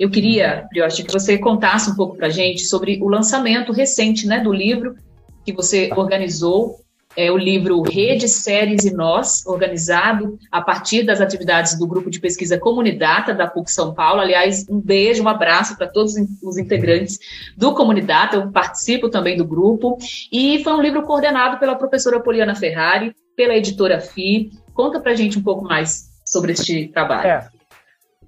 eu 0.00 0.10
queria, 0.10 0.66
Brioche, 0.70 1.04
que 1.04 1.12
você 1.12 1.38
contasse 1.38 1.90
um 1.90 1.94
pouco 1.94 2.16
para 2.16 2.28
a 2.28 2.30
gente 2.30 2.62
sobre 2.62 2.98
o 3.02 3.08
lançamento 3.08 3.70
recente 3.70 4.26
né, 4.26 4.40
do 4.40 4.52
livro 4.52 4.96
que 5.44 5.52
você 5.52 5.90
organizou, 5.94 6.80
é 7.16 7.30
o 7.30 7.36
livro 7.36 7.82
Rede, 7.82 8.28
Séries 8.28 8.84
e 8.84 8.94
Nós, 8.94 9.44
organizado 9.44 10.38
a 10.50 10.62
partir 10.62 11.02
das 11.02 11.20
atividades 11.20 11.76
do 11.78 11.86
grupo 11.86 12.08
de 12.08 12.20
pesquisa 12.20 12.58
Comunidata 12.58 13.34
da 13.34 13.48
PUC 13.48 13.70
São 13.70 13.92
Paulo. 13.92 14.20
Aliás, 14.20 14.64
um 14.70 14.80
beijo, 14.80 15.22
um 15.22 15.28
abraço 15.28 15.76
para 15.76 15.88
todos 15.88 16.14
os 16.42 16.56
integrantes 16.56 17.18
do 17.56 17.74
Comunidata, 17.74 18.36
eu 18.36 18.50
participo 18.50 19.10
também 19.10 19.36
do 19.36 19.44
grupo. 19.44 19.98
E 20.32 20.62
foi 20.62 20.72
um 20.72 20.80
livro 20.80 21.02
coordenado 21.02 21.58
pela 21.58 21.74
professora 21.74 22.20
Poliana 22.20 22.54
Ferrari, 22.54 23.12
pela 23.36 23.54
editora 23.54 24.00
FI, 24.00 24.50
Conta 24.72 24.98
para 24.98 25.14
gente 25.14 25.38
um 25.38 25.42
pouco 25.42 25.64
mais 25.64 26.08
sobre 26.24 26.52
este 26.52 26.88
trabalho. 26.88 27.28
É. 27.28 27.59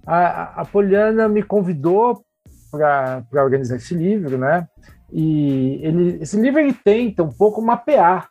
A, 0.07 0.63
a 0.63 0.65
Poliana 0.65 1.29
me 1.29 1.43
convidou 1.43 2.25
para 2.71 3.25
organizar 3.33 3.77
esse 3.77 3.95
livro, 3.95 4.39
né? 4.39 4.67
E 5.13 5.79
ele, 5.83 6.23
esse 6.23 6.41
livro 6.41 6.59
ele 6.59 6.73
tenta 6.73 7.23
um 7.23 7.31
pouco 7.31 7.61
mapear 7.61 8.29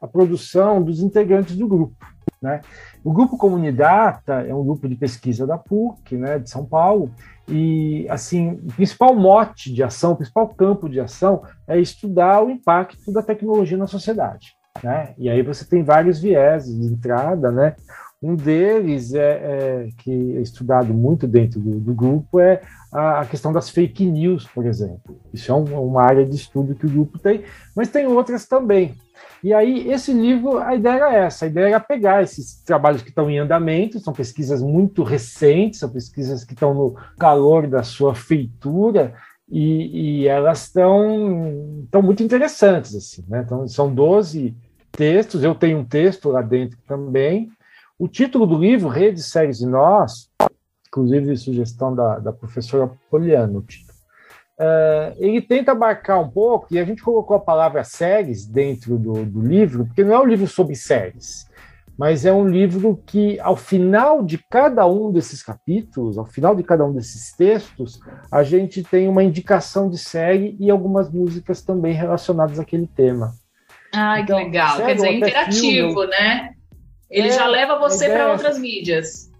a 0.00 0.06
produção 0.06 0.82
dos 0.82 1.00
integrantes 1.00 1.56
do 1.56 1.66
grupo. 1.66 1.96
Né? 2.40 2.60
O 3.04 3.12
grupo 3.12 3.36
Comunidata 3.36 4.34
é 4.46 4.54
um 4.54 4.64
grupo 4.64 4.88
de 4.88 4.96
pesquisa 4.96 5.46
da 5.46 5.58
PUC, 5.58 6.16
né, 6.16 6.38
de 6.38 6.48
São 6.48 6.64
Paulo, 6.64 7.10
e 7.46 8.06
assim 8.08 8.52
o 8.52 8.72
principal 8.72 9.14
mote 9.14 9.72
de 9.72 9.82
ação, 9.82 10.12
o 10.12 10.16
principal 10.16 10.48
campo 10.48 10.88
de 10.88 11.00
ação 11.00 11.42
é 11.68 11.78
estudar 11.78 12.42
o 12.42 12.50
impacto 12.50 13.12
da 13.12 13.22
tecnologia 13.22 13.76
na 13.76 13.86
sociedade. 13.86 14.54
Né? 14.82 15.14
E 15.18 15.28
aí 15.28 15.42
você 15.42 15.64
tem 15.66 15.82
vários 15.82 16.20
vieses 16.20 16.78
de 16.78 16.86
entrada, 16.86 17.50
né? 17.50 17.74
Um 18.22 18.36
deles 18.36 19.14
é, 19.14 19.20
é 19.20 19.88
que 19.96 20.36
é 20.36 20.40
estudado 20.40 20.92
muito 20.92 21.26
dentro 21.26 21.58
do, 21.58 21.80
do 21.80 21.94
grupo 21.94 22.38
é 22.38 22.60
a, 22.92 23.20
a, 23.20 23.26
questão 23.26 23.50
das 23.52 23.70
fake 23.70 24.04
news, 24.04 24.46
por 24.46 24.66
exemplo. 24.66 25.18
Isso 25.32 25.50
é 25.50 25.54
um, 25.54 25.88
uma 25.88 26.02
área 26.02 26.26
de 26.26 26.36
estudo 26.36 26.74
que 26.74 26.86
o 26.86 26.90
grupo 26.90 27.18
tem, 27.18 27.44
mas 27.74 27.88
tem 27.88 28.06
outras 28.06 28.46
também. 28.46 28.94
E 29.42 29.54
aí, 29.54 29.90
esse 29.90 30.12
livro, 30.12 30.58
a 30.58 30.74
ideia 30.74 30.96
era 30.96 31.14
essa: 31.14 31.46
a 31.46 31.48
ideia 31.48 31.68
era 31.68 31.80
pegar 31.80 32.22
esses 32.22 32.62
trabalhos 32.62 33.00
que 33.00 33.08
estão 33.08 33.30
em 33.30 33.38
andamento, 33.38 33.98
são 33.98 34.12
pesquisas 34.12 34.62
muito 34.62 35.02
recentes, 35.02 35.80
são 35.80 35.88
pesquisas 35.88 36.44
que 36.44 36.52
estão 36.52 36.74
no 36.74 36.94
calor 37.18 37.66
da 37.66 37.82
sua 37.82 38.14
feitura, 38.14 39.14
e, 39.50 40.20
e 40.22 40.28
elas 40.28 40.66
estão, 40.66 41.82
estão 41.84 42.02
muito 42.02 42.22
interessantes. 42.22 42.94
Assim, 42.94 43.24
né? 43.28 43.42
então, 43.44 43.66
são 43.66 43.92
12 43.92 44.54
textos, 44.92 45.42
eu 45.42 45.54
tenho 45.54 45.78
um 45.78 45.84
texto 45.84 46.28
lá 46.28 46.42
dentro 46.42 46.78
também. 46.86 47.50
O 48.00 48.08
título 48.08 48.46
do 48.46 48.56
livro, 48.56 48.88
Redes, 48.88 49.26
Séries 49.26 49.60
e 49.60 49.66
Nós, 49.66 50.30
inclusive 50.88 51.36
sugestão 51.36 51.94
da, 51.94 52.18
da 52.18 52.32
professora 52.32 52.90
Poliano, 53.10 53.64
Uh, 54.62 55.16
ele 55.16 55.40
tenta 55.40 55.72
abarcar 55.72 56.20
um 56.20 56.28
pouco, 56.28 56.66
e 56.70 56.78
a 56.78 56.84
gente 56.84 57.02
colocou 57.02 57.34
a 57.34 57.40
palavra 57.40 57.82
séries 57.82 58.44
dentro 58.44 58.98
do, 58.98 59.24
do, 59.24 59.40
livro, 59.40 59.86
porque 59.86 60.04
não 60.04 60.14
é 60.14 60.18
um 60.20 60.26
livro 60.26 60.46
sobre 60.46 60.74
séries, 60.74 61.46
mas 61.96 62.26
é 62.26 62.32
um 62.32 62.46
livro 62.46 63.02
que, 63.06 63.40
ao 63.40 63.56
final 63.56 64.22
de 64.22 64.36
cada 64.50 64.86
um 64.86 65.10
desses 65.10 65.42
capítulos, 65.42 66.18
ao 66.18 66.26
final 66.26 66.54
de 66.54 66.62
cada 66.62 66.84
um 66.84 66.92
desses 66.92 67.34
textos, 67.34 68.00
a 68.30 68.42
gente 68.42 68.82
tem 68.82 69.08
uma 69.08 69.24
indicação 69.24 69.88
de 69.88 69.96
série 69.96 70.54
e 70.60 70.70
algumas 70.70 71.10
músicas 71.10 71.62
também 71.62 71.94
relacionadas 71.94 72.60
àquele 72.60 72.86
tema. 72.86 73.32
Ai, 73.94 74.20
então, 74.20 74.36
que 74.36 74.44
legal. 74.44 74.76
Quer 74.76 74.94
dizer, 74.94 75.12
interativo, 75.12 75.88
filme, 75.88 76.06
né? 76.08 76.54
Ele 77.10 77.28
é, 77.28 77.32
já 77.32 77.46
leva 77.46 77.78
você 77.78 78.08
para 78.08 78.30
outras 78.30 78.58
mídias. 78.58 79.30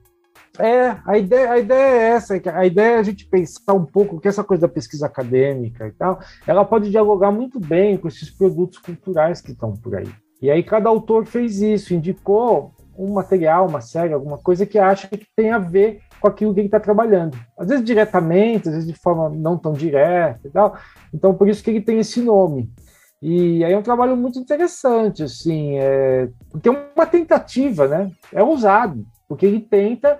É, 0.59 0.97
a 1.07 1.17
ideia, 1.17 1.53
a 1.53 1.59
ideia 1.59 1.97
é 1.97 2.09
essa, 2.11 2.35
a 2.55 2.67
ideia 2.67 2.97
é 2.97 2.99
a 2.99 3.03
gente 3.03 3.27
pensar 3.27 3.73
um 3.73 3.85
pouco 3.85 4.21
que 4.21 4.29
essa 4.29 4.43
coisa 4.43 4.63
da 4.63 4.73
pesquisa 4.73 5.07
acadêmica 5.07 5.87
e 5.87 5.93
tal, 5.93 6.19
ela 6.47 6.65
pode 6.65 6.91
dialogar 6.91 7.31
muito 7.31 7.61
bem 7.61 7.97
com 7.97 8.09
esses 8.09 8.31
produtos 8.31 8.79
culturais 8.79 9.41
que 9.41 9.53
estão 9.53 9.75
por 9.77 9.95
aí. 9.95 10.09
E 10.43 10.51
aí 10.51 10.63
cada 10.63 10.89
autor 10.89 11.25
fez 11.25 11.61
isso, 11.61 11.95
indicou 11.95 12.75
um 12.99 13.13
material, 13.13 13.67
uma 13.67 13.81
série, 13.81 14.13
alguma 14.13 14.37
coisa 14.37 14.67
que 14.67 14.79
acha 14.79 15.09
que 15.09 15.27
tem 15.35 15.51
a 15.51 15.59
ver 15.59 16.01
com 16.21 16.29
aquilo 16.29 16.53
que 16.53 16.61
ele 16.61 16.69
está 16.69 16.79
trabalhando. 16.79 17.39
Às 17.59 17.69
vezes 17.69 17.85
diretamente, 17.85 18.69
às 18.69 18.75
vezes 18.75 18.89
de 18.89 18.99
forma 18.99 19.31
não 19.31 19.57
tão 19.57 19.73
direta 19.73 20.41
e 20.45 20.51
tal. 20.51 20.77
Então, 21.15 21.35
por 21.35 21.49
isso 21.49 21.63
que 21.63 21.71
ele 21.71 21.81
tem 21.81 21.99
esse 21.99 22.21
nome. 22.21 22.71
E 23.23 23.63
aí 23.65 23.73
é 23.73 23.79
um 23.79 23.83
trabalho 23.83 24.17
muito 24.17 24.39
interessante, 24.39 25.23
assim, 25.23 25.77
é... 25.79 26.29
porque 26.51 26.69
é 26.69 26.73
uma 26.73 27.07
tentativa, 27.07 27.87
né? 27.87 28.11
É 28.33 28.43
ousado, 28.43 29.05
porque 29.29 29.45
ele 29.45 29.61
tenta 29.61 30.19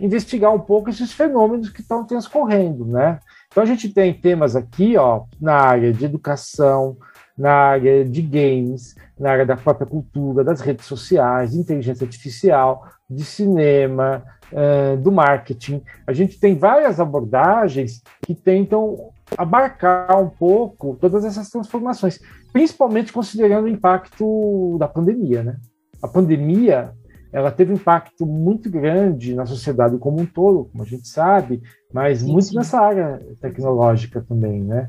investigar 0.00 0.52
um 0.52 0.58
pouco 0.58 0.90
esses 0.90 1.12
fenômenos 1.12 1.70
que 1.70 1.80
estão 1.80 2.04
transcorrendo, 2.04 2.84
né? 2.84 3.20
Então 3.48 3.62
a 3.62 3.66
gente 3.66 3.88
tem 3.88 4.12
temas 4.12 4.56
aqui, 4.56 4.96
ó, 4.96 5.24
na 5.40 5.54
área 5.54 5.92
de 5.92 6.04
educação, 6.04 6.96
na 7.36 7.52
área 7.52 8.04
de 8.04 8.22
games, 8.22 8.94
na 9.18 9.30
área 9.30 9.46
da 9.46 9.56
própria 9.56 9.86
cultura, 9.86 10.42
das 10.42 10.60
redes 10.60 10.86
sociais, 10.86 11.52
de 11.52 11.58
inteligência 11.58 12.04
artificial, 12.04 12.88
de 13.08 13.24
cinema, 13.24 14.22
uh, 14.52 14.96
do 14.96 15.12
marketing. 15.12 15.82
A 16.06 16.12
gente 16.12 16.38
tem 16.38 16.56
várias 16.56 16.98
abordagens 16.98 18.02
que 18.22 18.34
tentam 18.34 19.11
abarcar 19.36 20.20
um 20.20 20.28
pouco 20.28 20.96
todas 21.00 21.24
essas 21.24 21.48
transformações, 21.48 22.20
principalmente 22.52 23.12
considerando 23.12 23.64
o 23.64 23.68
impacto 23.68 24.76
da 24.78 24.88
pandemia, 24.88 25.42
né? 25.42 25.56
A 26.02 26.08
pandemia 26.08 26.92
ela 27.32 27.50
teve 27.50 27.72
um 27.72 27.76
impacto 27.76 28.26
muito 28.26 28.70
grande 28.70 29.34
na 29.34 29.46
sociedade 29.46 29.96
como 29.96 30.20
um 30.20 30.26
todo, 30.26 30.66
como 30.66 30.84
a 30.84 30.86
gente 30.86 31.08
sabe, 31.08 31.62
mas 31.92 32.18
sim, 32.18 32.30
muito 32.30 32.48
sim. 32.48 32.56
nessa 32.56 32.78
área 32.78 33.20
tecnológica 33.40 34.20
também, 34.20 34.62
né? 34.62 34.88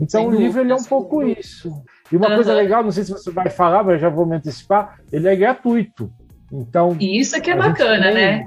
Então 0.00 0.22
Sem 0.22 0.30
o 0.30 0.34
livro 0.34 0.62
ele 0.62 0.72
é 0.72 0.74
um 0.74 0.84
pouco 0.84 1.22
isso. 1.22 1.70
E 2.10 2.16
uma 2.16 2.30
uhum. 2.30 2.36
coisa 2.36 2.54
legal, 2.54 2.82
não 2.82 2.90
sei 2.90 3.04
se 3.04 3.12
você 3.12 3.30
vai 3.30 3.50
falar, 3.50 3.84
mas 3.84 4.00
já 4.00 4.08
vou 4.08 4.24
me 4.24 4.36
antecipar, 4.36 4.98
ele 5.12 5.28
é 5.28 5.36
gratuito. 5.36 6.10
Então 6.50 6.96
isso 6.98 7.36
é 7.36 7.40
que 7.40 7.50
é 7.50 7.56
bacana, 7.56 8.10
né? 8.10 8.44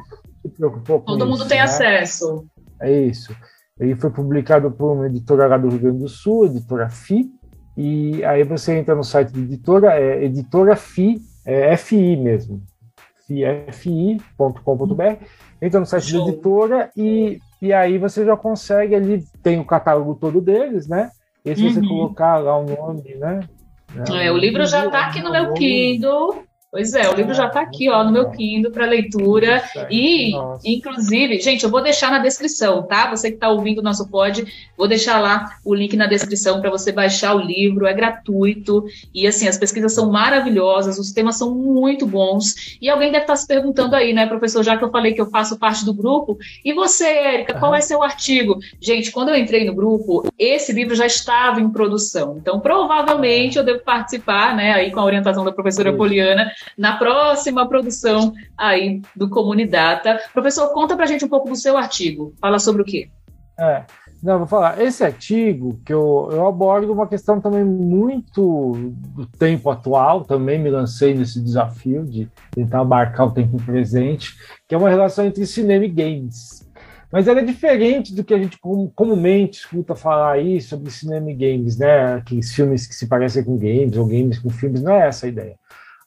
Todo 1.06 1.26
mundo 1.26 1.40
isso, 1.40 1.48
tem 1.48 1.58
né? 1.58 1.64
acesso. 1.64 2.46
É 2.82 2.92
isso. 2.92 3.36
Ele 3.80 3.96
foi 3.96 4.10
publicado 4.10 4.72
por 4.72 4.94
uma 4.94 5.08
editora 5.08 5.48
lá 5.48 5.58
do 5.58 5.68
Rio 5.68 5.80
Grande 5.80 6.00
do 6.00 6.08
Sul, 6.08 6.46
editora 6.46 6.90
FI, 6.90 7.30
e 7.76 8.24
aí 8.24 8.44
você 8.44 8.78
entra 8.78 8.96
no 8.96 9.04
site 9.04 9.34
da 9.34 9.40
editora, 9.40 10.00
é 10.00 10.24
editora 10.24 10.78
FI, 10.78 11.20
é 11.46 11.76
FI 11.76 12.16
mesmo, 12.16 12.64
fi.com.br, 13.74 15.04
entra 15.62 15.80
no 15.80 15.86
site 15.86 16.14
da 16.14 16.20
editora 16.20 16.90
e, 16.96 17.40
e 17.62 17.74
aí 17.74 17.98
você 17.98 18.24
já 18.24 18.38
consegue 18.38 18.96
ali, 18.96 19.26
tem 19.44 19.60
o 19.60 19.66
catálogo 19.66 20.16
todo 20.16 20.40
deles, 20.40 20.88
né? 20.88 21.12
E 21.44 21.54
se 21.54 21.64
uhum. 21.64 21.74
você 21.74 21.82
colocar 21.82 22.38
lá 22.38 22.58
o 22.58 22.66
nome, 22.66 23.16
né? 23.16 23.42
É, 24.10 24.32
o 24.32 24.38
livro 24.38 24.66
já 24.66 24.86
está 24.86 25.08
aqui 25.08 25.22
no 25.22 25.32
meu 25.32 25.54
Kindle. 25.54 26.46
Pois 26.76 26.94
é, 26.94 27.10
o 27.10 27.16
livro 27.16 27.34
já 27.34 27.48
está 27.48 27.62
aqui, 27.62 27.90
ó, 27.90 28.04
no 28.04 28.12
meu 28.12 28.30
Kindle 28.32 28.70
para 28.70 28.86
leitura. 28.86 29.64
E, 29.90 30.34
Nossa. 30.34 30.68
inclusive, 30.68 31.40
gente, 31.40 31.64
eu 31.64 31.70
vou 31.70 31.82
deixar 31.82 32.12
na 32.12 32.20
descrição, 32.20 32.84
tá? 32.84 33.10
Você 33.10 33.30
que 33.30 33.36
está 33.36 33.48
ouvindo 33.48 33.80
o 33.80 33.82
nosso 33.82 34.10
pod, 34.10 34.46
vou 34.78 34.86
deixar 34.86 35.22
lá 35.22 35.52
o 35.64 35.74
link 35.74 35.96
na 35.96 36.06
descrição 36.06 36.60
para 36.60 36.70
você 36.70 36.92
baixar 36.92 37.34
o 37.34 37.40
livro. 37.40 37.86
É 37.88 37.94
gratuito. 37.94 38.84
E, 39.14 39.26
assim, 39.26 39.48
as 39.48 39.58
pesquisas 39.58 39.94
são 39.94 40.12
maravilhosas, 40.12 41.00
os 41.00 41.14
temas 41.14 41.38
são 41.38 41.56
muito 41.56 42.06
bons. 42.06 42.78
E 42.82 42.90
alguém 42.90 43.10
deve 43.10 43.24
estar 43.24 43.36
tá 43.36 43.38
se 43.38 43.48
perguntando 43.48 43.96
aí, 43.96 44.12
né, 44.12 44.26
professor, 44.26 44.62
já 44.62 44.76
que 44.76 44.84
eu 44.84 44.92
falei 44.92 45.14
que 45.14 45.22
eu 45.22 45.30
faço 45.30 45.58
parte 45.58 45.86
do 45.86 45.94
grupo. 45.94 46.38
E 46.66 46.74
você, 46.74 47.06
Érica, 47.06 47.54
qual 47.58 47.74
é 47.74 47.80
seu 47.80 48.04
artigo? 48.04 48.60
Gente, 48.82 49.14
quando 49.14 49.30
eu 49.30 49.38
entrei 49.38 49.64
no 49.64 49.74
grupo, 49.74 50.30
esse 50.38 50.74
livro 50.74 50.94
já 50.94 51.06
estava 51.06 51.62
em 51.62 51.70
produção. 51.70 52.36
Então, 52.38 52.60
provavelmente, 52.60 53.58
eu 53.58 53.64
devo 53.64 53.80
participar, 53.80 54.54
né, 54.54 54.74
aí 54.74 54.92
com 54.92 55.00
a 55.00 55.06
orientação 55.06 55.46
da 55.46 55.54
professora 55.54 55.94
Poliana 55.94 56.52
na 56.78 56.98
próxima 56.98 57.68
produção 57.68 58.34
aí 58.58 59.02
do 59.16 59.30
Comunidata. 59.30 60.20
Professor, 60.34 60.72
conta 60.74 60.96
pra 60.96 61.06
gente 61.06 61.26
um 61.26 61.30
pouco 61.30 61.50
do 61.50 61.56
seu 61.56 61.78
artigo. 61.78 62.34
Fala 62.40 62.60
sobre 62.60 62.82
o 62.82 62.86
quê? 62.86 63.10
É, 63.58 63.84
não, 64.26 64.40
vou 64.40 64.48
falar. 64.48 64.82
Esse 64.82 65.04
artigo 65.04 65.80
que 65.86 65.94
eu, 65.94 66.30
eu 66.32 66.48
abordo 66.48 66.92
uma 66.92 67.08
questão 67.08 67.40
também 67.40 67.64
muito 67.64 68.74
do 69.16 69.26
tempo 69.26 69.70
atual, 69.70 70.26
também 70.26 70.58
me 70.58 70.70
lancei 70.70 71.14
nesse 71.14 71.40
desafio 71.40 72.04
de 72.04 72.28
tentar 72.52 72.82
abarcar 72.82 73.28
o 73.28 73.32
tempo 73.32 73.58
presente, 73.64 74.34
que 74.68 74.74
é 74.74 74.78
uma 74.78 74.90
relação 74.90 75.26
entre 75.26 75.46
cinema 75.46 75.86
e 75.86 75.90
games. 75.90 76.68
Mas 77.12 77.28
ela 77.28 77.40
é 77.40 77.46
diferente 77.46 78.16
do 78.16 78.24
que 78.24 78.34
a 78.34 78.38
gente 78.38 78.58
comumente 78.96 79.60
escuta 79.60 79.96
falar 79.96 80.32
aí 80.32 80.60
sobre 80.60 80.90
cinema 80.90 81.30
e 81.30 81.36
games, 81.36 81.78
né? 81.78 82.16
Aqueles 82.16 82.52
filmes 82.52 82.88
que 82.88 82.96
se 82.96 83.08
parecem 83.08 83.44
com 83.44 83.56
games 83.58 83.96
ou 83.96 84.08
games 84.08 84.40
com 84.40 84.50
filmes, 84.50 84.82
não 84.82 84.92
é 84.92 85.08
essa 85.08 85.28
a 85.28 85.30
ideia. 85.30 85.56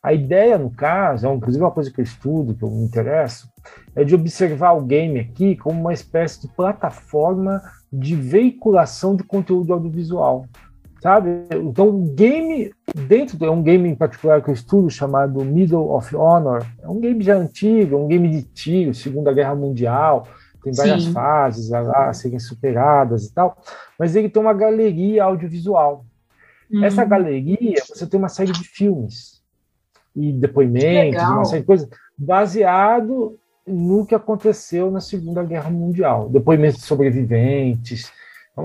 A 0.02 0.12
ideia, 0.12 0.56
no 0.56 0.70
caso, 0.70 1.26
é 1.26 1.34
inclusive 1.34 1.62
uma 1.62 1.72
coisa 1.72 1.90
que 1.90 2.00
eu 2.00 2.04
estudo, 2.04 2.54
que 2.54 2.62
eu 2.62 2.70
me 2.70 2.84
interesso, 2.84 3.48
é 3.96 4.04
de 4.04 4.14
observar 4.14 4.72
o 4.72 4.82
game 4.82 5.18
aqui 5.18 5.56
como 5.56 5.80
uma 5.80 5.92
espécie 5.92 6.42
de 6.42 6.48
plataforma 6.48 7.60
de 7.92 8.14
veiculação 8.14 9.16
de 9.16 9.24
conteúdo 9.24 9.72
audiovisual, 9.72 10.46
sabe? 11.02 11.46
Então, 11.52 11.88
o 11.88 12.14
game, 12.14 12.72
dentro 12.94 13.36
de 13.36 13.44
é 13.44 13.50
um 13.50 13.62
game 13.62 13.88
em 13.88 13.94
particular 13.94 14.42
que 14.42 14.50
eu 14.50 14.54
estudo, 14.54 14.88
chamado 14.88 15.44
Middle 15.44 15.90
of 15.90 16.14
Honor, 16.14 16.64
é 16.80 16.88
um 16.88 17.00
game 17.00 17.22
já 17.22 17.34
antigo, 17.34 17.96
é 17.96 17.98
um 17.98 18.06
game 18.06 18.28
de 18.28 18.42
tiro, 18.42 18.94
Segunda 18.94 19.32
Guerra 19.32 19.56
Mundial, 19.56 20.28
tem 20.62 20.72
várias 20.72 21.04
Sim. 21.04 21.12
fases 21.12 21.72
a, 21.72 22.08
a 22.08 22.12
serem 22.12 22.38
superadas 22.38 23.26
e 23.26 23.34
tal, 23.34 23.56
mas 23.98 24.14
ele 24.14 24.28
tem 24.28 24.40
uma 24.40 24.52
galeria 24.52 25.24
audiovisual. 25.24 26.04
Uhum. 26.70 26.84
Essa 26.84 27.04
galeria, 27.04 27.82
você 27.86 28.06
tem 28.06 28.18
uma 28.18 28.28
série 28.28 28.52
de 28.52 28.64
filmes, 28.64 29.37
e 30.14 30.32
depoimentos, 30.32 31.22
uma 31.22 31.44
série 31.44 31.60
de 31.60 31.66
coisas, 31.66 31.88
baseado 32.16 33.38
no 33.66 34.06
que 34.06 34.14
aconteceu 34.14 34.90
na 34.90 35.00
Segunda 35.00 35.42
Guerra 35.42 35.70
Mundial. 35.70 36.28
Depoimentos 36.28 36.80
de 36.80 36.86
sobreviventes, 36.86 38.10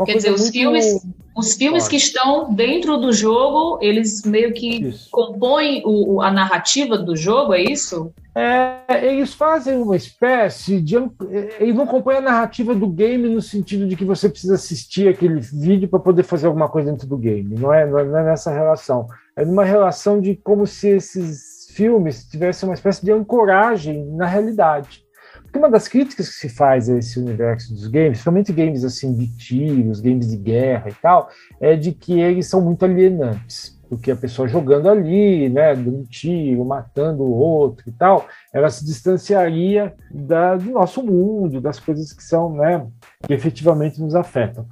É 0.02 0.06
Quer 0.06 0.16
dizer, 0.18 0.32
os 0.32 0.50
filmes, 0.50 1.06
os 1.36 1.54
filmes 1.54 1.88
que 1.88 1.96
estão 1.96 2.54
dentro 2.54 2.98
do 2.98 3.12
jogo, 3.12 3.78
eles 3.82 4.24
meio 4.24 4.54
que 4.54 4.88
isso. 4.88 5.10
compõem 5.12 5.82
o, 5.86 6.22
a 6.22 6.32
narrativa 6.32 6.98
do 6.98 7.16
jogo, 7.16 7.54
é 7.54 7.62
isso? 7.62 8.12
É, 8.36 9.06
eles 9.06 9.34
fazem 9.34 9.78
uma 9.78 9.96
espécie 9.96 10.82
de. 10.82 10.96
Eles 11.60 11.76
não 11.76 11.86
compõem 11.86 12.18
a 12.18 12.22
narrativa 12.22 12.74
do 12.74 12.88
game 12.88 13.30
no 13.30 13.42
sentido 13.42 13.88
de 13.88 13.96
que 13.96 14.04
você 14.04 14.28
precisa 14.28 14.56
assistir 14.56 15.08
aquele 15.08 15.40
vídeo 15.40 15.88
para 15.88 16.00
poder 16.00 16.24
fazer 16.24 16.48
alguma 16.48 16.68
coisa 16.68 16.92
dentro 16.92 17.08
do 17.08 17.18
game. 17.18 17.56
Não 17.56 17.72
é, 17.72 17.86
não 17.86 18.00
é 18.00 18.24
nessa 18.24 18.52
relação. 18.52 19.08
É 19.36 19.46
numa 19.46 19.64
relação 19.64 20.20
de 20.20 20.36
como 20.36 20.66
se 20.66 20.90
esses 20.90 21.68
filmes 21.74 22.26
tivessem 22.28 22.68
uma 22.68 22.76
espécie 22.76 23.04
de 23.04 23.12
ancoragem 23.12 24.06
na 24.16 24.26
realidade. 24.26 25.03
Uma 25.56 25.70
das 25.70 25.88
críticas 25.88 26.30
que 26.30 26.36
se 26.36 26.50
faz 26.50 26.90
a 26.90 26.98
esse 26.98 27.20
universo 27.20 27.74
dos 27.74 27.88
games, 27.88 28.10
principalmente 28.10 28.52
games 28.52 28.84
assim 28.84 29.14
de 29.14 29.28
tiros, 29.38 30.02
games 30.02 30.30
de 30.30 30.38
guerra 30.38 30.90
e 30.90 30.94
tal, 30.94 31.30
é 31.62 31.76
de 31.76 31.92
que 31.92 32.20
eles 32.20 32.48
são 32.48 32.60
muito 32.60 32.84
alienantes. 32.84 33.80
Porque 33.88 34.10
a 34.10 34.16
pessoa 34.16 34.48
jogando 34.48 34.90
ali, 34.90 35.48
né, 35.50 35.76
dando 35.76 36.04
tiro, 36.08 36.66
matando 36.66 37.22
o 37.22 37.32
outro 37.32 37.88
e 37.88 37.92
tal, 37.92 38.28
ela 38.52 38.70
se 38.70 38.84
distanciaria 38.84 39.94
da, 40.12 40.56
do 40.56 40.72
nosso 40.72 41.04
mundo, 41.04 41.62
das 41.62 41.80
coisas 41.80 42.12
que 42.12 42.24
são, 42.24 42.54
né, 42.56 42.88
que 43.26 43.34
efetivamente 43.34 44.02
nos 44.02 44.16
afetam. 44.16 44.66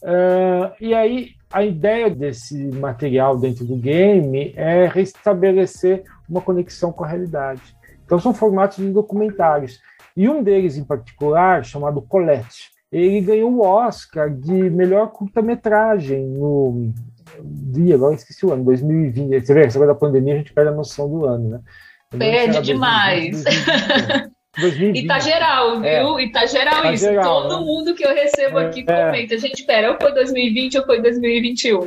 Uh, 0.00 0.70
e 0.80 0.94
aí 0.94 1.30
a 1.52 1.64
ideia 1.64 2.08
desse 2.08 2.56
material 2.76 3.36
dentro 3.36 3.64
do 3.64 3.74
game 3.74 4.52
é 4.54 4.86
restabelecer 4.86 6.04
uma 6.28 6.40
conexão 6.40 6.92
com 6.92 7.02
a 7.02 7.08
realidade. 7.08 7.76
Então 8.04 8.18
são 8.18 8.32
formatos 8.32 8.76
de 8.78 8.90
documentários. 8.90 9.80
E 10.18 10.28
um 10.28 10.42
deles, 10.42 10.76
em 10.76 10.82
particular, 10.82 11.64
chamado 11.64 12.02
Colette, 12.02 12.70
ele 12.90 13.20
ganhou 13.20 13.52
o 13.52 13.60
Oscar 13.60 14.28
de 14.28 14.52
melhor 14.52 15.12
curta-metragem 15.12 16.26
no 16.26 16.92
dia, 17.40 17.94
agora 17.94 18.16
esqueci 18.16 18.44
o 18.44 18.52
ano, 18.52 18.64
2020. 18.64 19.46
Você 19.46 19.54
vê, 19.54 19.66
essa 19.66 19.78
coisa 19.78 19.92
da 19.92 19.98
pandemia, 19.98 20.34
a 20.34 20.38
gente 20.38 20.52
perde 20.52 20.70
a 20.70 20.74
noção 20.74 21.08
do 21.08 21.24
ano, 21.24 21.50
né? 21.50 21.60
Perde 22.18 22.60
demais. 22.62 23.44
2020. 24.58 25.04
E 25.04 25.06
tá 25.06 25.20
geral, 25.20 25.84
é. 25.84 26.02
viu? 26.02 26.18
É. 26.18 26.22
E 26.24 26.32
tá 26.32 26.46
geral 26.46 26.82
tá 26.82 26.92
isso. 26.92 27.04
Geral, 27.04 27.42
Todo 27.42 27.60
né? 27.60 27.64
mundo 27.64 27.94
que 27.94 28.04
eu 28.04 28.12
recebo 28.12 28.58
é, 28.58 28.66
aqui 28.66 28.84
comenta. 28.84 29.38
Gente, 29.38 29.60
espera, 29.60 29.92
ou 29.92 29.98
foi 30.00 30.12
2020 30.14 30.78
ou 30.78 30.84
foi 30.84 31.00
2021. 31.00 31.80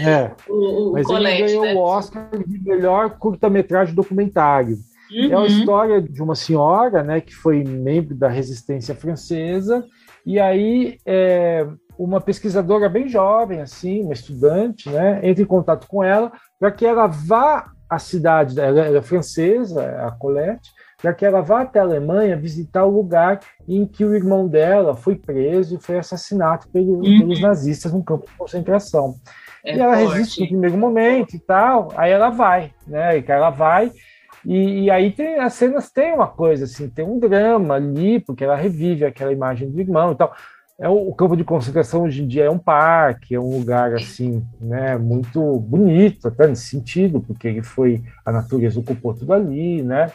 É. 0.00 0.32
o, 0.50 0.88
o 0.88 0.92
Mas 0.94 1.06
Colette, 1.06 1.42
ele 1.42 1.52
ganhou 1.52 1.64
né? 1.66 1.74
o 1.74 1.78
Oscar 1.78 2.28
de 2.44 2.58
melhor 2.64 3.10
curta-metragem 3.10 3.94
documentário. 3.94 4.76
Uhum. 5.10 5.32
É 5.32 5.34
a 5.34 5.46
história 5.46 6.02
de 6.02 6.22
uma 6.22 6.34
senhora, 6.34 7.02
né, 7.02 7.20
que 7.20 7.34
foi 7.34 7.62
membro 7.62 8.14
da 8.14 8.28
resistência 8.28 8.94
francesa, 8.94 9.84
e 10.24 10.40
aí 10.40 10.98
é, 11.04 11.66
uma 11.98 12.20
pesquisadora 12.20 12.88
bem 12.88 13.08
jovem, 13.08 13.60
assim, 13.60 14.02
uma 14.02 14.14
estudante, 14.14 14.88
né, 14.88 15.20
entra 15.22 15.42
em 15.42 15.46
contato 15.46 15.86
com 15.86 16.02
ela 16.02 16.32
para 16.58 16.72
que 16.72 16.86
ela 16.86 17.06
vá 17.06 17.66
à 17.88 17.98
cidade, 17.98 18.58
ela, 18.58 18.80
ela 18.80 18.98
é 18.98 19.02
francesa, 19.02 19.84
a 20.06 20.10
Colette, 20.10 20.70
para 21.00 21.12
que 21.12 21.24
ela 21.24 21.42
vá 21.42 21.60
até 21.60 21.80
a 21.80 21.82
Alemanha 21.82 22.34
visitar 22.34 22.86
o 22.86 22.90
lugar 22.90 23.40
em 23.68 23.86
que 23.86 24.04
o 24.04 24.14
irmão 24.14 24.48
dela 24.48 24.96
foi 24.96 25.14
preso 25.14 25.76
e 25.76 25.80
foi 25.80 25.98
assassinado 25.98 26.66
pelo, 26.68 26.94
uhum. 26.94 27.18
pelos 27.18 27.42
nazistas 27.42 27.92
num 27.92 28.02
campo 28.02 28.26
de 28.26 28.32
concentração. 28.36 29.14
É 29.64 29.76
e 29.76 29.80
ela 29.80 29.98
forte. 29.98 30.12
resiste 30.14 30.40
no 30.40 30.48
primeiro 30.48 30.78
momento 30.78 31.36
e 31.36 31.38
tal, 31.38 31.92
aí 31.94 32.10
ela 32.10 32.30
vai, 32.30 32.72
né? 32.86 33.18
E 33.18 33.24
ela 33.28 33.50
vai 33.50 33.92
e, 34.44 34.84
e, 34.84 34.90
aí 34.90 35.10
tem, 35.10 35.38
as 35.38 35.54
cenas 35.54 35.90
têm 35.90 36.14
uma 36.14 36.26
coisa 36.26 36.64
assim, 36.64 36.88
tem 36.88 37.04
um 37.04 37.18
drama 37.18 37.74
ali, 37.74 38.20
porque 38.20 38.44
ela 38.44 38.56
revive 38.56 39.04
aquela 39.04 39.32
imagem 39.32 39.70
do 39.70 39.80
irmão 39.80 40.12
e 40.12 40.14
tal. 40.14 40.34
É 40.78 40.88
o, 40.88 41.08
o 41.08 41.14
campo 41.14 41.36
de 41.36 41.44
concentração 41.44 42.02
hoje 42.02 42.22
em 42.22 42.26
dia 42.26 42.44
é 42.44 42.50
um 42.50 42.58
parque, 42.58 43.34
é 43.34 43.40
um 43.40 43.58
lugar 43.58 43.94
assim, 43.94 44.44
né, 44.60 44.98
muito 44.98 45.60
bonito 45.60 46.26
até 46.26 46.48
nesse 46.48 46.66
sentido, 46.66 47.20
porque 47.20 47.46
ele 47.46 47.62
foi 47.62 48.02
a 48.24 48.32
natureza 48.32 48.80
ocupou 48.80 49.14
tudo 49.14 49.32
ali, 49.32 49.82
né? 49.82 50.10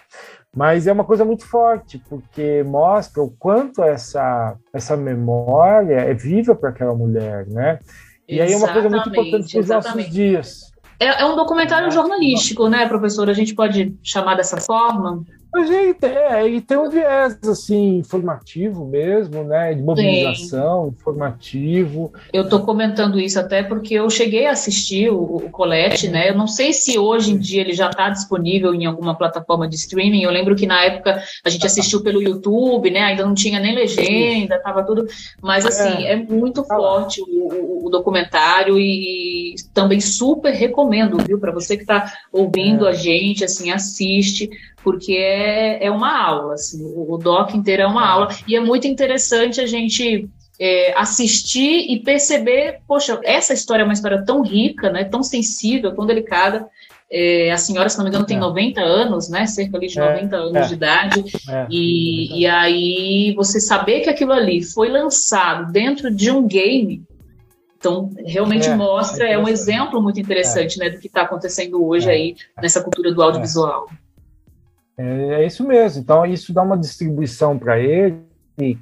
Mas 0.54 0.88
é 0.88 0.92
uma 0.92 1.06
coisa 1.06 1.24
muito 1.24 1.46
forte, 1.46 2.02
porque 2.10 2.64
mostra 2.64 3.22
o 3.22 3.32
quanto 3.32 3.82
essa 3.84 4.58
essa 4.74 4.98
memória 4.98 5.96
é 5.96 6.14
viva 6.14 6.54
para 6.54 6.70
aquela 6.70 6.94
mulher, 6.94 7.48
né? 7.48 7.80
E 8.28 8.42
aí 8.42 8.52
é 8.52 8.58
uma 8.58 8.72
coisa 8.72 8.90
muito 8.90 9.10
importante 9.10 9.52
para 9.52 9.62
os 9.62 9.68
nossos 9.68 10.10
dias 10.10 10.68
é, 11.00 11.22
é 11.22 11.26
um 11.26 11.36
documentário 11.36 11.89
jornalístico, 11.91 12.68
né, 12.68 12.88
professor? 12.88 13.30
A 13.30 13.34
gente 13.34 13.56
pode 13.56 13.95
chamar 14.04 14.36
dessa 14.36 14.58
forma? 14.58 15.24
Mas 15.52 15.68
tem, 15.68 16.10
é, 16.12 16.45
ele 16.45 16.62
tem 16.62 16.78
um 16.78 16.89
viés 16.89 17.38
assim 17.47 17.97
informativo 17.97 18.86
mesmo, 18.86 19.43
né, 19.43 19.74
de 19.74 19.82
mobilização, 19.82 20.86
Sim. 20.86 20.89
informativo. 20.89 22.14
Eu 22.32 22.43
estou 22.43 22.60
comentando 22.60 23.20
isso 23.20 23.39
até 23.39 23.64
porque 23.64 23.95
eu 23.95 24.08
cheguei 24.12 24.45
a 24.45 24.52
assistir 24.52 25.10
o, 25.10 25.38
o 25.38 25.50
Colette, 25.50 26.08
né? 26.08 26.30
Eu 26.30 26.36
não 26.36 26.47
sei 26.47 26.72
se 26.72 27.00
hoje 27.00 27.32
em 27.32 27.38
dia 27.38 27.62
ele 27.62 27.74
já 27.74 27.89
está 27.89 28.10
disponível 28.10 28.76
em 28.76 28.86
alguma 28.86 29.16
plataforma 29.16 29.68
de 29.68 29.76
streaming. 29.76 30.22
Eu 30.22 30.32
lembro 30.32 30.56
que 30.56 30.68
na 30.68 30.84
época 30.84 31.22
a 31.43 31.50
gente 31.50 31.66
assistiu 31.66 32.04
pelo 32.04 32.22
YouTube, 32.22 32.91
né? 32.91 33.02
Ainda 33.02 33.26
não 33.26 33.34
tinha 33.34 33.60
nem 33.60 33.74
legenda, 33.74 34.56
estava 34.56 34.84
tudo. 34.84 35.08
Mas 35.41 35.66
assim 35.66 36.06
é, 36.06 36.14
é 36.14 36.16
muito 36.16 36.62
tá 36.64 36.76
forte 36.76 37.22
o, 37.22 37.26
o, 37.26 37.88
o, 37.88 37.89
documentário 37.89 38.78
e 38.78 39.56
também 39.74 40.00
super 40.00 40.54
recomendo, 40.54 41.18
viu, 41.18 41.39
para 41.39 41.52
você 41.52 41.76
que 41.76 41.84
está 41.84 42.14
ouvindo 42.32 42.86
é. 42.86 42.89
a 42.89 42.93
gente, 42.93 43.43
assim, 43.43 43.72
assiste 43.72 44.50
porque 44.84 45.14
é, 45.14 45.86
é 45.86 45.92
uma 45.92 46.22
aula, 46.22 46.54
assim, 46.54 46.84
o, 46.84 47.14
o 47.14 47.18
doc 47.18 47.54
inteiro 47.54 47.84
é 47.84 47.88
uma 47.88 48.08
aula, 48.08 48.30
e 48.48 48.56
é 48.56 48.60
muito 48.60 48.88
interessante 48.88 49.60
a 49.62 49.66
gente 49.66 50.30
é, 50.60 50.94
assistir 50.98 51.92
e 51.92 52.00
perceber, 52.00 52.80
poxa, 52.88 53.20
essa 53.24 53.54
história 53.54 53.84
é 53.84 53.86
uma 53.86 53.94
história 53.94 54.24
tão 54.26 54.42
rica, 54.42 54.90
né, 54.90 55.04
tão 55.04 55.24
sensível, 55.24 55.96
tão 55.96 56.06
delicada, 56.06 56.70
é, 57.12 57.52
a 57.52 57.58
senhora, 57.58 57.90
se 57.90 57.98
não 57.98 58.04
me 58.04 58.10
engano, 58.10 58.26
tem 58.26 58.38
90 58.38 58.80
é. 58.80 58.84
anos, 58.84 59.30
né? 59.30 59.48
Cerca 59.48 59.80
de 59.80 59.98
90 59.98 60.36
é, 60.36 60.40
anos 60.40 60.56
é, 60.56 60.62
de 60.62 60.74
idade. 60.76 61.24
É, 61.50 61.68
e, 61.70 62.42
e 62.42 62.46
aí 62.46 63.34
você 63.36 63.60
saber 63.60 64.02
que 64.02 64.10
aquilo 64.10 64.32
ali 64.32 64.62
foi 64.62 64.90
lançado 64.90 65.72
dentro 65.72 66.14
de 66.14 66.30
um 66.30 66.48
game, 66.48 67.04
então 67.78 68.12
realmente 68.24 68.70
mostra, 68.70 69.28
é, 69.28 69.38
um 69.38 69.48
exemplo 69.48 70.02
muito 70.02 70.20
interessante 70.20 70.78
né, 70.78 70.90
do 70.90 71.00
que 71.00 71.08
está 71.08 71.24
acontecendo 71.24 71.84
hoje 71.84 72.10
aí 72.10 72.36
nessa 72.62 72.84
cultura 72.84 73.12
do 73.12 73.24
audiovisual. 73.24 73.90
É, 75.00 75.41
é 75.41 75.45
isso 75.45 75.66
mesmo. 75.66 76.02
Então, 76.02 76.26
isso 76.26 76.54
dá 76.54 76.62
uma 76.62 76.78
distribuição 76.78 77.58
para 77.58 77.80
ele 77.80 78.22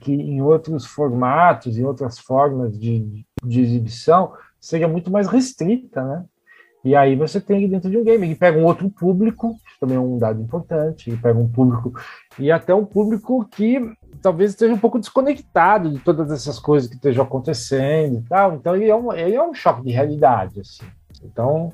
que 0.02 0.12
em 0.12 0.42
outros 0.42 0.88
formatos, 0.88 1.78
em 1.78 1.84
outras 1.84 2.18
formas 2.18 2.80
de, 2.80 3.24
de 3.44 3.62
exibição, 3.62 4.34
seria 4.60 4.88
muito 4.88 5.12
mais 5.12 5.28
restrita, 5.28 6.04
né? 6.04 6.26
E 6.84 6.96
aí 6.96 7.16
você 7.16 7.40
tem 7.40 7.70
dentro 7.70 7.90
de 7.90 7.98
um 7.98 8.04
game, 8.04 8.26
ele 8.26 8.36
pega 8.36 8.58
um 8.58 8.66
outro 8.66 8.90
público, 8.90 9.56
também 9.80 9.98
é 9.98 10.00
um 10.00 10.18
dado 10.18 10.42
importante, 10.42 11.10
ele 11.10 11.18
pega 11.18 11.38
um 11.38 11.48
público, 11.48 11.94
e 12.40 12.52
até 12.52 12.74
um 12.74 12.86
público 12.86 13.46
que 13.52 13.80
talvez 14.22 14.52
esteja 14.52 14.74
um 14.74 14.80
pouco 14.80 14.98
desconectado 14.98 15.92
de 15.92 16.00
todas 16.00 16.32
essas 16.32 16.58
coisas 16.58 16.90
que 16.90 16.96
estejam 16.96 17.24
acontecendo 17.24 18.20
e 18.20 18.22
tal. 18.24 18.56
Então 18.56 18.76
ele 18.76 18.90
é 18.90 18.96
um, 18.96 19.14
ele 19.14 19.36
é 19.36 19.44
um 19.44 19.54
choque 19.54 19.84
de 19.84 19.92
realidade, 19.92 20.62
assim. 20.62 20.86
Então 21.24 21.72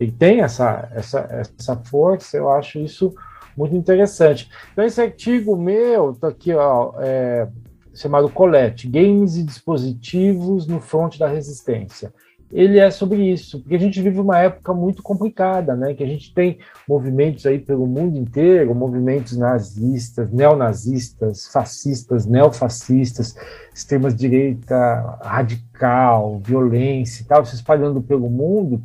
ele 0.00 0.10
tem 0.10 0.40
essa, 0.40 0.88
essa, 0.92 1.20
essa 1.30 1.76
força, 1.76 2.36
eu 2.36 2.50
acho 2.50 2.78
isso 2.80 3.14
muito 3.56 3.74
interessante. 3.76 4.48
Então, 4.72 4.84
esse 4.84 5.00
artigo 5.00 5.56
meu 5.56 6.12
está 6.12 6.28
aqui, 6.28 6.52
ó, 6.52 6.94
é, 6.98 7.48
chamado 7.94 8.28
Colette, 8.28 8.88
Games 8.88 9.36
e 9.36 9.42
Dispositivos 9.42 10.66
no 10.66 10.80
Fronte 10.80 11.18
da 11.18 11.28
Resistência. 11.28 12.12
Ele 12.54 12.78
é 12.78 12.88
sobre 12.88 13.32
isso, 13.32 13.60
porque 13.60 13.74
a 13.74 13.78
gente 13.78 14.00
vive 14.00 14.20
uma 14.20 14.38
época 14.38 14.72
muito 14.72 15.02
complicada, 15.02 15.74
né? 15.74 15.92
Que 15.92 16.04
a 16.04 16.06
gente 16.06 16.32
tem 16.32 16.58
movimentos 16.88 17.44
aí 17.46 17.58
pelo 17.58 17.84
mundo 17.84 18.16
inteiro, 18.16 18.72
movimentos 18.74 19.36
nazistas, 19.36 20.30
neonazistas, 20.30 21.48
fascistas, 21.48 22.26
neofascistas, 22.26 23.34
extremas 23.74 24.14
direita 24.14 25.18
radical, 25.20 26.40
violência 26.44 27.22
e 27.22 27.24
tal, 27.26 27.44
se 27.44 27.56
espalhando 27.56 28.00
pelo 28.00 28.30
mundo. 28.30 28.80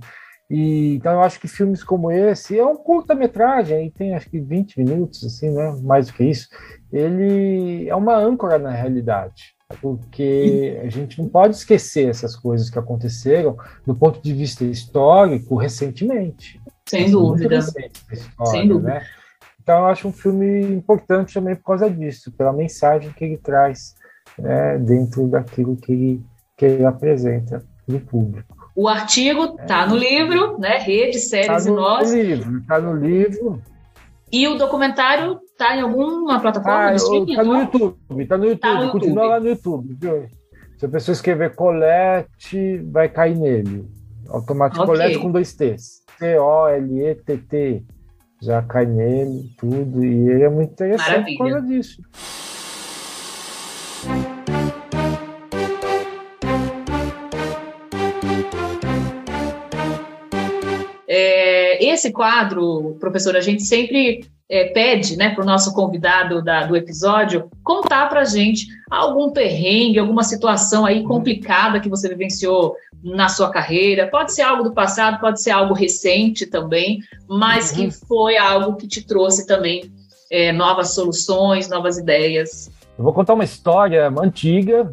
E, 0.49 0.95
então 0.95 1.13
eu 1.13 1.21
acho 1.21 1.39
que 1.39 1.47
filmes 1.47 1.83
como 1.83 2.11
esse, 2.11 2.57
é 2.57 2.65
um 2.65 2.75
curta-metragem, 2.75 3.77
aí 3.77 3.91
tem 3.91 4.15
acho 4.15 4.29
que 4.29 4.39
20 4.39 4.79
minutos, 4.79 5.23
assim, 5.23 5.51
né? 5.51 5.77
Mais 5.83 6.07
do 6.07 6.13
que 6.13 6.23
isso. 6.23 6.49
Ele 6.91 7.87
é 7.87 7.95
uma 7.95 8.15
âncora 8.15 8.57
na 8.57 8.71
realidade, 8.71 9.55
porque 9.79 10.79
a 10.83 10.89
gente 10.89 11.21
não 11.21 11.29
pode 11.29 11.55
esquecer 11.55 12.09
essas 12.09 12.35
coisas 12.35 12.69
que 12.69 12.79
aconteceram 12.79 13.55
do 13.85 13.93
ponto 13.93 14.19
de 14.21 14.33
vista 14.33 14.63
histórico 14.63 15.55
recentemente. 15.55 16.59
Sem 16.87 17.11
dúvida. 17.11 17.59
História, 17.59 17.91
Sem 18.45 18.67
dúvida. 18.67 18.95
Né? 18.95 19.01
Então 19.61 19.81
eu 19.81 19.85
acho 19.85 20.07
um 20.07 20.11
filme 20.11 20.63
importante 20.63 21.35
também 21.35 21.55
por 21.55 21.65
causa 21.65 21.87
disso, 21.87 22.31
pela 22.31 22.51
mensagem 22.51 23.11
que 23.11 23.23
ele 23.23 23.37
traz 23.37 23.93
né, 24.35 24.79
dentro 24.79 25.27
daquilo 25.27 25.77
que 25.77 25.91
ele, 25.91 26.25
que 26.57 26.65
ele 26.65 26.85
apresenta 26.85 27.63
para 27.85 27.95
o 27.95 27.99
público. 27.99 28.58
O 28.79 28.87
artigo 28.87 29.57
está 29.59 29.85
no 29.85 29.97
livro, 29.97 30.57
né? 30.57 30.77
Rede, 30.77 31.19
séries 31.19 31.65
tá 31.65 31.69
e 31.69 31.73
nós. 31.73 32.13
Está 32.13 32.79
no 32.79 32.95
livro. 32.95 33.61
E 34.31 34.47
o 34.47 34.57
documentário 34.57 35.37
está 35.51 35.75
em 35.75 35.81
alguma 35.81 36.39
plataforma 36.39 36.91
ah, 36.91 36.95
Está 36.95 37.09
no 37.09 37.15
YouTube, 37.15 37.31
está 37.33 37.43
no 37.43 37.59
YouTube, 37.59 38.25
tá 38.25 38.37
no 38.37 38.45
YouTube. 38.45 38.91
continua 38.93 39.25
lá 39.25 39.39
no 39.41 39.49
YouTube. 39.49 39.97
Se 40.77 40.85
a 40.85 40.87
pessoa 40.87 41.11
escrever 41.11 41.55
colete, 41.55 42.77
vai 42.89 43.09
cair 43.09 43.35
nele. 43.35 43.85
Automático 44.29 44.81
okay. 44.81 44.95
colete 44.95 45.19
com 45.19 45.29
dois 45.29 45.53
T's. 45.53 46.01
C-O-L-E-T-T. 46.17 47.83
Já 48.41 48.61
cai 48.61 48.85
nele, 48.85 49.49
tudo. 49.57 50.05
E 50.05 50.29
ele 50.29 50.43
é 50.43 50.49
muito 50.49 50.71
interessante 50.71 51.09
Maravilha. 51.09 51.37
por 51.37 51.49
causa 51.49 51.67
disso. 51.67 52.01
É, 61.99 62.09
esse 62.09 62.11
quadro, 62.11 62.97
professor, 62.99 63.35
a 63.35 63.41
gente 63.41 63.63
sempre 63.63 64.25
é, 64.49 64.65
pede 64.65 65.17
né, 65.17 65.35
para 65.35 65.43
o 65.43 65.45
nosso 65.45 65.73
convidado 65.73 66.41
da, 66.41 66.65
do 66.65 66.75
episódio 66.75 67.51
contar 67.63 68.07
para 68.07 68.21
a 68.21 68.25
gente 68.25 68.67
algum 68.89 69.31
perrengue, 69.31 69.99
alguma 69.99 70.23
situação 70.23 70.85
aí 70.85 71.03
complicada 71.03 71.79
que 71.79 71.89
você 71.89 72.07
vivenciou 72.07 72.75
na 73.03 73.27
sua 73.29 73.51
carreira. 73.51 74.07
Pode 74.07 74.33
ser 74.33 74.41
algo 74.41 74.63
do 74.63 74.73
passado, 74.73 75.19
pode 75.19 75.41
ser 75.41 75.51
algo 75.51 75.73
recente 75.73 76.45
também, 76.45 76.99
mas 77.27 77.71
que 77.71 77.85
uhum. 77.85 77.91
foi 77.91 78.37
algo 78.37 78.77
que 78.77 78.87
te 78.87 79.05
trouxe 79.05 79.45
também 79.45 79.91
é, 80.31 80.51
novas 80.51 80.93
soluções, 80.93 81.69
novas 81.69 81.97
ideias. 81.97 82.71
Eu 82.97 83.03
vou 83.03 83.13
contar 83.13 83.33
uma 83.33 83.43
história 83.43 84.07
antiga, 84.07 84.91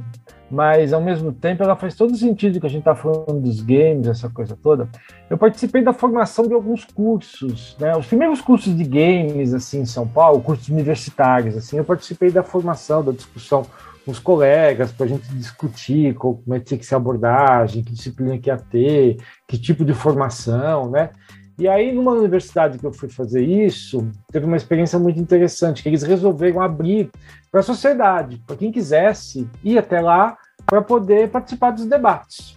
mas 0.50 0.92
ao 0.92 1.00
mesmo 1.00 1.32
tempo 1.32 1.62
ela 1.62 1.76
faz 1.76 1.94
todo 1.94 2.16
sentido 2.16 2.60
que 2.60 2.66
a 2.66 2.70
gente 2.70 2.80
está 2.80 2.94
falando 2.94 3.40
dos 3.40 3.60
games, 3.60 4.06
essa 4.06 4.28
coisa 4.28 4.56
toda. 4.60 4.88
Eu 5.28 5.36
participei 5.36 5.82
da 5.82 5.92
formação 5.92 6.46
de 6.46 6.54
alguns 6.54 6.84
cursos, 6.84 7.76
né? 7.80 7.96
Os 7.96 8.06
primeiros 8.06 8.40
cursos 8.40 8.76
de 8.76 8.84
games 8.84 9.52
assim 9.52 9.80
em 9.80 9.86
São 9.86 10.06
Paulo, 10.06 10.40
cursos 10.40 10.68
universitários, 10.68 11.56
assim, 11.56 11.76
eu 11.78 11.84
participei 11.84 12.30
da 12.30 12.42
formação, 12.42 13.02
da 13.02 13.12
discussão 13.12 13.66
com 14.04 14.12
os 14.12 14.20
colegas 14.20 14.92
para 14.92 15.04
a 15.04 15.08
gente 15.08 15.28
discutir 15.34 16.14
como 16.14 16.54
é 16.54 16.60
que 16.60 16.66
tinha 16.66 16.78
que 16.78 16.86
ser 16.86 16.94
a 16.94 16.98
abordagem, 16.98 17.82
que 17.82 17.92
disciplina 17.92 18.38
que 18.38 18.48
ia 18.48 18.56
ter, 18.56 19.16
que 19.48 19.58
tipo 19.58 19.84
de 19.84 19.92
formação, 19.92 20.88
né? 20.88 21.10
E 21.58 21.66
aí, 21.66 21.90
numa 21.90 22.12
universidade 22.12 22.78
que 22.78 22.84
eu 22.84 22.92
fui 22.92 23.08
fazer 23.08 23.42
isso, 23.42 24.06
teve 24.30 24.44
uma 24.44 24.58
experiência 24.58 24.98
muito 24.98 25.18
interessante, 25.18 25.82
que 25.82 25.88
eles 25.88 26.02
resolveram 26.02 26.60
abrir 26.60 27.10
para 27.50 27.60
a 27.60 27.62
sociedade, 27.62 28.42
para 28.46 28.56
quem 28.56 28.70
quisesse 28.70 29.48
ir 29.64 29.78
até 29.78 30.00
lá 30.00 30.36
para 30.66 30.82
poder 30.82 31.30
participar 31.30 31.70
dos 31.70 31.86
debates. 31.86 32.56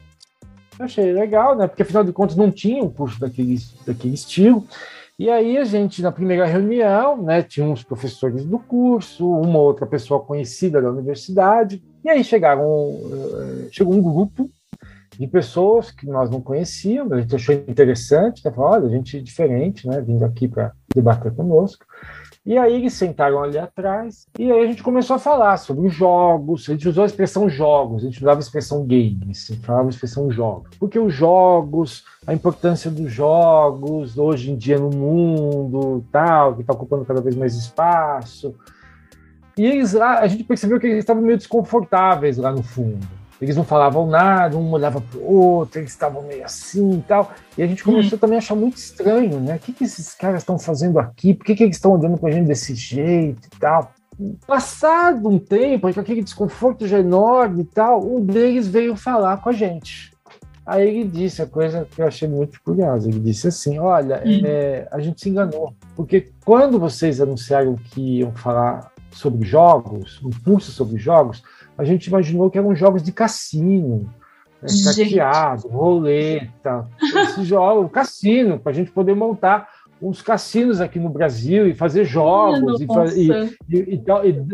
Eu 0.77 0.85
achei 0.85 1.13
legal, 1.13 1.55
né? 1.55 1.67
Porque 1.67 1.83
afinal 1.83 2.03
de 2.03 2.11
contas 2.11 2.35
não 2.35 2.51
tinha 2.51 2.83
um 2.83 2.89
curso 2.89 3.19
daquele, 3.19 3.57
daquele 3.85 4.13
estilo. 4.13 4.65
E 5.17 5.29
aí 5.29 5.57
a 5.57 5.65
gente, 5.65 6.01
na 6.01 6.11
primeira 6.11 6.45
reunião, 6.45 7.21
né, 7.21 7.41
tinha 7.41 7.65
uns 7.65 7.83
professores 7.83 8.45
do 8.45 8.57
curso, 8.57 9.29
uma 9.29 9.59
outra 9.59 9.85
pessoa 9.85 10.21
conhecida 10.21 10.81
da 10.81 10.89
universidade, 10.89 11.83
e 12.03 12.09
aí 12.09 12.23
chegaram, 12.23 12.63
eh, 12.63 13.67
chegou 13.69 13.93
um 13.93 14.01
grupo 14.01 14.49
de 15.19 15.27
pessoas 15.27 15.91
que 15.91 16.07
nós 16.07 16.29
não 16.29 16.39
conhecíamos, 16.39 17.11
a 17.11 17.19
gente 17.19 17.35
achou 17.35 17.53
interessante, 17.53 18.41
né? 18.45 18.51
Falou, 18.51 18.71
olha, 18.71 18.89
gente 18.89 19.17
é 19.17 19.19
diferente, 19.19 19.85
né, 19.85 19.99
vindo 19.99 20.23
aqui 20.23 20.47
para 20.47 20.71
debater 20.95 21.35
conosco. 21.35 21.85
E 22.45 22.57
aí 22.57 22.75
eles 22.75 22.93
sentaram 22.93 23.43
ali 23.43 23.57
atrás, 23.57 24.25
e 24.39 24.49
aí 24.49 24.63
a 24.63 24.65
gente 24.65 24.81
começou 24.81 25.17
a 25.17 25.19
falar 25.19 25.57
sobre 25.57 25.89
jogos, 25.89 26.69
a 26.69 26.71
gente 26.71 26.87
usou 26.87 27.03
a 27.03 27.05
expressão 27.05 27.49
jogos, 27.49 28.01
a 28.01 28.05
gente 28.05 28.21
usava 28.21 28.39
a 28.39 28.41
expressão 28.41 28.87
games, 28.87 29.49
a 29.49 29.53
gente 29.53 29.65
falava 29.65 29.87
a 29.87 29.89
expressão 29.89 30.31
jogos. 30.31 30.69
Porque 30.79 30.97
os 30.97 31.13
jogos, 31.13 32.05
a 32.25 32.33
importância 32.33 32.89
dos 32.89 33.11
jogos 33.11 34.17
hoje 34.17 34.51
em 34.51 34.55
dia 34.55 34.79
no 34.79 34.89
mundo, 34.89 36.01
tal, 36.13 36.55
que 36.55 36.61
está 36.61 36.73
ocupando 36.73 37.03
cada 37.03 37.19
vez 37.19 37.35
mais 37.35 37.55
espaço. 37.55 38.55
E 39.57 39.65
eles 39.65 39.91
lá, 39.91 40.19
a 40.19 40.27
gente 40.27 40.45
percebeu 40.45 40.79
que 40.79 40.87
eles 40.87 40.99
estavam 40.99 41.21
meio 41.21 41.37
desconfortáveis 41.37 42.37
lá 42.37 42.53
no 42.53 42.63
fundo 42.63 43.18
eles 43.41 43.55
não 43.55 43.63
falavam 43.63 44.05
nada, 44.05 44.57
um 44.57 44.71
olhava 44.71 44.99
para 44.99 45.19
o 45.19 45.33
outro, 45.33 45.79
eles 45.79 45.91
estavam 45.91 46.23
meio 46.23 46.43
assim 46.43 46.97
e 46.97 47.01
tal. 47.01 47.31
E 47.57 47.63
a 47.63 47.67
gente 47.67 47.83
começou 47.83 48.17
hum. 48.17 48.19
também 48.19 48.35
a 48.35 48.39
achar 48.39 48.55
muito 48.55 48.77
estranho, 48.77 49.39
né? 49.39 49.55
O 49.55 49.59
que, 49.59 49.71
que 49.71 49.85
esses 49.85 50.13
caras 50.13 50.41
estão 50.41 50.59
fazendo 50.59 50.99
aqui? 50.99 51.33
Por 51.33 51.45
que, 51.45 51.55
que 51.55 51.63
eles 51.63 51.77
estão 51.77 51.95
andando 51.95 52.17
com 52.17 52.27
a 52.27 52.31
gente 52.31 52.47
desse 52.47 52.75
jeito 52.75 53.47
e 53.47 53.59
tal? 53.59 53.93
Passado 54.45 55.29
um 55.29 55.39
tempo, 55.39 55.87
aquele 55.87 56.21
desconforto 56.21 56.85
já 56.85 56.99
enorme 56.99 57.61
e 57.61 57.65
tal, 57.65 58.05
um 58.05 58.19
deles 58.19 58.67
veio 58.67 58.95
falar 58.95 59.37
com 59.37 59.49
a 59.49 59.53
gente. 59.53 60.11
Aí 60.65 60.87
ele 60.87 61.09
disse 61.09 61.41
a 61.41 61.47
coisa 61.47 61.87
que 61.89 62.01
eu 62.01 62.07
achei 62.07 62.27
muito 62.27 62.61
curiosa. 62.61 63.09
Ele 63.09 63.19
disse 63.19 63.47
assim: 63.47 63.79
Olha, 63.79 64.21
hum. 64.25 64.41
é, 64.45 64.87
a 64.91 64.99
gente 64.99 65.21
se 65.21 65.29
enganou, 65.29 65.73
porque 65.95 66.29
quando 66.45 66.77
vocês 66.77 67.19
anunciaram 67.21 67.75
que 67.75 68.19
iam 68.19 68.31
falar 68.33 68.91
sobre 69.09 69.47
jogos, 69.47 70.21
um 70.23 70.29
curso 70.43 70.71
sobre 70.71 70.99
jogos, 70.99 71.41
a 71.79 71.85
gente 71.85 72.07
imaginou 72.07 72.51
que 72.51 72.57
eram 72.57 72.75
jogos 72.75 73.01
de 73.01 73.13
cassino, 73.13 74.13
né, 74.61 74.67
cateado, 74.83 75.69
roleta, 75.69 76.85
esse 77.01 77.45
jogo, 77.45 77.87
cassino, 77.87 78.59
para 78.59 78.73
a 78.73 78.75
gente 78.75 78.91
poder 78.91 79.15
montar 79.15 79.69
uns 80.01 80.21
cassinos 80.21 80.81
aqui 80.81 80.99
no 80.99 81.07
Brasil 81.07 81.67
e 81.67 81.73
fazer 81.73 82.03
jogos 82.03 82.81
e, 82.81 83.31
e, 83.69 83.95
e, 83.95 84.03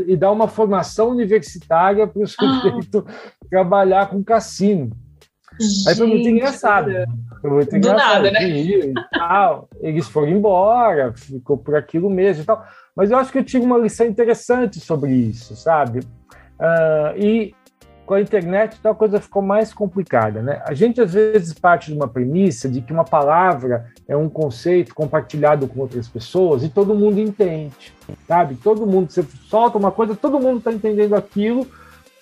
e, 0.08 0.16
dar 0.16 0.32
uma 0.32 0.48
formação 0.48 1.10
universitária 1.10 2.06
para 2.06 2.22
os 2.22 2.36
ah. 2.40 2.62
sujeitos 2.62 3.04
trabalhar 3.50 4.10
com 4.10 4.24
cassino. 4.24 4.92
Gente, 5.60 5.90
Aí 5.90 5.96
foi 5.96 6.08
muito 6.08 6.30
engraçado. 6.30 6.92
Foi 7.42 7.50
muito 7.50 7.70
Do 7.72 7.78
engraçado. 7.78 8.24
Nada, 8.24 8.32
né? 8.32 8.94
tal. 9.12 9.68
Eles 9.80 10.08
foram 10.08 10.30
embora, 10.30 11.12
ficou 11.16 11.58
por 11.58 11.76
aquilo 11.76 12.08
mesmo 12.08 12.44
e 12.44 12.46
tal. 12.46 12.64
Mas 12.96 13.10
eu 13.10 13.18
acho 13.18 13.32
que 13.32 13.40
eu 13.40 13.44
tive 13.44 13.66
uma 13.66 13.80
lição 13.80 14.06
interessante 14.06 14.80
sobre 14.80 15.12
isso, 15.12 15.56
sabe? 15.56 16.02
Uh, 16.60 17.18
e 17.18 17.56
com 18.06 18.14
a 18.14 18.22
internet 18.22 18.78
então 18.80 18.92
a 18.92 18.96
coisa 18.96 19.20
ficou 19.20 19.42
mais 19.42 19.74
complicada, 19.74 20.42
né? 20.42 20.62
A 20.66 20.74
gente 20.74 21.02
às 21.02 21.14
vezes 21.14 21.54
parte 21.54 21.92
de 21.92 21.98
uma 21.98 22.08
premissa 22.08 22.70
de 22.70 22.80
que 22.82 22.94
uma 22.94 23.04
palavra 23.04 23.88
é 24.08 24.16
um 24.16 24.30
conceito 24.30 24.94
compartilhado 24.94 25.68
com 25.68 25.80
outras 25.80 26.08
pessoas 26.08 26.64
e 26.64 26.70
todo 26.70 26.94
mundo 26.94 27.20
entende, 27.20 27.94
sabe? 28.28 28.56
Todo 28.56 28.86
mundo, 28.86 29.12
você 29.12 29.24
solta 29.50 29.78
uma 29.78 29.92
coisa, 29.92 30.16
todo 30.16 30.40
mundo 30.40 30.60
está 30.60 30.72
entendendo 30.72 31.16
aquilo, 31.16 31.68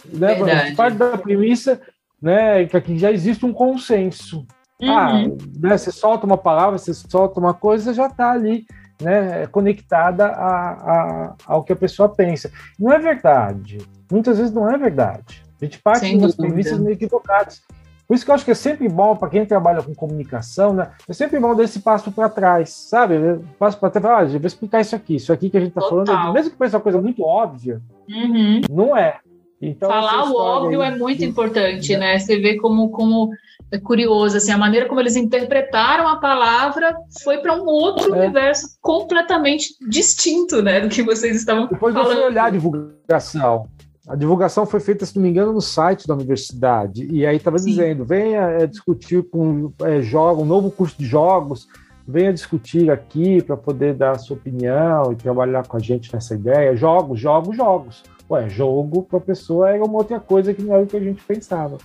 né? 0.06 0.36
Verdade. 0.36 0.76
Parte 0.76 0.98
da 0.98 1.18
premissa, 1.18 1.82
né, 2.22 2.66
que 2.66 2.78
aqui 2.78 2.98
já 2.98 3.12
existe 3.12 3.46
um 3.46 3.52
consenso. 3.52 4.48
Uhum. 4.82 4.98
Ah, 4.98 5.28
né, 5.60 5.78
você 5.78 5.92
solta 5.92 6.26
uma 6.26 6.38
palavra, 6.38 6.78
você 6.78 6.94
solta 6.94 7.40
uma 7.40 7.54
coisa, 7.54 7.94
já 7.94 8.08
está 8.08 8.32
ali 8.32 8.66
né, 9.02 9.48
conectada 9.48 10.28
a, 10.28 10.72
a, 10.72 11.36
ao 11.46 11.64
que 11.64 11.74
a 11.74 11.76
pessoa 11.76 12.08
pensa. 12.08 12.52
Não 12.80 12.92
é 12.92 13.00
verdade. 13.00 13.80
Muitas 14.14 14.38
vezes 14.38 14.54
não 14.54 14.70
é 14.70 14.78
verdade. 14.78 15.44
A 15.60 15.66
gente 15.66 15.80
parte 15.80 16.16
das 16.20 16.36
premissas 16.36 16.80
meio 16.80 16.94
equivocadas. 16.94 17.64
Por 18.08 18.14
isso 18.14 18.24
que 18.24 18.30
eu 18.30 18.36
acho 18.36 18.46
que 18.46 18.52
é 18.52 18.56
sempre 18.56 18.88
bom 18.88 19.16
para 19.16 19.30
quem 19.30 19.44
trabalha 19.44 19.82
com 19.82 19.96
comunicação, 19.96 20.72
né? 20.72 20.92
É 21.10 21.14
sempre 21.14 21.40
bom 21.40 21.56
dar 21.56 21.64
esse 21.64 21.80
passo 21.80 22.12
para 22.12 22.30
trás, 22.30 22.70
sabe? 22.70 23.16
Passo 23.58 23.80
para 23.80 23.90
trás, 23.90 24.36
ah, 24.36 24.38
vou 24.38 24.46
explicar 24.46 24.82
isso 24.82 24.96
aqui. 24.96 25.16
Isso 25.16 25.34
aqui 25.34 25.50
que 25.50 25.58
a 25.58 25.60
gente 25.60 25.70
está 25.70 25.82
falando, 25.82 26.32
mesmo 26.32 26.52
que 26.52 26.58
pareça 26.58 26.78
uma 26.78 26.84
coisa 26.84 27.02
muito 27.02 27.24
óbvia, 27.24 27.82
uhum. 28.08 28.62
não 28.70 28.96
é. 28.96 29.18
Então, 29.60 29.90
Falar 29.90 30.30
o 30.30 30.36
óbvio 30.36 30.82
aí, 30.82 30.94
é 30.94 30.96
muito 30.96 31.24
importante, 31.24 31.98
né? 31.98 32.20
Você 32.20 32.38
vê 32.38 32.58
como, 32.58 32.90
como 32.90 33.30
é 33.72 33.80
curioso, 33.80 34.38
assim, 34.38 34.52
a 34.52 34.58
maneira 34.58 34.88
como 34.88 35.00
eles 35.00 35.16
interpretaram 35.16 36.08
a 36.08 36.18
palavra 36.18 36.96
foi 37.24 37.40
para 37.40 37.56
um 37.56 37.66
outro 37.66 38.14
é. 38.14 38.20
universo 38.20 38.78
completamente 38.80 39.70
distinto, 39.90 40.62
né, 40.62 40.82
do 40.82 40.90
que 40.90 41.02
vocês 41.02 41.36
estavam 41.36 41.68
Depois 41.68 41.94
falando. 41.94 42.10
Depois 42.10 42.26
fui 42.26 42.32
olhar 42.32 42.46
a 42.46 42.50
divulgação. 42.52 43.68
A 44.08 44.16
divulgação 44.16 44.66
foi 44.66 44.82
feita, 44.82 45.06
se 45.06 45.16
não 45.16 45.24
me 45.24 45.30
engano, 45.30 45.54
no 45.54 45.62
site 45.62 46.06
da 46.06 46.14
universidade. 46.14 47.08
E 47.10 47.26
aí 47.26 47.38
estava 47.38 47.58
dizendo: 47.58 48.04
venha 48.04 48.42
é, 48.42 48.68
discutir 48.68 49.24
com 49.24 49.72
é, 49.82 50.02
jogo, 50.02 50.42
um 50.42 50.46
novo 50.46 50.70
curso 50.70 50.98
de 50.98 51.06
jogos, 51.06 51.68
venha 52.06 52.34
discutir 52.34 52.92
aqui 52.92 53.42
para 53.42 53.56
poder 53.56 53.94
dar 53.94 54.12
a 54.12 54.20
sua 54.20 54.36
opinião 54.36 55.14
e 55.14 55.16
trabalhar 55.16 55.66
com 55.66 55.78
a 55.78 55.80
gente 55.80 56.14
nessa 56.14 56.36
ideia. 56.36 56.76
Jogos, 56.76 57.18
jogos, 57.18 57.56
jogos. 57.56 58.04
Ué, 58.30 58.50
jogo 58.50 59.04
para 59.04 59.20
a 59.20 59.22
pessoa 59.22 59.70
era 59.70 59.84
uma 59.84 59.98
outra 59.98 60.20
coisa 60.20 60.54
que 60.54 60.62
não 60.62 60.74
era 60.74 60.84
o 60.84 60.88
que 60.88 60.98
a 60.98 61.02
gente 61.02 61.24
pensava. 61.24 61.78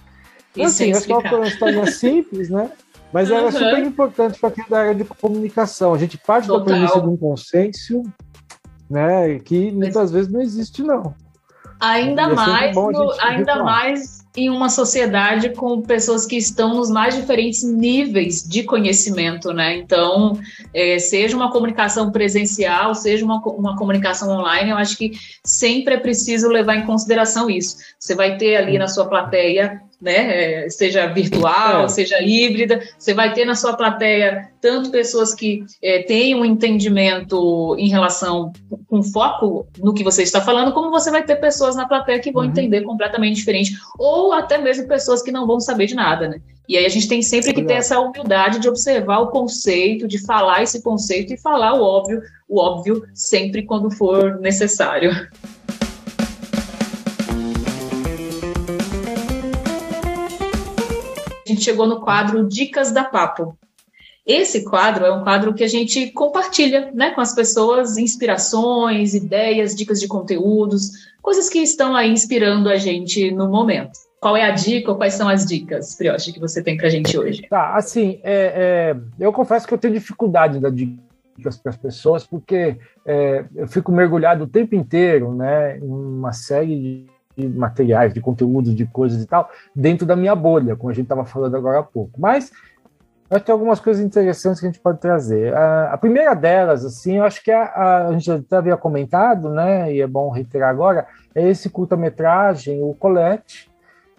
Então, 0.50 0.64
assim, 0.64 0.92
acho 0.92 1.06
que 1.06 1.12
é 1.12 1.16
uma 1.16 1.46
história 1.46 1.86
simples, 1.90 2.50
né? 2.50 2.70
Mas 3.12 3.30
uhum. 3.30 3.36
era 3.36 3.52
super 3.52 3.84
importante 3.84 4.40
para 4.40 4.50
quem 4.50 4.64
é 4.64 4.68
da 4.68 4.78
área 4.80 4.94
de 4.94 5.04
comunicação. 5.04 5.94
A 5.94 5.98
gente 5.98 6.18
parte 6.18 6.48
Total. 6.48 6.64
da 6.64 6.72
premissa 6.72 7.00
de 7.00 7.08
um 7.08 7.16
consenso, 7.16 8.02
né? 8.90 9.38
Que 9.38 9.70
muitas 9.70 10.10
vezes 10.10 10.30
não 10.30 10.40
existe, 10.40 10.82
não. 10.82 11.14
Ainda 11.80 12.22
é 12.22 12.26
mais, 12.34 12.76
no, 12.76 13.14
ainda 13.20 13.62
mais 13.62 14.18
em 14.36 14.50
uma 14.50 14.68
sociedade 14.68 15.50
com 15.50 15.82
pessoas 15.82 16.24
que 16.24 16.36
estão 16.36 16.74
nos 16.74 16.90
mais 16.90 17.16
diferentes 17.16 17.64
níveis 17.64 18.42
de 18.42 18.62
conhecimento, 18.62 19.52
né? 19.52 19.76
Então, 19.76 20.38
é, 20.72 20.98
seja 20.98 21.36
uma 21.36 21.50
comunicação 21.50 22.12
presencial, 22.12 22.94
seja 22.94 23.24
uma, 23.24 23.40
uma 23.40 23.76
comunicação 23.76 24.30
online, 24.30 24.70
eu 24.70 24.76
acho 24.76 24.96
que 24.96 25.12
sempre 25.44 25.94
é 25.94 25.98
preciso 25.98 26.48
levar 26.48 26.76
em 26.76 26.86
consideração 26.86 27.50
isso. 27.50 27.76
Você 27.98 28.14
vai 28.14 28.36
ter 28.36 28.56
ali 28.56 28.78
na 28.78 28.86
sua 28.86 29.06
plateia 29.06 29.82
né? 30.00 30.64
É, 30.64 30.70
seja 30.70 31.06
virtual, 31.06 31.84
é. 31.84 31.88
seja 31.88 32.20
híbrida. 32.20 32.80
Você 32.98 33.12
vai 33.14 33.32
ter 33.32 33.44
na 33.44 33.54
sua 33.54 33.74
plateia 33.74 34.48
tanto 34.60 34.90
pessoas 34.90 35.34
que 35.34 35.64
é, 35.82 36.02
têm 36.02 36.34
um 36.34 36.44
entendimento 36.44 37.74
em 37.78 37.88
relação 37.88 38.52
com 38.86 39.02
foco 39.02 39.66
no 39.78 39.92
que 39.92 40.04
você 40.04 40.22
está 40.22 40.40
falando, 40.40 40.72
como 40.72 40.90
você 40.90 41.10
vai 41.10 41.22
ter 41.22 41.36
pessoas 41.36 41.76
na 41.76 41.86
plateia 41.86 42.20
que 42.20 42.32
vão 42.32 42.44
uhum. 42.44 42.50
entender 42.50 42.82
completamente 42.82 43.36
diferente, 43.36 43.72
ou 43.98 44.32
até 44.32 44.58
mesmo 44.58 44.86
pessoas 44.86 45.22
que 45.22 45.32
não 45.32 45.46
vão 45.46 45.60
saber 45.60 45.86
de 45.86 45.94
nada, 45.94 46.28
né? 46.28 46.40
E 46.68 46.76
aí 46.76 46.84
a 46.84 46.90
gente 46.90 47.08
tem 47.08 47.22
sempre 47.22 47.54
que 47.54 47.62
ter 47.62 47.74
essa 47.74 47.98
humildade 47.98 48.58
de 48.58 48.68
observar 48.68 49.20
o 49.20 49.28
conceito, 49.28 50.06
de 50.06 50.18
falar 50.18 50.62
esse 50.62 50.82
conceito 50.82 51.32
e 51.32 51.38
falar 51.38 51.72
o 51.74 51.82
óbvio, 51.82 52.20
o 52.46 52.60
óbvio 52.60 53.04
sempre 53.14 53.62
quando 53.62 53.90
for 53.90 54.38
necessário. 54.38 55.10
Gente 61.48 61.64
chegou 61.64 61.86
no 61.86 62.00
quadro 62.00 62.46
Dicas 62.46 62.92
da 62.92 63.04
Papo. 63.04 63.56
Esse 64.26 64.62
quadro 64.62 65.06
é 65.06 65.12
um 65.12 65.22
quadro 65.22 65.54
que 65.54 65.64
a 65.64 65.68
gente 65.68 66.10
compartilha 66.10 66.90
né, 66.92 67.12
com 67.12 67.20
as 67.22 67.34
pessoas 67.34 67.96
inspirações, 67.96 69.14
ideias, 69.14 69.74
dicas 69.74 69.98
de 69.98 70.06
conteúdos, 70.06 70.90
coisas 71.22 71.48
que 71.48 71.60
estão 71.60 71.96
aí 71.96 72.10
inspirando 72.10 72.68
a 72.68 72.76
gente 72.76 73.30
no 73.30 73.48
momento. 73.48 73.98
Qual 74.20 74.36
é 74.36 74.42
a 74.42 74.50
dica 74.50 74.90
ou 74.90 74.98
quais 74.98 75.14
são 75.14 75.28
as 75.28 75.46
dicas, 75.46 75.94
Prioche, 75.94 76.32
que 76.32 76.40
você 76.40 76.62
tem 76.62 76.76
para 76.76 76.88
a 76.88 76.90
gente 76.90 77.16
hoje? 77.16 77.46
Tá, 77.48 77.74
assim, 77.74 78.20
é, 78.22 78.92
é, 78.94 78.96
eu 79.18 79.32
confesso 79.32 79.66
que 79.66 79.72
eu 79.72 79.78
tenho 79.78 79.94
dificuldade 79.94 80.54
de 80.54 80.60
dar 80.60 80.72
dicas 80.72 81.56
para 81.56 81.70
as 81.70 81.76
pessoas, 81.78 82.26
porque 82.26 82.76
é, 83.06 83.44
eu 83.54 83.66
fico 83.66 83.90
mergulhado 83.90 84.44
o 84.44 84.48
tempo 84.48 84.74
inteiro 84.74 85.32
né, 85.32 85.78
em 85.78 85.88
uma 85.88 86.32
série 86.32 86.78
de 86.78 87.06
materiais, 87.46 88.12
de 88.12 88.20
conteúdos, 88.20 88.74
de 88.74 88.86
coisas 88.86 89.22
e 89.22 89.26
tal, 89.26 89.50
dentro 89.74 90.06
da 90.06 90.16
minha 90.16 90.34
bolha, 90.34 90.74
como 90.74 90.90
a 90.90 90.94
gente 90.94 91.04
estava 91.04 91.24
falando 91.24 91.56
agora 91.56 91.80
há 91.80 91.82
pouco. 91.82 92.20
Mas 92.20 92.50
acho 93.30 93.40
que 93.40 93.46
tem 93.46 93.52
algumas 93.52 93.78
coisas 93.78 94.02
interessantes 94.02 94.60
que 94.60 94.66
a 94.66 94.70
gente 94.70 94.80
pode 94.80 94.98
trazer. 94.98 95.54
A, 95.54 95.92
a 95.92 95.98
primeira 95.98 96.34
delas, 96.34 96.84
assim, 96.84 97.18
eu 97.18 97.24
acho 97.24 97.42
que 97.42 97.50
a, 97.50 97.64
a, 97.64 98.08
a 98.08 98.12
gente 98.12 98.24
já 98.24 98.58
havia 98.58 98.76
comentado, 98.76 99.50
né, 99.50 99.92
e 99.92 100.00
é 100.00 100.06
bom 100.06 100.30
reiterar 100.30 100.70
agora, 100.70 101.06
é 101.34 101.46
esse 101.46 101.68
curta-metragem, 101.68 102.82
o 102.82 102.94
Colette, 102.94 103.70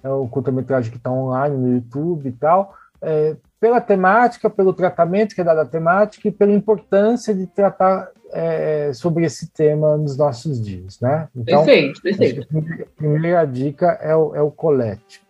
é 0.03 0.09
o 0.09 0.27
curta-metragem 0.27 0.91
que 0.91 0.97
está 0.97 1.11
online 1.11 1.57
no 1.57 1.73
YouTube 1.73 2.29
e 2.29 2.31
tal, 2.31 2.73
é, 3.01 3.35
pela 3.59 3.81
temática, 3.81 4.49
pelo 4.49 4.73
tratamento 4.73 5.35
que 5.35 5.41
é 5.41 5.43
dado 5.43 5.59
à 5.59 5.65
temática 5.65 6.27
e 6.27 6.31
pela 6.31 6.51
importância 6.51 7.33
de 7.33 7.45
tratar 7.45 8.09
é, 8.31 8.91
sobre 8.93 9.25
esse 9.25 9.51
tema 9.51 9.97
nos 9.97 10.17
nossos 10.17 10.61
dias, 10.63 10.99
né? 11.01 11.27
Então, 11.35 11.65
perfeito, 11.65 12.01
perfeito. 12.01 12.41
A 12.41 12.45
primeira, 12.45 12.83
a 12.83 12.97
primeira 12.97 13.45
dica 13.45 13.97
é 14.01 14.15
o, 14.15 14.35
é 14.35 14.41
o 14.41 14.51
colete. 14.51 15.21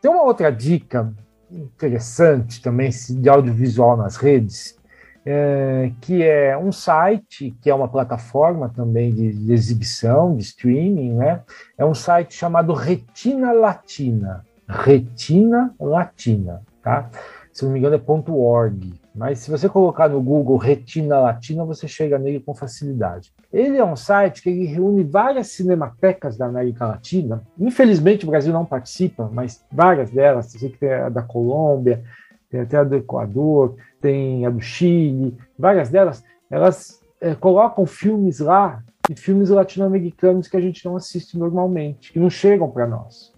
Tem 0.00 0.10
uma 0.10 0.22
outra 0.22 0.50
dica 0.50 1.12
interessante 1.50 2.62
também 2.62 2.90
de 2.90 3.28
audiovisual 3.28 3.96
nas 3.96 4.16
redes, 4.16 4.78
é, 5.24 5.92
que 6.00 6.22
é 6.22 6.56
um 6.56 6.72
site, 6.72 7.54
que 7.62 7.70
é 7.70 7.74
uma 7.74 7.88
plataforma 7.88 8.68
também 8.68 9.12
de, 9.12 9.32
de, 9.32 9.52
exibição, 9.52 10.36
de 10.36 10.42
streaming, 10.42 11.14
né? 11.14 11.42
É 11.78 11.84
um 11.84 11.94
site 11.94 12.34
chamado 12.34 12.72
Retina 12.72 13.52
Latina. 13.52 14.44
Retina 14.68 15.74
Latina, 15.78 16.62
tá? 16.82 17.10
Se 17.52 17.64
não 17.64 17.72
me 17.72 17.78
engano 17.78 17.96
é 17.96 18.30
.org. 18.30 18.94
Mas 19.14 19.40
se 19.40 19.50
você 19.50 19.68
colocar 19.68 20.08
no 20.08 20.22
Google 20.22 20.56
Retina 20.56 21.20
Latina, 21.20 21.64
você 21.64 21.86
chega 21.86 22.18
nele 22.18 22.40
com 22.40 22.54
facilidade. 22.54 23.32
Ele 23.52 23.76
é 23.76 23.84
um 23.84 23.94
site 23.94 24.42
que 24.42 24.48
ele 24.48 24.64
reúne 24.64 25.04
várias 25.04 25.48
cinematecas 25.48 26.36
da 26.36 26.46
América 26.46 26.86
Latina. 26.86 27.42
Infelizmente 27.58 28.24
o 28.24 28.30
Brasil 28.30 28.52
não 28.52 28.64
participa, 28.64 29.30
mas 29.30 29.62
várias 29.70 30.10
delas. 30.10 30.50
Você 30.50 30.70
que 30.70 30.78
tem 30.78 30.92
a 30.92 31.10
da 31.10 31.22
Colômbia, 31.22 32.02
tem 32.48 32.60
até 32.60 32.78
a 32.78 32.84
do 32.84 32.96
Equador, 32.96 33.76
tem 34.00 34.46
a 34.46 34.50
do 34.50 34.60
Chile, 34.60 35.36
várias 35.58 35.90
delas, 35.90 36.24
elas 36.50 37.00
é, 37.20 37.34
colocam 37.34 37.84
filmes 37.86 38.40
lá, 38.40 38.82
e 39.10 39.16
filmes 39.16 39.50
latino-americanos 39.50 40.48
que 40.48 40.56
a 40.56 40.60
gente 40.60 40.84
não 40.84 40.96
assiste 40.96 41.36
normalmente, 41.36 42.12
que 42.12 42.18
não 42.18 42.30
chegam 42.30 42.70
para 42.70 42.86
nós. 42.86 43.32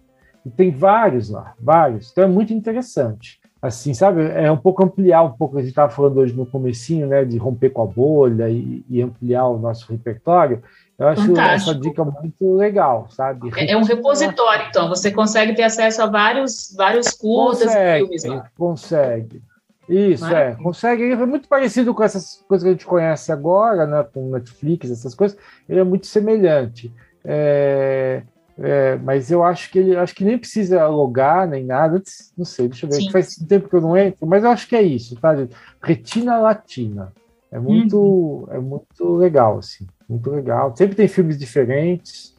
E 0.45 0.49
tem 0.49 0.71
vários 0.71 1.29
lá, 1.29 1.55
vários. 1.59 2.11
Então 2.11 2.23
é 2.23 2.27
muito 2.27 2.53
interessante. 2.53 3.39
Assim, 3.65 3.93
sabe? 3.93 4.21
É 4.31 4.51
um 4.51 4.57
pouco 4.57 4.83
ampliar 4.83 5.23
um 5.23 5.31
pouco, 5.31 5.57
a 5.57 5.61
gente 5.61 5.69
estava 5.69 5.91
falando 5.91 6.17
hoje 6.17 6.33
no 6.33 6.45
comecinho, 6.45 7.07
né, 7.07 7.25
de 7.25 7.37
romper 7.37 7.69
com 7.71 7.81
a 7.81 7.85
bolha 7.85 8.49
e, 8.49 8.85
e 8.89 9.01
ampliar 9.01 9.47
o 9.47 9.57
nosso 9.57 9.91
repertório. 9.91 10.61
Eu 10.97 11.07
acho 11.07 11.25
Fantástico. 11.27 11.71
essa 11.71 11.79
dica 11.79 12.05
muito 12.05 12.55
legal, 12.55 13.07
sabe? 13.09 13.51
É, 13.57 13.71
é 13.71 13.77
um 13.77 13.83
repositório, 13.83 14.67
então. 14.69 14.87
Você 14.87 15.11
consegue 15.11 15.53
ter 15.53 15.63
acesso 15.63 16.01
a 16.01 16.05
vários, 16.05 16.73
vários 16.75 17.09
curtas 17.11 17.65
consegue, 17.65 18.03
filmes 18.05 18.23
lá. 18.25 18.49
Consegue. 18.57 19.41
Isso, 19.89 20.25
é. 20.25 20.55
Consegue. 20.55 21.11
É 21.11 21.25
muito 21.25 21.47
parecido 21.47 21.93
com 21.93 22.03
essas 22.03 22.43
coisas 22.47 22.63
que 22.63 22.69
a 22.69 22.71
gente 22.71 22.85
conhece 22.85 23.31
agora, 23.31 23.85
né? 23.85 24.05
Com 24.13 24.29
Netflix, 24.29 24.89
essas 24.89 25.13
coisas. 25.13 25.37
Ele 25.67 25.79
é 25.79 25.83
muito 25.83 26.07
semelhante. 26.07 26.93
É, 27.23 28.23
é, 28.57 28.95
mas 28.97 29.29
eu 29.29 29.43
acho 29.43 29.69
que 29.69 29.79
ele 29.79 29.95
acho 29.97 30.15
que 30.15 30.23
nem 30.23 30.37
precisa 30.37 30.87
logar 30.87 31.47
nem 31.47 31.65
nada. 31.65 32.01
Não 32.37 32.45
sei, 32.45 32.69
deixa 32.69 32.85
eu 32.85 32.89
ver. 32.89 32.95
Sim. 32.95 33.11
Faz 33.11 33.35
tempo 33.35 33.67
que 33.67 33.75
eu 33.75 33.81
não 33.81 33.97
entro, 33.97 34.25
mas 34.25 34.43
eu 34.43 34.49
acho 34.49 34.67
que 34.67 34.75
é 34.75 34.81
isso, 34.81 35.15
tá? 35.17 35.35
Retina 35.81 36.39
Latina. 36.39 37.11
É 37.51 37.59
muito, 37.59 37.97
uhum. 37.97 38.47
é 38.51 38.59
muito 38.59 39.15
legal, 39.15 39.59
assim. 39.59 39.85
Muito 40.09 40.29
legal. 40.29 40.75
Sempre 40.75 40.95
tem 40.95 41.07
filmes 41.07 41.37
diferentes, 41.37 42.33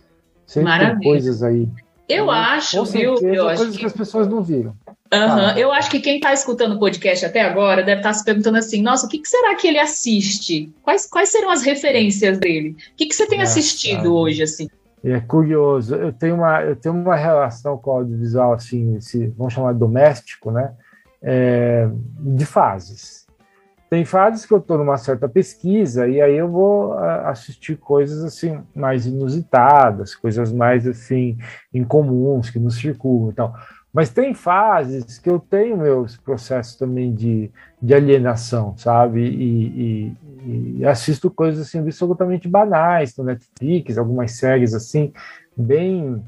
sempre 0.46 0.68
Maravilha. 0.68 0.98
tem 0.98 1.08
coisas 1.10 1.42
aí. 1.42 1.68
Eu 2.08 2.30
acho, 2.30 2.84
viu? 2.84 3.16
Eu 3.20 3.48
acho 3.48 3.56
coisas 3.56 3.74
que... 3.74 3.80
que... 3.80 3.86
as 3.86 3.92
pessoas 3.92 4.28
não 4.28 4.42
viram. 4.42 4.70
Uhum. 5.12 5.46
Ah. 5.46 5.54
Eu 5.56 5.72
acho 5.72 5.90
que 5.90 6.00
quem 6.00 6.16
está 6.16 6.32
escutando 6.32 6.76
o 6.76 6.78
podcast 6.78 7.24
até 7.24 7.42
agora 7.42 7.82
deve 7.82 8.00
estar 8.00 8.10
tá 8.10 8.14
se 8.14 8.24
perguntando 8.24 8.58
assim: 8.58 8.80
nossa, 8.82 9.06
o 9.06 9.08
que, 9.08 9.18
que, 9.18 9.28
será 9.28 9.54
que 9.54 9.66
ele 9.66 9.78
assiste? 9.78 10.70
Quais, 10.82 11.06
quais 11.06 11.28
serão 11.30 11.50
as 11.50 11.62
referências 11.62 12.38
dele? 12.38 12.76
O 12.92 12.96
que, 12.96 13.06
que 13.06 13.14
você 13.14 13.26
tem 13.26 13.42
assistido 13.42 14.14
hoje, 14.14 14.42
assim? 14.42 14.68
É 15.04 15.20
curioso. 15.20 15.94
Eu 15.94 16.12
tenho 16.12 16.36
uma, 16.36 16.62
eu 16.62 16.76
tenho 16.76 16.94
uma 16.94 17.14
relação 17.14 17.78
com 17.78 17.90
o 17.90 17.94
audiovisual, 17.94 18.54
assim, 18.54 18.96
esse, 18.96 19.28
vamos 19.36 19.52
chamar 19.52 19.72
de 19.72 19.78
doméstico, 19.78 20.50
né? 20.50 20.74
É, 21.22 21.88
de 22.18 22.44
fases. 22.44 23.26
Tem 23.88 24.04
fases 24.04 24.44
que 24.44 24.52
eu 24.52 24.58
estou 24.58 24.78
numa 24.78 24.98
certa 24.98 25.28
pesquisa 25.28 26.08
e 26.08 26.20
aí 26.20 26.36
eu 26.36 26.50
vou 26.50 26.92
assistir 26.98 27.76
coisas 27.76 28.24
assim 28.24 28.60
mais 28.74 29.06
inusitadas, 29.06 30.14
coisas 30.14 30.52
mais 30.52 30.86
assim 30.88 31.38
incomuns 31.72 32.50
que 32.50 32.58
nos 32.58 32.76
circulam 32.76 33.30
e 33.30 33.34
tal. 33.34 33.54
Mas 33.96 34.10
tem 34.10 34.34
fases 34.34 35.18
que 35.18 35.30
eu 35.30 35.38
tenho 35.38 35.78
meus 35.78 36.18
processos 36.18 36.76
também 36.76 37.14
de, 37.14 37.50
de 37.80 37.94
alienação, 37.94 38.76
sabe? 38.76 39.22
E, 39.22 40.12
e, 40.44 40.76
e 40.80 40.84
assisto 40.84 41.30
coisas 41.30 41.66
assim 41.66 41.78
absolutamente 41.78 42.46
banais 42.46 43.16
no 43.16 43.24
Netflix, 43.24 43.96
algumas 43.96 44.32
séries 44.32 44.74
assim 44.74 45.14
bem 45.56 46.22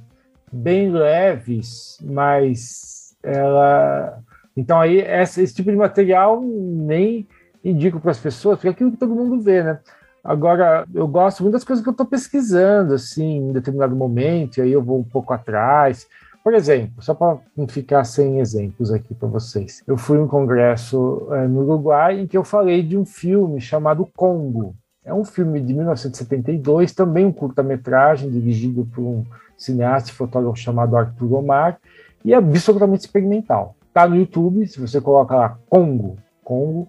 bem 0.50 0.90
leves, 0.90 1.98
mas 2.02 3.14
ela 3.22 4.18
então 4.56 4.80
aí 4.80 5.02
essa, 5.02 5.42
esse 5.42 5.54
tipo 5.54 5.70
de 5.70 5.76
material 5.76 6.40
nem 6.40 7.28
indico 7.62 8.00
para 8.00 8.12
as 8.12 8.18
pessoas, 8.18 8.56
porque 8.56 8.68
é 8.68 8.70
aquilo 8.70 8.92
que 8.92 8.96
todo 8.96 9.14
mundo 9.14 9.42
vê, 9.42 9.62
né? 9.62 9.78
Agora, 10.24 10.86
eu 10.94 11.06
gosto 11.06 11.42
muito 11.42 11.52
das 11.52 11.64
coisas 11.64 11.82
que 11.82 11.88
eu 11.88 11.92
estou 11.92 12.06
pesquisando, 12.06 12.94
assim, 12.94 13.36
em 13.36 13.52
determinado 13.52 13.94
momento, 13.94 14.56
e 14.56 14.62
aí 14.62 14.72
eu 14.72 14.82
vou 14.82 14.98
um 14.98 15.04
pouco 15.04 15.34
atrás. 15.34 16.06
Por 16.48 16.54
exemplo, 16.54 17.02
só 17.02 17.12
para 17.12 17.36
não 17.54 17.68
ficar 17.68 18.04
sem 18.04 18.40
exemplos 18.40 18.90
aqui 18.90 19.12
para 19.12 19.28
vocês, 19.28 19.82
eu 19.86 19.98
fui 19.98 20.16
em 20.16 20.22
um 20.22 20.26
congresso 20.26 21.28
é, 21.32 21.46
no 21.46 21.60
Uruguai 21.60 22.20
em 22.20 22.26
que 22.26 22.38
eu 22.38 22.42
falei 22.42 22.82
de 22.82 22.96
um 22.96 23.04
filme 23.04 23.60
chamado 23.60 24.08
Congo. 24.16 24.74
É 25.04 25.12
um 25.12 25.26
filme 25.26 25.60
de 25.60 25.74
1972, 25.74 26.94
também 26.94 27.26
um 27.26 27.32
curta-metragem 27.32 28.30
dirigido 28.30 28.88
por 28.94 29.02
um 29.02 29.26
cineasta 29.58 30.08
e 30.08 30.14
fotógrafo 30.14 30.56
chamado 30.56 30.96
Arthur 30.96 31.34
Omar, 31.34 31.78
e 32.24 32.32
é 32.32 32.36
absolutamente 32.38 33.04
experimental. 33.04 33.76
Está 33.86 34.08
no 34.08 34.16
YouTube, 34.16 34.66
se 34.66 34.80
você 34.80 35.02
coloca 35.02 35.36
lá 35.36 35.58
Congo, 35.68 36.16
Congo, 36.42 36.88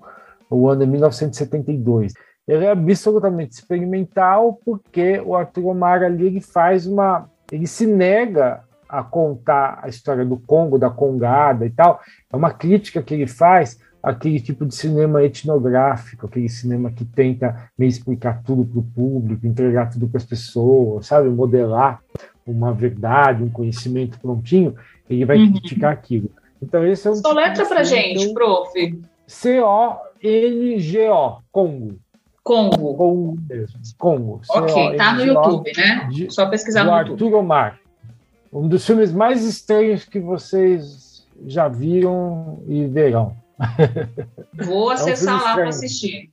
o 0.50 0.70
ano 0.70 0.84
é 0.84 0.86
1972. 0.86 2.14
Ele 2.48 2.64
é 2.64 2.72
absolutamente 2.72 3.56
experimental 3.56 4.58
porque 4.64 5.20
o 5.20 5.36
Arthur 5.36 5.68
Omar 5.68 6.02
ali 6.02 6.28
ele 6.28 6.40
faz 6.40 6.88
uma, 6.88 7.30
ele 7.52 7.68
se 7.68 7.86
nega 7.86 8.64
a 8.90 9.04
contar 9.04 9.80
a 9.84 9.88
história 9.88 10.26
do 10.26 10.36
Congo, 10.38 10.80
da 10.80 10.90
Congada 10.90 11.66
e 11.66 11.70
tal. 11.70 12.02
É 12.32 12.36
uma 12.36 12.52
crítica 12.52 13.04
que 13.04 13.14
ele 13.14 13.28
faz 13.28 13.80
aquele 14.02 14.40
tipo 14.40 14.66
de 14.66 14.74
cinema 14.74 15.24
etnográfico, 15.24 16.26
aquele 16.26 16.50
cinema 16.50 16.90
que 16.90 17.06
tenta 17.06 17.70
meio 17.78 17.90
explicar 17.90 18.42
tudo 18.44 18.66
para 18.66 18.80
o 18.80 18.84
público, 18.84 19.46
entregar 19.46 19.92
tudo 19.92 20.08
para 20.08 20.18
as 20.18 20.26
pessoas, 20.26 21.06
sabe, 21.06 21.30
modelar 21.30 22.02
uma 22.48 22.74
verdade, 22.74 23.44
um 23.44 23.50
conhecimento 23.50 24.20
prontinho. 24.20 24.76
Ele 25.08 25.26
vai 25.26 25.38
uhum. 25.38 25.52
criticar 25.52 25.94
aquilo. 25.94 26.32
Então 26.62 26.86
esse 26.86 27.08
é 27.08 27.12
um. 27.12 27.16
Só 27.16 27.30
tipo 27.30 27.36
letra 27.36 27.66
para 27.66 27.84
gente, 27.84 28.34
prof. 28.34 28.72
C-O-N-G-O, 29.28 30.72
Congo. 31.52 32.00
Congo. 32.44 32.96
Congo 32.96 33.38
mesmo. 33.48 33.80
Congo. 33.98 34.42
Ok, 34.50 34.96
tá 34.96 35.14
no 35.14 35.24
YouTube, 35.24 35.72
né? 35.78 36.10
Só 36.30 36.50
pesquisar 36.50 36.84
no 36.84 36.92
YouTube. 36.92 37.12
Arthur 37.26 37.38
Omar. 37.38 37.80
Um 38.52 38.68
dos 38.68 38.86
filmes 38.86 39.12
mais 39.12 39.46
estranhos 39.46 40.06
que 40.06 40.20
vocês 40.20 41.28
já 41.46 41.68
viram 41.68 42.64
e 42.68 42.86
verão. 42.88 43.36
Vou 44.66 44.90
acessar 44.90 45.36
é 45.36 45.42
um 45.42 45.44
lá 45.44 45.54
para 45.56 45.70
assistir. 45.70 46.32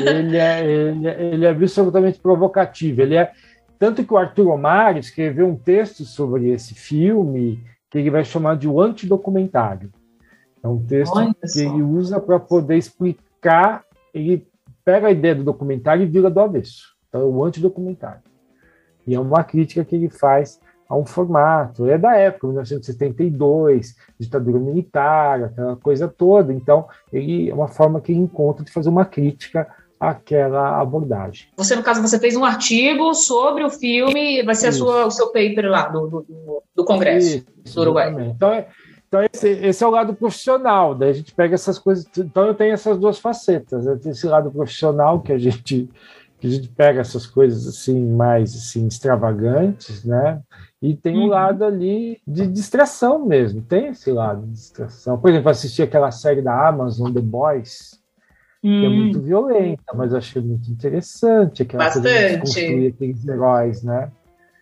Ele 0.00 0.36
é, 0.36 0.66
ele, 0.66 1.08
é, 1.08 1.24
ele 1.24 1.44
é 1.44 1.50
absolutamente 1.50 2.18
provocativo. 2.18 3.02
Ele 3.02 3.16
é 3.16 3.32
tanto 3.78 4.04
que 4.04 4.12
o 4.12 4.16
Arthur 4.16 4.48
Omar 4.48 4.96
escreveu 4.96 5.46
um 5.46 5.56
texto 5.56 6.04
sobre 6.04 6.50
esse 6.50 6.74
filme 6.74 7.62
que 7.90 7.98
ele 7.98 8.10
vai 8.10 8.24
chamar 8.24 8.56
de 8.56 8.66
o 8.66 8.80
antidocumentário. 8.80 9.90
É 10.62 10.68
um 10.68 10.82
texto 10.84 11.14
Olha 11.14 11.34
que 11.34 11.46
só. 11.46 11.60
ele 11.60 11.82
usa 11.82 12.18
para 12.18 12.40
poder 12.40 12.76
explicar. 12.76 13.84
Ele 14.12 14.46
pega 14.84 15.08
a 15.08 15.12
ideia 15.12 15.34
do 15.34 15.44
documentário 15.44 16.02
e 16.02 16.06
vira 16.06 16.30
do 16.30 16.40
avesso. 16.40 16.94
Então, 17.08 17.20
é 17.20 17.24
o 17.24 17.44
antidocumentário. 17.44 18.22
E 19.06 19.14
é 19.14 19.20
uma 19.20 19.44
crítica 19.44 19.84
que 19.84 19.94
ele 19.94 20.08
faz 20.08 20.58
a 20.88 20.96
um 20.96 21.04
formato. 21.04 21.86
É 21.86 21.96
da 21.98 22.16
época, 22.16 22.46
1972, 22.46 23.96
ditadura 24.18 24.58
militar, 24.58 25.44
aquela 25.44 25.76
coisa 25.76 26.08
toda. 26.08 26.52
Então, 26.52 26.86
ele 27.12 27.50
é 27.50 27.54
uma 27.54 27.68
forma 27.68 28.00
que 28.00 28.12
ele 28.12 28.20
encontra 28.20 28.64
de 28.64 28.72
fazer 28.72 28.88
uma 28.88 29.04
crítica 29.04 29.66
àquela 29.98 30.80
abordagem. 30.80 31.48
Você, 31.56 31.74
no 31.74 31.82
caso, 31.82 32.02
você 32.02 32.18
fez 32.18 32.36
um 32.36 32.44
artigo 32.44 33.14
sobre 33.14 33.64
o 33.64 33.70
filme, 33.70 34.42
vai 34.42 34.54
ser 34.54 34.68
a 34.68 34.72
sua, 34.72 35.06
o 35.06 35.10
seu 35.10 35.28
paper 35.28 35.70
lá 35.70 35.88
do, 35.88 36.06
do, 36.08 36.62
do 36.74 36.84
Congresso 36.84 37.44
Isso, 37.64 37.74
do 37.74 37.80
Uruguai. 37.80 38.14
Então, 38.30 38.52
é, 38.52 38.66
então 39.08 39.22
esse, 39.32 39.48
esse, 39.48 39.84
é 39.84 39.86
o 39.86 39.90
lado 39.90 40.12
profissional, 40.12 40.94
daí 40.94 41.10
a 41.10 41.12
gente 41.12 41.32
pega 41.32 41.54
essas 41.54 41.78
coisas. 41.78 42.04
Então 42.18 42.46
eu 42.46 42.54
tenho 42.54 42.72
essas 42.72 42.98
duas 42.98 43.18
facetas. 43.18 43.86
Eu 43.86 43.98
tenho 43.98 44.12
esse 44.12 44.26
lado 44.26 44.50
profissional 44.50 45.20
que 45.20 45.32
a 45.32 45.38
gente 45.38 45.88
que 46.40 46.48
a 46.48 46.50
gente 46.50 46.68
pega 46.68 47.00
essas 47.00 47.24
coisas 47.24 47.66
assim 47.66 48.04
mais 48.06 48.54
assim 48.54 48.86
extravagantes, 48.86 50.04
né? 50.04 50.42
E 50.84 50.94
tem 50.94 51.16
um 51.16 51.22
uhum. 51.22 51.26
lado 51.28 51.64
ali 51.64 52.20
de 52.26 52.46
distração 52.46 53.24
mesmo. 53.24 53.62
Tem 53.62 53.86
esse 53.86 54.12
lado 54.12 54.44
de 54.46 54.52
distração. 54.52 55.18
Por 55.18 55.30
exemplo, 55.30 55.48
assisti 55.48 55.80
aquela 55.80 56.10
série 56.10 56.42
da 56.42 56.68
Amazon, 56.68 57.10
The 57.10 57.22
Boys, 57.22 57.98
hum. 58.62 58.80
que 58.80 58.84
é 58.84 58.88
hum. 58.90 58.96
muito 58.96 59.18
violenta, 59.18 59.94
mas 59.94 60.12
eu 60.12 60.18
achei 60.18 60.42
muito 60.42 60.70
interessante. 60.70 61.62
Aquela 61.62 61.84
Bastante. 61.84 62.38
Construir 62.38 62.88
aqueles 62.88 63.26
heróis, 63.26 63.82
né? 63.82 64.12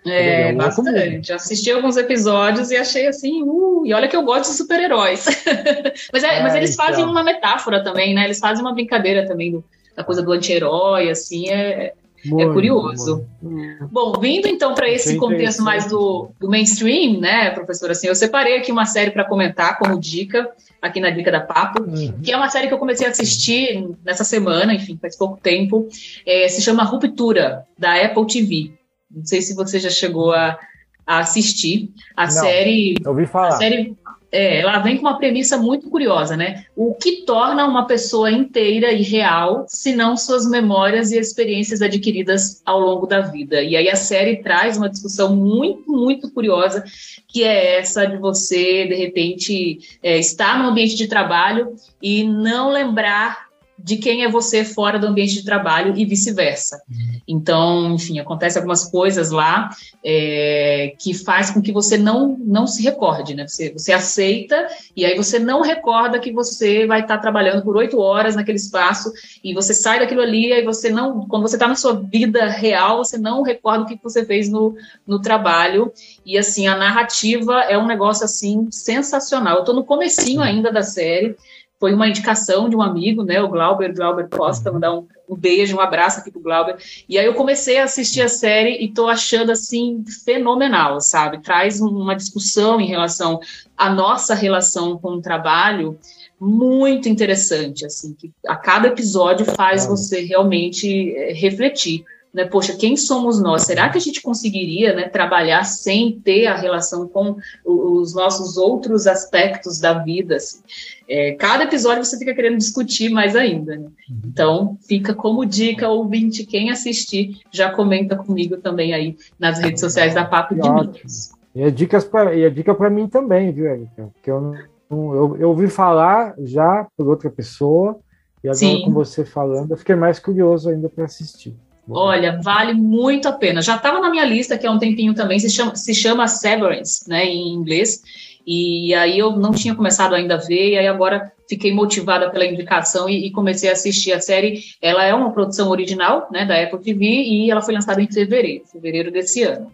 É, 0.06 0.50
é 0.50 0.52
bastante. 0.52 1.32
Assisti 1.32 1.72
alguns 1.72 1.96
episódios 1.96 2.70
e 2.70 2.76
achei 2.76 3.08
assim, 3.08 3.42
uh, 3.42 3.84
e 3.84 3.92
olha 3.92 4.06
que 4.06 4.14
eu 4.14 4.22
gosto 4.22 4.52
de 4.52 4.56
super-heróis. 4.56 5.24
mas, 6.12 6.22
é, 6.22 6.38
é, 6.38 6.42
mas 6.44 6.54
eles 6.54 6.76
fazem 6.76 7.00
então. 7.00 7.10
uma 7.10 7.24
metáfora 7.24 7.82
também, 7.82 8.14
né? 8.14 8.26
Eles 8.26 8.38
fazem 8.38 8.64
uma 8.64 8.74
brincadeira 8.74 9.26
também 9.26 9.50
do, 9.50 9.64
da 9.96 10.04
coisa 10.04 10.22
do 10.22 10.30
anti-herói, 10.30 11.10
assim, 11.10 11.48
é, 11.48 11.94
muito, 12.24 12.50
é 12.50 12.52
curioso. 12.52 13.26
Muito. 13.40 13.88
Bom, 13.88 14.12
vindo 14.20 14.46
então 14.46 14.74
para 14.74 14.88
esse 14.88 15.16
contexto 15.16 15.62
mais 15.62 15.86
do, 15.86 16.30
do, 16.38 16.48
mainstream, 16.48 17.20
né, 17.20 17.50
professor? 17.50 17.90
Assim, 17.90 18.06
eu 18.06 18.14
separei 18.14 18.56
aqui 18.56 18.70
uma 18.70 18.86
série 18.86 19.10
para 19.10 19.24
comentar 19.24 19.78
como 19.78 19.98
dica, 19.98 20.50
aqui 20.80 21.00
na 21.00 21.10
Dica 21.10 21.30
da 21.30 21.40
Papo, 21.40 21.82
uhum. 21.82 22.20
que 22.22 22.32
é 22.32 22.36
uma 22.36 22.48
série 22.48 22.68
que 22.68 22.74
eu 22.74 22.78
comecei 22.78 23.06
a 23.06 23.10
assistir 23.10 23.88
nessa 24.04 24.24
semana, 24.24 24.74
enfim, 24.74 24.98
faz 25.00 25.16
pouco 25.16 25.38
tempo. 25.40 25.88
É, 26.26 26.48
se 26.48 26.62
chama 26.62 26.84
Ruptura, 26.84 27.66
da 27.78 27.94
Apple 28.04 28.26
TV. 28.26 28.72
Não 29.10 29.24
sei 29.24 29.42
se 29.42 29.54
você 29.54 29.78
já 29.78 29.90
chegou 29.90 30.32
a, 30.32 30.58
a 31.06 31.18
assistir. 31.18 31.90
A 32.16 32.24
Não, 32.24 32.30
série. 32.30 32.94
Ouvi 33.04 33.26
falar. 33.26 33.48
A 33.48 33.52
série 33.52 33.96
é, 34.32 34.60
ela 34.60 34.78
vem 34.78 34.96
com 34.96 35.02
uma 35.02 35.18
premissa 35.18 35.58
muito 35.58 35.90
curiosa, 35.90 36.34
né? 36.34 36.64
O 36.74 36.94
que 36.94 37.26
torna 37.26 37.66
uma 37.66 37.86
pessoa 37.86 38.30
inteira 38.30 38.90
e 38.90 39.02
real, 39.02 39.66
se 39.68 39.94
não 39.94 40.16
suas 40.16 40.48
memórias 40.48 41.12
e 41.12 41.18
experiências 41.18 41.82
adquiridas 41.82 42.62
ao 42.64 42.80
longo 42.80 43.06
da 43.06 43.20
vida? 43.20 43.62
E 43.62 43.76
aí 43.76 43.90
a 43.90 43.96
série 43.96 44.42
traz 44.42 44.78
uma 44.78 44.88
discussão 44.88 45.36
muito, 45.36 45.92
muito 45.92 46.30
curiosa, 46.30 46.82
que 47.28 47.44
é 47.44 47.78
essa 47.78 48.06
de 48.06 48.16
você, 48.16 48.86
de 48.86 48.94
repente, 48.94 49.98
é, 50.02 50.18
estar 50.18 50.58
no 50.58 50.70
ambiente 50.70 50.96
de 50.96 51.06
trabalho 51.06 51.74
e 52.00 52.24
não 52.24 52.70
lembrar 52.70 53.51
de 53.82 53.96
quem 53.96 54.22
é 54.24 54.30
você 54.30 54.64
fora 54.64 54.98
do 54.98 55.06
ambiente 55.06 55.34
de 55.34 55.44
trabalho 55.44 55.94
e 55.96 56.04
vice-versa. 56.04 56.80
Então, 57.26 57.94
enfim, 57.94 58.18
acontece 58.18 58.58
algumas 58.58 58.88
coisas 58.88 59.30
lá 59.30 59.70
é, 60.04 60.94
que 60.98 61.14
faz 61.14 61.50
com 61.50 61.60
que 61.60 61.72
você 61.72 61.96
não, 61.98 62.36
não 62.38 62.66
se 62.66 62.82
recorde, 62.82 63.34
né? 63.34 63.46
Você, 63.46 63.72
você 63.72 63.92
aceita 63.92 64.66
e 64.96 65.04
aí 65.04 65.16
você 65.16 65.38
não 65.38 65.62
recorda 65.62 66.18
que 66.18 66.32
você 66.32 66.86
vai 66.86 67.00
estar 67.00 67.18
trabalhando 67.18 67.62
por 67.62 67.76
oito 67.76 67.98
horas 67.98 68.36
naquele 68.36 68.58
espaço 68.58 69.12
e 69.42 69.52
você 69.54 69.74
sai 69.74 69.98
daquilo 69.98 70.20
ali 70.20 70.52
e 70.52 70.64
você 70.64 70.90
não, 70.90 71.26
quando 71.26 71.42
você 71.42 71.56
está 71.56 71.66
na 71.66 71.76
sua 71.76 71.94
vida 71.94 72.48
real, 72.48 72.98
você 72.98 73.18
não 73.18 73.42
recorda 73.42 73.84
o 73.84 73.86
que 73.86 73.98
você 74.02 74.24
fez 74.24 74.48
no, 74.48 74.74
no 75.06 75.20
trabalho 75.20 75.92
e 76.24 76.38
assim, 76.38 76.66
a 76.66 76.76
narrativa 76.76 77.62
é 77.62 77.76
um 77.76 77.86
negócio 77.86 78.24
assim 78.24 78.68
sensacional. 78.70 79.56
Eu 79.56 79.60
estou 79.60 79.74
no 79.74 79.84
comecinho 79.84 80.40
ainda 80.40 80.70
da 80.70 80.82
série, 80.82 81.36
foi 81.82 81.92
uma 81.92 82.06
indicação 82.06 82.68
de 82.68 82.76
um 82.76 82.80
amigo, 82.80 83.24
né, 83.24 83.42
o 83.42 83.48
Glauber, 83.48 83.92
Glauber 83.92 84.28
Costa, 84.28 84.70
mandar 84.70 84.94
um, 84.94 85.04
um 85.28 85.34
beijo, 85.34 85.76
um 85.76 85.80
abraço 85.80 86.20
aqui 86.20 86.30
pro 86.30 86.40
Glauber. 86.40 86.76
E 87.08 87.18
aí 87.18 87.26
eu 87.26 87.34
comecei 87.34 87.78
a 87.78 87.82
assistir 87.82 88.22
a 88.22 88.28
série 88.28 88.76
e 88.84 88.92
tô 88.92 89.08
achando 89.08 89.50
assim 89.50 90.04
fenomenal, 90.24 91.00
sabe? 91.00 91.42
Traz 91.42 91.80
uma 91.80 92.14
discussão 92.14 92.80
em 92.80 92.86
relação 92.86 93.40
à 93.76 93.90
nossa 93.90 94.32
relação 94.32 94.96
com 94.96 95.14
o 95.14 95.20
trabalho 95.20 95.98
muito 96.40 97.08
interessante, 97.08 97.84
assim, 97.84 98.14
que 98.14 98.30
a 98.46 98.54
cada 98.54 98.86
episódio 98.86 99.44
faz 99.44 99.84
você 99.84 100.20
realmente 100.20 101.12
é, 101.16 101.32
refletir 101.32 102.04
né, 102.32 102.46
poxa, 102.46 102.74
quem 102.74 102.96
somos 102.96 103.40
nós? 103.40 103.62
Será 103.62 103.90
que 103.90 103.98
a 103.98 104.00
gente 104.00 104.22
conseguiria 104.22 104.94
né, 104.94 105.08
trabalhar 105.08 105.64
sem 105.64 106.18
ter 106.20 106.46
a 106.46 106.56
relação 106.56 107.06
com 107.06 107.36
os 107.64 108.14
nossos 108.14 108.56
outros 108.56 109.06
aspectos 109.06 109.78
da 109.78 109.94
vida? 109.94 110.36
Assim? 110.36 110.60
É, 111.06 111.32
cada 111.32 111.64
episódio 111.64 112.04
você 112.04 112.18
fica 112.18 112.34
querendo 112.34 112.56
discutir 112.56 113.10
mais 113.10 113.36
ainda. 113.36 113.76
Né? 113.76 113.86
Uhum. 114.08 114.20
Então, 114.24 114.78
fica 114.88 115.14
como 115.14 115.44
dica, 115.44 115.88
ouvinte, 115.88 116.46
quem 116.46 116.70
assistir, 116.70 117.40
já 117.50 117.70
comenta 117.70 118.16
comigo 118.16 118.56
também 118.56 118.94
aí 118.94 119.16
nas 119.38 119.58
redes 119.58 119.80
sociais 119.80 120.14
da 120.14 120.24
Papo 120.24 120.54
de 120.54 120.70
Mídias. 120.70 121.32
E 121.54 121.62
a, 121.62 121.70
dicas 121.70 122.04
pra, 122.04 122.34
e 122.34 122.46
a 122.46 122.50
dica 122.50 122.74
para 122.74 122.88
mim 122.88 123.08
também, 123.08 123.52
viu, 123.52 123.66
Erika? 123.66 124.10
Porque 124.14 124.30
eu, 124.30 124.54
eu, 124.90 125.36
eu 125.38 125.48
ouvi 125.50 125.68
falar 125.68 126.34
já 126.38 126.86
por 126.96 127.06
outra 127.06 127.28
pessoa, 127.28 127.98
e 128.42 128.48
agora 128.48 128.58
Sim. 128.58 128.82
com 128.86 128.92
você 128.92 129.22
falando, 129.22 129.70
eu 129.70 129.76
fiquei 129.76 129.94
mais 129.94 130.18
curioso 130.18 130.70
ainda 130.70 130.88
para 130.88 131.04
assistir. 131.04 131.54
Olha, 131.88 132.40
vale 132.40 132.74
muito 132.74 133.28
a 133.28 133.32
pena. 133.32 133.60
Já 133.60 133.76
estava 133.76 133.98
na 133.98 134.10
minha 134.10 134.24
lista 134.24 134.56
que 134.56 134.66
há 134.66 134.70
um 134.70 134.78
tempinho 134.78 135.14
também, 135.14 135.38
se 135.38 135.50
chama, 135.50 135.74
se 135.74 135.94
chama 135.94 136.28
Severance, 136.28 137.08
né, 137.08 137.24
em 137.24 137.48
inglês. 137.52 138.02
E 138.46 138.94
aí 138.94 139.18
eu 139.18 139.32
não 139.32 139.52
tinha 139.52 139.74
começado 139.74 140.14
ainda 140.14 140.34
a 140.34 140.38
ver, 140.38 140.70
e 140.70 140.78
aí 140.78 140.86
agora 140.86 141.32
fiquei 141.48 141.72
motivada 141.72 142.30
pela 142.30 142.44
indicação 142.44 143.08
e, 143.08 143.26
e, 143.26 143.30
comecei 143.30 143.68
a 143.68 143.72
assistir 143.72 144.12
a 144.12 144.20
série. 144.20 144.60
Ela 144.80 145.04
é 145.04 145.14
uma 145.14 145.32
produção 145.32 145.70
original, 145.70 146.28
né, 146.30 146.44
da 146.44 146.60
Apple 146.60 146.80
TV, 146.80 147.04
e 147.04 147.50
ela 147.50 147.62
foi 147.62 147.74
lançada 147.74 148.02
em 148.02 148.10
fevereiro, 148.10 148.64
fevereiro 148.66 149.10
desse 149.12 149.42
ano. 149.42 149.70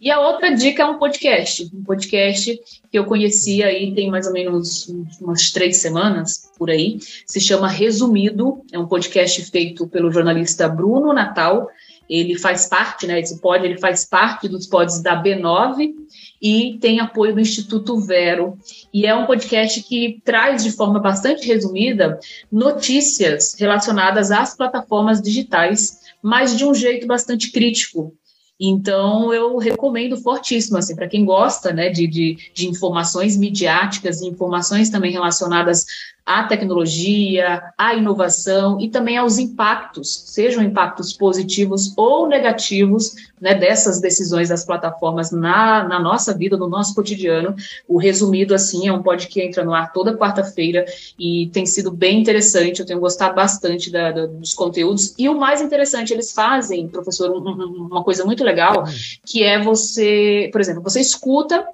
E 0.00 0.10
a 0.10 0.18
outra 0.18 0.54
dica 0.54 0.82
é 0.82 0.86
um 0.86 0.98
podcast, 0.98 1.70
um 1.74 1.84
podcast 1.84 2.58
que 2.90 2.98
eu 2.98 3.04
conheci 3.04 3.62
aí 3.62 3.94
tem 3.94 4.10
mais 4.10 4.26
ou 4.26 4.32
menos 4.32 4.88
umas 5.20 5.50
três 5.50 5.76
semanas 5.76 6.50
por 6.56 6.70
aí. 6.70 6.98
Se 7.26 7.38
chama 7.38 7.68
Resumido, 7.68 8.62
é 8.72 8.78
um 8.78 8.86
podcast 8.86 9.42
feito 9.50 9.86
pelo 9.86 10.10
jornalista 10.10 10.66
Bruno 10.70 11.12
Natal. 11.12 11.68
Ele 12.08 12.38
faz 12.38 12.66
parte, 12.66 13.06
né? 13.06 13.20
Esse 13.20 13.38
pod, 13.42 13.62
ele 13.62 13.78
faz 13.78 14.06
parte 14.06 14.48
dos 14.48 14.66
pods 14.66 15.02
da 15.02 15.22
B9 15.22 15.92
e 16.40 16.78
tem 16.80 16.98
apoio 16.98 17.34
do 17.34 17.40
Instituto 17.40 18.00
Vero. 18.00 18.58
E 18.94 19.06
é 19.06 19.14
um 19.14 19.26
podcast 19.26 19.82
que 19.82 20.18
traz 20.24 20.64
de 20.64 20.72
forma 20.72 20.98
bastante 20.98 21.46
resumida 21.46 22.18
notícias 22.50 23.54
relacionadas 23.58 24.30
às 24.30 24.56
plataformas 24.56 25.20
digitais, 25.20 26.00
mas 26.22 26.56
de 26.56 26.64
um 26.64 26.74
jeito 26.74 27.06
bastante 27.06 27.52
crítico. 27.52 28.14
Então, 28.60 29.32
eu 29.32 29.56
recomendo 29.56 30.18
fortíssimo, 30.18 30.76
assim, 30.76 30.94
para 30.94 31.08
quem 31.08 31.24
gosta, 31.24 31.72
né, 31.72 31.88
de, 31.88 32.06
de, 32.06 32.36
de 32.52 32.68
informações 32.68 33.34
midiáticas 33.36 34.20
informações 34.20 34.90
também 34.90 35.10
relacionadas 35.10 35.86
à 36.24 36.44
tecnologia, 36.44 37.62
à 37.76 37.94
inovação 37.94 38.80
e 38.80 38.88
também 38.88 39.16
aos 39.16 39.38
impactos, 39.38 40.24
sejam 40.26 40.62
impactos 40.62 41.12
positivos 41.12 41.92
ou 41.96 42.28
negativos, 42.28 43.14
né, 43.40 43.54
dessas 43.54 44.00
decisões 44.00 44.50
das 44.50 44.64
plataformas 44.64 45.30
na, 45.30 45.82
na 45.88 45.98
nossa 45.98 46.34
vida, 46.34 46.56
no 46.56 46.68
nosso 46.68 46.94
cotidiano. 46.94 47.54
O 47.88 47.98
resumido, 47.98 48.54
assim, 48.54 48.86
é 48.86 48.92
um 48.92 49.02
pod 49.02 49.26
que 49.26 49.40
entra 49.40 49.64
no 49.64 49.72
ar 49.72 49.92
toda 49.92 50.16
quarta-feira 50.16 50.84
e 51.18 51.48
tem 51.52 51.64
sido 51.64 51.90
bem 51.90 52.20
interessante, 52.20 52.80
eu 52.80 52.86
tenho 52.86 53.00
gostado 53.00 53.34
bastante 53.34 53.90
da, 53.90 54.12
da, 54.12 54.26
dos 54.26 54.52
conteúdos. 54.52 55.14
E 55.18 55.28
o 55.28 55.38
mais 55.38 55.60
interessante, 55.60 56.12
eles 56.12 56.32
fazem, 56.32 56.86
professor, 56.88 57.30
um, 57.30 57.88
uma 57.90 58.04
coisa 58.04 58.24
muito 58.24 58.44
legal, 58.44 58.84
que 59.24 59.42
é 59.42 59.60
você, 59.60 60.48
por 60.52 60.60
exemplo, 60.60 60.82
você 60.82 61.00
escuta, 61.00 61.66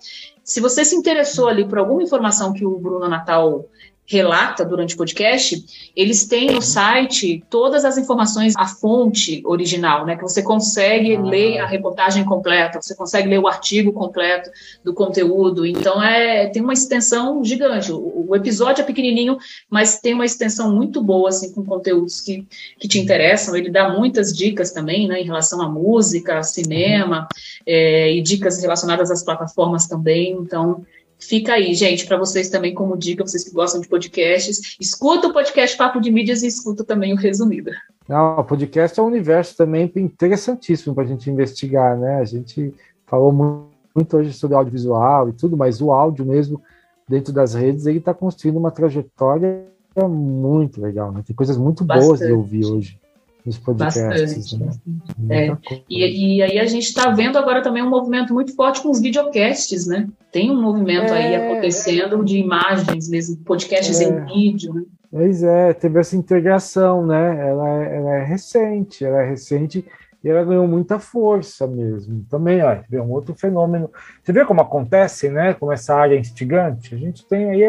se 0.44 0.60
você 0.60 0.84
se 0.84 0.94
interessou 0.94 1.48
ali 1.48 1.64
por 1.66 1.78
alguma 1.78 2.02
informação 2.02 2.52
que 2.52 2.64
o 2.64 2.78
Bruno 2.78 3.08
Natal 3.08 3.66
relata 4.06 4.64
durante 4.64 4.94
o 4.94 4.96
podcast, 4.96 5.64
eles 5.94 6.26
têm 6.26 6.52
no 6.52 6.62
site 6.62 7.44
todas 7.50 7.84
as 7.84 7.98
informações, 7.98 8.54
a 8.56 8.66
fonte 8.66 9.42
original, 9.44 10.06
né? 10.06 10.16
Que 10.16 10.22
você 10.22 10.42
consegue 10.42 11.16
ah. 11.16 11.20
ler 11.20 11.58
a 11.58 11.66
reportagem 11.66 12.24
completa, 12.24 12.80
você 12.80 12.94
consegue 12.94 13.28
ler 13.28 13.38
o 13.38 13.48
artigo 13.48 13.92
completo 13.92 14.50
do 14.84 14.94
conteúdo. 14.94 15.66
Então 15.66 16.02
é 16.02 16.46
tem 16.46 16.62
uma 16.62 16.72
extensão 16.72 17.44
gigante. 17.44 17.90
O, 17.92 18.26
o 18.28 18.36
episódio 18.36 18.82
é 18.82 18.84
pequenininho, 18.84 19.38
mas 19.68 20.00
tem 20.00 20.14
uma 20.14 20.24
extensão 20.24 20.74
muito 20.74 21.02
boa 21.02 21.28
assim 21.28 21.52
com 21.52 21.64
conteúdos 21.64 22.20
que, 22.20 22.46
que 22.78 22.86
te 22.86 23.00
interessam. 23.00 23.56
Ele 23.56 23.70
dá 23.70 23.88
muitas 23.88 24.32
dicas 24.32 24.70
também, 24.70 25.08
né? 25.08 25.20
Em 25.20 25.24
relação 25.24 25.60
à 25.60 25.68
música, 25.68 26.42
cinema 26.44 27.26
é, 27.66 28.12
e 28.12 28.22
dicas 28.22 28.62
relacionadas 28.62 29.10
às 29.10 29.24
plataformas 29.24 29.88
também. 29.88 30.32
Então 30.32 30.84
Fica 31.18 31.54
aí, 31.54 31.74
gente, 31.74 32.06
para 32.06 32.18
vocês 32.18 32.50
também, 32.50 32.74
como 32.74 32.96
dica, 32.96 33.26
vocês 33.26 33.42
que 33.42 33.52
gostam 33.52 33.80
de 33.80 33.88
podcasts, 33.88 34.76
escuta 34.78 35.28
o 35.28 35.32
podcast 35.32 35.76
Papo 35.76 36.00
de 36.00 36.10
Mídias 36.10 36.42
e 36.42 36.46
escuta 36.46 36.84
também 36.84 37.12
o 37.12 37.16
resumido. 37.16 37.70
Não, 38.08 38.38
o 38.38 38.44
podcast 38.44 38.98
é 38.98 39.02
um 39.02 39.06
universo 39.06 39.56
também 39.56 39.90
interessantíssimo 39.96 40.94
para 40.94 41.04
a 41.04 41.06
gente 41.06 41.30
investigar, 41.30 41.98
né? 41.98 42.20
A 42.20 42.24
gente 42.24 42.72
falou 43.06 43.32
muito 43.32 44.16
hoje 44.16 44.32
sobre 44.32 44.56
audiovisual 44.56 45.28
e 45.30 45.32
tudo, 45.32 45.56
mas 45.56 45.80
o 45.80 45.90
áudio 45.90 46.24
mesmo, 46.24 46.62
dentro 47.08 47.32
das 47.32 47.54
redes, 47.54 47.86
ele 47.86 47.98
está 47.98 48.12
construindo 48.12 48.58
uma 48.58 48.70
trajetória 48.70 49.64
muito 50.08 50.80
legal, 50.80 51.10
né? 51.10 51.22
Tem 51.26 51.34
coisas 51.34 51.56
muito 51.56 51.82
Bastante. 51.82 52.06
boas 52.06 52.20
de 52.20 52.32
ouvir 52.32 52.66
hoje 52.66 53.05
nos 53.46 53.58
podcasts. 53.58 54.58
Bastante, 54.58 54.58
né? 54.58 55.30
É. 55.30 55.56
E, 55.88 56.36
e, 56.38 56.42
aí 56.42 56.58
a 56.58 56.64
gente 56.64 56.84
está 56.84 57.10
vendo 57.10 57.38
agora 57.38 57.62
também 57.62 57.82
um 57.82 57.88
movimento 57.88 58.34
muito 58.34 58.54
forte 58.54 58.82
com 58.82 58.90
os 58.90 59.00
videocasts, 59.00 59.86
né? 59.86 60.08
Tem 60.32 60.50
um 60.50 60.60
movimento 60.60 61.14
é, 61.14 61.26
aí 61.26 61.36
acontecendo 61.36 62.24
de 62.24 62.38
imagens 62.38 63.08
mesmo, 63.08 63.36
podcasts 63.44 64.00
é. 64.00 64.04
em 64.04 64.24
vídeo, 64.24 64.74
né? 64.74 64.82
Pois 65.10 65.42
é, 65.42 65.72
teve 65.72 66.00
essa 66.00 66.16
integração, 66.16 67.06
né? 67.06 67.48
Ela, 67.48 67.84
é, 67.84 67.96
ela 67.96 68.14
é 68.16 68.24
recente, 68.24 69.04
ela 69.04 69.22
é 69.22 69.30
recente 69.30 69.84
e 70.22 70.28
ela 70.28 70.44
ganhou 70.44 70.66
muita 70.66 70.98
força 70.98 71.68
mesmo. 71.68 72.26
Também, 72.28 72.60
ó, 72.60 72.70
é 72.70 73.00
um 73.00 73.12
outro 73.12 73.32
fenômeno. 73.32 73.88
Você 74.22 74.32
vê 74.32 74.44
como 74.44 74.60
acontece, 74.60 75.28
né? 75.28 75.54
Como 75.54 75.72
essa 75.72 75.94
área 75.94 76.18
instigante? 76.18 76.96
A 76.96 76.98
gente 76.98 77.24
tem 77.24 77.48
aí, 77.48 77.62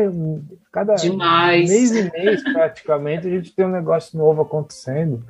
cada 0.72 0.96
Demais. 0.96 1.70
mês 1.70 1.92
e 1.96 2.12
mês, 2.12 2.42
praticamente, 2.52 3.28
a 3.28 3.30
gente 3.30 3.56
tem 3.56 3.64
um 3.64 3.72
negócio 3.72 4.18
novo 4.18 4.42
acontecendo. 4.42 5.24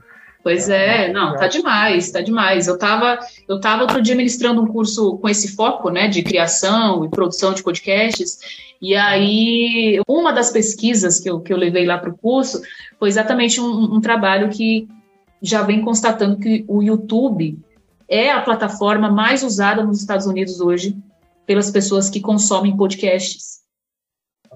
Pois 0.47 0.69
é, 0.69 1.11
não, 1.11 1.35
tá 1.35 1.45
demais, 1.45 2.09
tá 2.09 2.21
demais. 2.21 2.67
Eu 2.67 2.79
tava, 2.79 3.19
eu 3.49 3.59
tava 3.59 3.81
outro 3.81 4.01
dia 4.01 4.15
ministrando 4.15 4.61
um 4.61 4.65
curso 4.65 5.17
com 5.17 5.27
esse 5.27 5.57
foco, 5.57 5.89
né, 5.89 6.07
de 6.07 6.23
criação 6.23 7.03
e 7.03 7.09
produção 7.09 7.53
de 7.53 7.61
podcasts, 7.61 8.39
e 8.81 8.95
aí 8.95 9.99
uma 10.07 10.31
das 10.31 10.49
pesquisas 10.49 11.19
que 11.19 11.29
eu, 11.29 11.41
que 11.41 11.51
eu 11.51 11.57
levei 11.57 11.85
lá 11.85 11.97
para 11.97 12.11
o 12.11 12.17
curso 12.17 12.61
foi 12.97 13.09
exatamente 13.09 13.59
um, 13.59 13.95
um 13.95 13.99
trabalho 13.99 14.47
que 14.47 14.87
já 15.41 15.63
vem 15.63 15.81
constatando 15.81 16.39
que 16.39 16.63
o 16.65 16.81
YouTube 16.81 17.59
é 18.07 18.31
a 18.31 18.39
plataforma 18.39 19.11
mais 19.11 19.43
usada 19.43 19.83
nos 19.83 19.99
Estados 19.99 20.27
Unidos 20.27 20.61
hoje 20.61 20.95
pelas 21.45 21.69
pessoas 21.69 22.09
que 22.09 22.21
consomem 22.21 22.77
podcasts. 22.77 23.57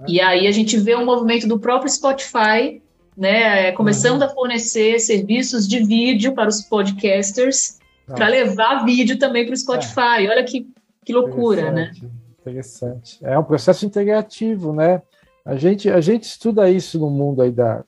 E 0.07 0.21
aí 0.21 0.47
a 0.47 0.51
gente 0.51 0.77
vê 0.77 0.95
um 0.95 1.03
movimento 1.03 1.49
do 1.49 1.59
próprio 1.59 1.91
Spotify 1.91 2.80
né, 3.16 3.68
é, 3.68 3.72
começando 3.72 4.22
uhum. 4.22 4.28
a 4.28 4.30
fornecer 4.30 4.99
serviços 4.99 5.68
de 5.68 5.84
vídeo 5.84 6.34
para 6.34 6.49
os 6.49 6.62
podcasters, 6.62 7.80
para 8.07 8.28
levar 8.28 8.84
vídeo 8.86 9.18
também 9.18 9.45
para 9.45 9.53
o 9.53 9.57
Spotify. 9.57 10.26
É. 10.26 10.30
Olha 10.30 10.43
que, 10.43 10.68
que 11.05 11.14
loucura, 11.14 11.72
né? 11.72 11.91
Interessante. 12.39 13.20
É 13.22 13.38
um 13.38 13.43
processo 13.43 13.86
integrativo, 13.86 14.74
né? 14.74 15.01
A 15.45 15.55
gente, 15.55 15.89
a 15.89 16.01
gente 16.01 16.24
estuda 16.24 16.70
isso 16.70 16.99
no 16.99 17.09
mundo 17.09 17.41
aí 17.41 17.51
da, 17.51 17.84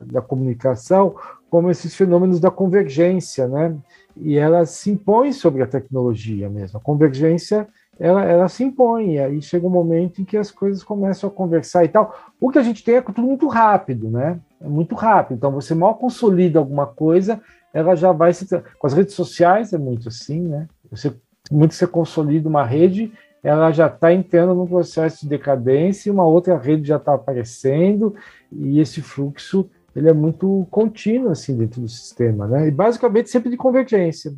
da 0.00 0.20
comunicação 0.20 1.14
como 1.50 1.70
esses 1.70 1.94
fenômenos 1.94 2.40
da 2.40 2.50
convergência, 2.50 3.48
né? 3.48 3.74
E 4.16 4.36
ela 4.36 4.66
se 4.66 4.90
impõe 4.90 5.32
sobre 5.32 5.62
a 5.62 5.66
tecnologia 5.66 6.48
mesmo. 6.48 6.78
A 6.78 6.82
convergência 6.82 7.66
ela, 7.98 8.24
ela 8.24 8.48
se 8.48 8.62
impõe, 8.62 9.14
e 9.14 9.18
aí 9.18 9.42
chega 9.42 9.66
um 9.66 9.70
momento 9.70 10.22
em 10.22 10.24
que 10.24 10.36
as 10.36 10.50
coisas 10.50 10.84
começam 10.84 11.28
a 11.28 11.32
conversar 11.32 11.84
e 11.84 11.88
tal. 11.88 12.14
O 12.40 12.50
que 12.50 12.58
a 12.58 12.62
gente 12.62 12.84
tem 12.84 12.96
é 12.96 13.02
tudo 13.02 13.22
muito 13.22 13.48
rápido, 13.48 14.08
né? 14.08 14.38
É 14.60 14.68
muito 14.68 14.94
rápido. 14.94 15.36
Então, 15.36 15.50
você 15.50 15.74
mal 15.74 15.96
consolida 15.96 16.58
alguma 16.58 16.86
coisa, 16.86 17.40
ela 17.74 17.96
já 17.96 18.12
vai 18.12 18.32
se. 18.32 18.46
Com 18.78 18.86
as 18.86 18.92
redes 18.92 19.14
sociais 19.14 19.72
é 19.72 19.78
muito 19.78 20.08
assim, 20.08 20.40
né? 20.40 20.68
Você, 20.90 21.12
muito 21.50 21.74
você 21.74 21.86
consolida 21.86 22.48
uma 22.48 22.64
rede, 22.64 23.12
ela 23.42 23.72
já 23.72 23.88
está 23.88 24.12
entrando 24.12 24.54
num 24.54 24.66
processo 24.66 25.22
de 25.22 25.28
decadência, 25.28 26.08
e 26.08 26.12
uma 26.12 26.24
outra 26.24 26.56
rede 26.56 26.86
já 26.86 26.96
está 26.96 27.14
aparecendo, 27.14 28.14
e 28.52 28.78
esse 28.78 29.02
fluxo 29.02 29.68
ele 29.96 30.08
é 30.08 30.12
muito 30.12 30.66
contínuo 30.70 31.30
assim 31.30 31.56
dentro 31.56 31.80
do 31.80 31.88
sistema, 31.88 32.46
né? 32.46 32.68
E 32.68 32.70
basicamente 32.70 33.30
sempre 33.30 33.50
de 33.50 33.56
convergência 33.56 34.32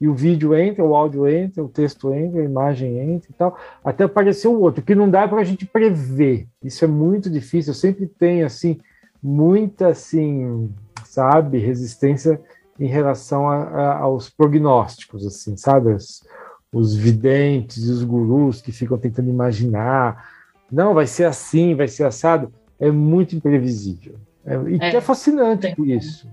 e 0.00 0.08
o 0.08 0.14
vídeo 0.14 0.54
entra, 0.54 0.82
o 0.82 0.96
áudio 0.96 1.28
entra, 1.28 1.62
o 1.62 1.68
texto 1.68 2.12
entra, 2.14 2.40
a 2.40 2.44
imagem 2.44 2.98
entra 2.98 3.28
e 3.30 3.34
tal, 3.34 3.58
até 3.84 4.04
aparecer 4.04 4.48
o 4.48 4.58
outro, 4.58 4.82
que 4.82 4.94
não 4.94 5.10
dá 5.10 5.28
para 5.28 5.40
a 5.40 5.44
gente 5.44 5.66
prever. 5.66 6.46
Isso 6.62 6.84
é 6.84 6.88
muito 6.88 7.28
difícil. 7.28 7.72
Eu 7.72 7.74
sempre 7.76 8.06
tenho 8.06 8.46
assim 8.46 8.78
muita 9.22 9.88
assim, 9.88 10.72
sabe, 11.04 11.58
resistência 11.58 12.40
em 12.78 12.86
relação 12.86 13.46
a, 13.46 13.62
a, 13.62 13.98
aos 13.98 14.30
prognósticos, 14.30 15.26
assim, 15.26 15.54
sabe, 15.56 15.92
os, 15.92 16.24
os 16.72 16.96
videntes 16.96 17.86
e 17.86 17.90
os 17.90 18.02
gurus 18.02 18.62
que 18.62 18.72
ficam 18.72 18.96
tentando 18.96 19.28
imaginar, 19.28 20.30
não, 20.72 20.94
vai 20.94 21.06
ser 21.06 21.24
assim, 21.24 21.74
vai 21.74 21.88
ser 21.88 22.04
assado, 22.04 22.50
é 22.78 22.90
muito 22.90 23.36
imprevisível. 23.36 24.14
É, 24.46 24.54
e 24.54 24.76
é, 24.76 24.90
que 24.90 24.96
é 24.96 25.00
fascinante 25.02 25.74
por 25.76 25.86
isso. 25.86 26.26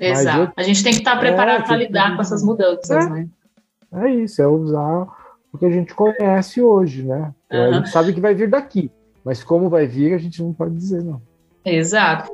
Exato. 0.00 0.38
Eu, 0.38 0.52
a 0.56 0.62
gente 0.62 0.82
tem 0.82 0.92
que 0.92 1.00
estar 1.00 1.14
tá 1.14 1.18
preparado 1.18 1.62
é, 1.62 1.66
para 1.66 1.76
lidar 1.76 2.16
com 2.16 2.22
essas 2.22 2.42
mudanças, 2.42 3.06
é, 3.06 3.10
né? 3.10 3.28
É 3.92 4.08
isso, 4.08 4.40
é 4.40 4.46
usar 4.46 5.06
o 5.52 5.58
que 5.58 5.66
a 5.66 5.70
gente 5.70 5.94
conhece 5.94 6.62
hoje, 6.62 7.02
né? 7.02 7.34
Uhum. 7.52 7.64
A 7.64 7.72
gente 7.72 7.90
sabe 7.90 8.12
que 8.14 8.20
vai 8.20 8.34
vir 8.34 8.48
daqui, 8.48 8.90
mas 9.24 9.44
como 9.44 9.68
vai 9.68 9.86
vir, 9.86 10.14
a 10.14 10.18
gente 10.18 10.42
não 10.42 10.54
pode 10.54 10.74
dizer, 10.74 11.02
não. 11.02 11.20
Exato. 11.64 12.30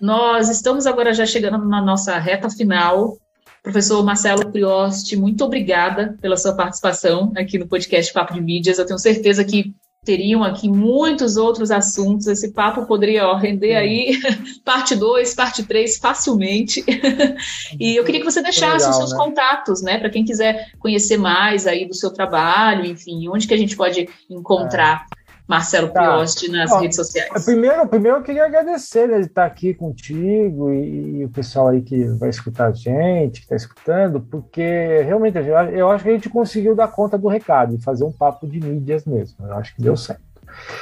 Nós 0.00 0.48
estamos 0.48 0.86
agora 0.86 1.12
já 1.12 1.26
chegando 1.26 1.58
na 1.66 1.82
nossa 1.82 2.18
reta 2.18 2.48
final. 2.48 3.16
Professor 3.62 4.04
Marcelo 4.04 4.52
Priosti, 4.52 5.16
muito 5.16 5.44
obrigada 5.44 6.16
pela 6.20 6.36
sua 6.36 6.54
participação 6.54 7.32
aqui 7.36 7.58
no 7.58 7.66
podcast 7.66 8.12
Papo 8.12 8.32
de 8.32 8.40
Mídias. 8.40 8.78
Eu 8.78 8.86
tenho 8.86 8.98
certeza 8.98 9.44
que 9.44 9.74
teriam 10.06 10.44
aqui 10.44 10.68
muitos 10.68 11.36
outros 11.36 11.70
assuntos. 11.70 12.28
Esse 12.28 12.52
papo 12.52 12.86
poderia 12.86 13.26
ó, 13.26 13.36
render 13.36 13.72
é. 13.72 13.78
aí 13.78 14.20
parte 14.64 14.94
2, 14.94 15.34
parte 15.34 15.64
3 15.64 15.98
facilmente. 15.98 16.84
e 17.78 17.96
eu 17.96 18.04
queria 18.04 18.20
que 18.20 18.30
você 18.30 18.40
deixasse 18.40 18.86
Legal, 18.86 18.90
os 18.90 18.96
seus 18.96 19.12
né? 19.12 19.18
contatos, 19.18 19.82
né, 19.82 19.98
para 19.98 20.08
quem 20.08 20.24
quiser 20.24 20.70
conhecer 20.78 21.16
mais 21.16 21.66
aí 21.66 21.86
do 21.86 21.94
seu 21.94 22.12
trabalho, 22.12 22.86
enfim, 22.86 23.28
onde 23.28 23.48
que 23.48 23.54
a 23.54 23.58
gente 23.58 23.76
pode 23.76 24.08
encontrar. 24.30 25.06
Marcelo 25.48 25.88
tá. 25.88 26.00
Prioste 26.00 26.50
nas 26.50 26.70
Bom, 26.70 26.80
redes 26.80 26.96
sociais. 26.96 27.44
Primeiro, 27.44 27.86
primeiro 27.86 28.18
eu 28.18 28.22
queria 28.22 28.44
agradecer 28.44 29.08
ele 29.08 29.26
estar 29.26 29.46
aqui 29.46 29.72
contigo 29.72 30.72
e, 30.72 31.20
e, 31.20 31.24
o 31.24 31.28
pessoal 31.28 31.68
aí 31.68 31.82
que 31.82 32.04
vai 32.18 32.30
escutar 32.30 32.66
a 32.66 32.72
gente, 32.72 33.40
que 33.40 33.44
está 33.44 33.54
escutando, 33.54 34.20
porque 34.20 35.02
realmente 35.02 35.38
eu 35.72 35.90
acho 35.90 36.02
que 36.02 36.10
a 36.10 36.14
gente 36.14 36.28
conseguiu 36.28 36.74
dar 36.74 36.88
conta 36.88 37.16
do 37.16 37.28
recado 37.28 37.74
e 37.74 37.82
fazer 37.82 38.04
um 38.04 38.12
papo 38.12 38.46
de 38.46 38.60
mídias 38.60 39.04
mesmo. 39.04 39.46
Eu 39.46 39.54
acho 39.54 39.74
que 39.74 39.82
deu 39.82 39.96
certo. 39.96 40.22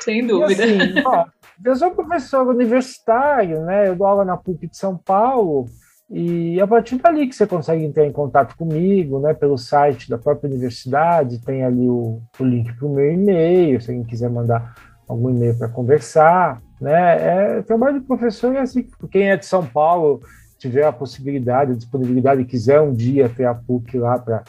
Sem 0.01 0.27
dúvida. 0.27 0.65
E 0.65 0.81
assim, 0.81 1.03
ó, 1.05 1.27
eu 1.65 1.77
sou 1.77 1.91
professor 1.91 2.47
universitário, 2.47 3.61
né? 3.63 3.89
Eu 3.89 3.97
dou 3.97 4.07
aula 4.07 4.25
na 4.25 4.37
PUC 4.37 4.69
de 4.69 4.77
São 4.77 4.97
Paulo. 4.97 5.67
E 6.11 6.61
a 6.61 6.67
partir 6.67 6.97
dali 6.97 7.27
que 7.27 7.35
você 7.35 7.47
consegue 7.47 7.85
entrar 7.85 8.05
em 8.05 8.13
contato 8.13 8.57
comigo, 8.57 9.19
né, 9.21 9.33
pelo 9.33 9.57
site 9.57 10.09
da 10.09 10.19
própria 10.19 10.49
universidade, 10.49 11.41
tem 11.41 11.65
ali 11.65 11.89
o, 11.89 12.21
o 12.39 12.45
link 12.45 12.73
para 12.75 12.87
o 12.87 12.95
meu 12.95 13.11
e-mail, 13.11 13.81
se 13.81 13.91
alguém 13.91 14.05
quiser 14.05 14.29
mandar 14.29 14.75
algum 15.09 15.31
e-mail 15.31 15.57
para 15.57 15.69
conversar, 15.69 16.61
né, 16.81 17.57
é 17.59 17.63
trabalho 17.63 18.01
de 18.01 18.07
professor 18.07 18.55
é 18.55 18.61
assim, 18.61 18.87
quem 19.11 19.31
é 19.31 19.37
de 19.37 19.47
São 19.47 19.65
Paulo 19.65 20.21
tiver 20.59 20.85
a 20.85 20.93
possibilidade, 20.93 21.73
a 21.73 21.77
disponibilidade 21.77 22.43
e 22.43 22.47
quiser 22.47 22.81
um 22.81 22.93
dia 22.93 23.29
ter 23.29 23.45
a 23.45 23.55
PUC 23.55 23.99
lá 23.99 24.19
para 24.19 24.45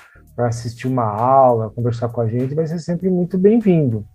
assistir 0.47 0.87
uma 0.87 1.05
aula, 1.05 1.71
conversar 1.71 2.09
com 2.09 2.21
a 2.21 2.27
gente, 2.27 2.53
vai 2.53 2.67
ser 2.67 2.79
sempre 2.79 3.09
muito 3.09 3.37
bem-vindo. 3.37 4.05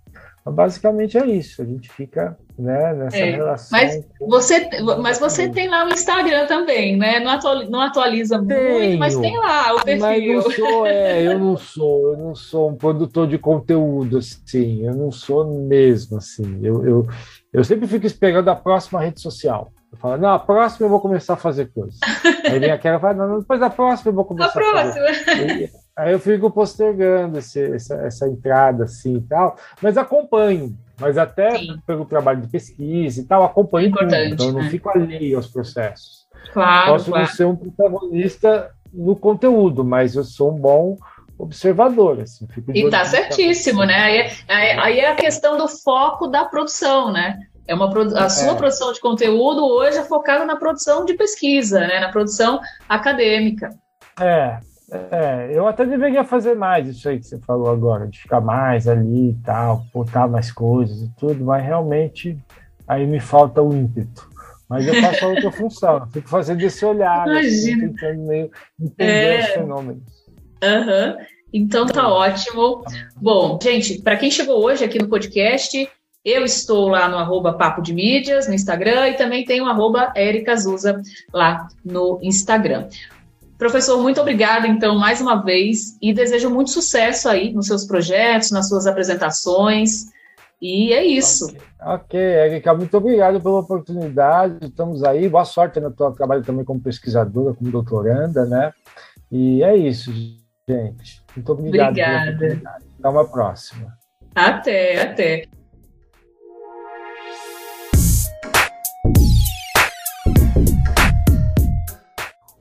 Então, 0.41 0.53
basicamente 0.53 1.17
é 1.19 1.25
isso, 1.25 1.61
a 1.61 1.65
gente 1.65 1.87
fica 1.87 2.35
né, 2.57 2.93
nessa 2.93 3.17
é, 3.17 3.31
relação. 3.31 3.79
Mas 3.79 4.05
você, 4.19 4.69
mas 4.99 5.19
você 5.19 5.47
tem 5.49 5.69
lá 5.69 5.85
o 5.85 5.89
Instagram 5.89 6.47
também, 6.47 6.97
né? 6.97 7.19
Não, 7.19 7.31
atualiza, 7.31 7.69
não 7.69 7.81
atualiza 7.81 8.41
muito, 8.41 8.97
mas 8.97 9.15
tem 9.15 9.37
lá 9.37 9.75
o 9.75 9.83
perfil. 9.83 10.01
Mas 10.01 10.25
não 10.25 10.51
sou, 10.51 10.87
é, 10.87 11.21
eu 11.21 11.39
não 11.39 11.57
sou, 11.57 12.11
eu 12.11 12.17
não 12.17 12.35
sou 12.35 12.69
um 12.69 12.75
produtor 12.75 13.27
de 13.27 13.37
conteúdo 13.37 14.17
assim, 14.17 14.83
eu 14.83 14.95
não 14.95 15.11
sou 15.11 15.45
mesmo 15.45 16.17
assim. 16.17 16.59
Eu, 16.63 16.85
eu, 16.85 17.07
eu 17.53 17.63
sempre 17.63 17.85
fico 17.87 18.07
esperando 18.07 18.49
a 18.49 18.55
próxima 18.55 18.99
rede 18.99 19.21
social. 19.21 19.71
Eu 19.91 19.97
falo, 19.99 20.17
não, 20.17 20.29
a 20.29 20.39
próxima 20.39 20.87
eu 20.87 20.89
vou 20.89 21.01
começar 21.01 21.33
a 21.33 21.37
fazer 21.37 21.69
coisa. 21.71 21.97
Aí 22.45 22.57
vem 22.57 22.71
aquela 22.71 22.97
e 22.97 22.99
fala, 22.99 23.13
não, 23.13 23.39
depois 23.39 23.59
da 23.59 23.69
próxima 23.69 24.09
eu 24.09 24.15
vou 24.15 24.25
começar 24.25 24.59
a, 24.59 24.69
a 24.69 24.85
fazer. 24.85 25.71
Aí 26.01 26.13
eu 26.13 26.19
fico 26.19 26.49
postergando 26.49 27.37
esse, 27.37 27.63
essa, 27.75 27.93
essa 27.93 28.27
entrada 28.27 28.85
assim 28.85 29.17
e 29.17 29.21
tal, 29.21 29.55
mas 29.79 29.99
acompanho. 29.99 30.75
Mas 30.99 31.15
até 31.15 31.59
Sim. 31.59 31.77
pelo 31.85 32.05
trabalho 32.05 32.41
de 32.41 32.47
pesquisa 32.47 33.21
e 33.21 33.23
tal, 33.23 33.43
acompanho 33.43 33.89
Importante, 33.89 34.29
tudo, 34.29 34.33
então 34.33 34.47
eu 34.47 34.53
não 34.53 34.63
né? 34.63 34.69
fico 34.71 34.89
alheio 34.89 35.37
aos 35.37 35.45
processos. 35.45 36.25
Claro, 36.53 36.93
Posso 36.93 37.11
claro. 37.11 37.27
não 37.27 37.31
ser 37.31 37.45
um 37.45 37.55
protagonista 37.55 38.71
no 38.91 39.15
conteúdo, 39.15 39.85
mas 39.85 40.15
eu 40.15 40.23
sou 40.23 40.51
um 40.51 40.59
bom 40.59 40.97
observador. 41.37 42.19
Assim, 42.19 42.47
e 42.73 42.89
tá 42.89 43.05
certíssimo, 43.05 43.83
né? 43.83 43.93
Aí, 43.93 44.17
é, 44.17 44.31
aí, 44.47 44.79
aí, 44.79 44.99
é 45.01 45.11
a 45.11 45.15
questão 45.15 45.55
do 45.55 45.67
foco 45.67 46.25
da 46.25 46.45
produção, 46.45 47.11
né? 47.11 47.37
É 47.67 47.75
uma 47.75 47.87
a 48.17 48.27
sua 48.27 48.53
é. 48.53 48.55
produção 48.55 48.91
de 48.91 48.99
conteúdo 48.99 49.63
hoje 49.63 49.99
é 49.99 50.03
focada 50.03 50.45
na 50.45 50.55
produção 50.55 51.05
de 51.05 51.13
pesquisa, 51.13 51.81
né? 51.81 51.99
Na 51.99 52.09
produção 52.09 52.59
acadêmica. 52.89 53.69
É, 54.19 54.57
é, 54.91 55.49
eu 55.53 55.67
até 55.67 55.85
deveria 55.85 56.23
fazer 56.23 56.55
mais 56.55 56.87
isso 56.87 57.07
aí 57.07 57.17
que 57.17 57.25
você 57.25 57.39
falou 57.39 57.69
agora, 57.69 58.07
de 58.07 58.19
ficar 58.19 58.41
mais 58.41 58.87
ali 58.87 59.29
e 59.29 59.37
tal, 59.43 59.85
botar 59.93 60.27
mais 60.27 60.51
coisas 60.51 61.01
e 61.01 61.09
tudo, 61.17 61.45
mas 61.45 61.63
realmente 61.63 62.37
aí 62.87 63.07
me 63.07 63.19
falta 63.19 63.61
o 63.61 63.73
ímpeto. 63.73 64.29
Mas 64.67 64.87
eu 64.87 64.95
faço 65.01 65.25
a 65.25 65.27
outra 65.29 65.51
função, 65.51 65.97
eu 65.99 66.07
fico 66.07 66.29
fazendo 66.29 66.61
esse 66.61 66.85
olhar, 66.85 67.27
assim, 67.27 67.79
tentando 67.79 68.21
meio 68.21 68.51
entender 68.79 69.03
é... 69.05 69.39
os 69.39 69.47
fenômenos. 69.47 70.03
Uhum. 70.63 71.25
Então 71.53 71.85
tá 71.85 72.07
ótimo. 72.07 72.83
Bom, 73.15 73.59
gente, 73.61 74.01
para 74.01 74.15
quem 74.15 74.31
chegou 74.31 74.63
hoje 74.63 74.83
aqui 74.83 74.97
no 74.99 75.09
podcast, 75.09 75.89
eu 76.23 76.45
estou 76.45 76.87
lá 76.87 77.09
no 77.09 77.17
arroba 77.17 77.53
Papo 77.53 77.81
de 77.81 77.93
Mídias, 77.93 78.47
no 78.47 78.53
Instagram, 78.53 79.09
e 79.09 79.13
também 79.15 79.43
tem 79.43 79.59
o 79.59 79.65
arroba 79.65 80.13
Erika 80.15 80.55
Zuza 80.55 81.01
lá 81.33 81.67
no 81.83 82.19
Instagram. 82.21 82.87
Professor, 83.61 84.01
muito 84.01 84.19
obrigada, 84.19 84.67
então, 84.67 84.97
mais 84.97 85.21
uma 85.21 85.35
vez, 85.35 85.95
e 86.01 86.11
desejo 86.11 86.49
muito 86.49 86.71
sucesso 86.71 87.29
aí 87.29 87.53
nos 87.53 87.67
seus 87.67 87.85
projetos, 87.85 88.49
nas 88.49 88.67
suas 88.67 88.87
apresentações. 88.87 90.05
E 90.59 90.91
é 90.91 91.05
isso. 91.05 91.55
Ok, 91.79 92.19
Erika, 92.19 92.73
muito 92.73 92.97
obrigado 92.97 93.39
pela 93.39 93.59
oportunidade. 93.59 94.65
Estamos 94.65 95.03
aí. 95.03 95.29
Boa 95.29 95.45
sorte 95.45 95.79
no 95.79 95.91
teu 95.91 96.09
trabalho 96.09 96.41
também 96.41 96.65
como 96.65 96.81
pesquisadora, 96.81 97.53
como 97.53 97.69
doutoranda, 97.69 98.47
né? 98.47 98.73
E 99.31 99.61
é 99.61 99.77
isso, 99.77 100.11
gente. 100.11 101.21
Muito 101.35 101.51
obrigado. 101.51 101.89
Obrigada. 101.89 102.79
Até 102.97 103.09
uma 103.09 103.27
próxima. 103.27 103.95
Até, 104.33 105.03
até. 105.03 105.43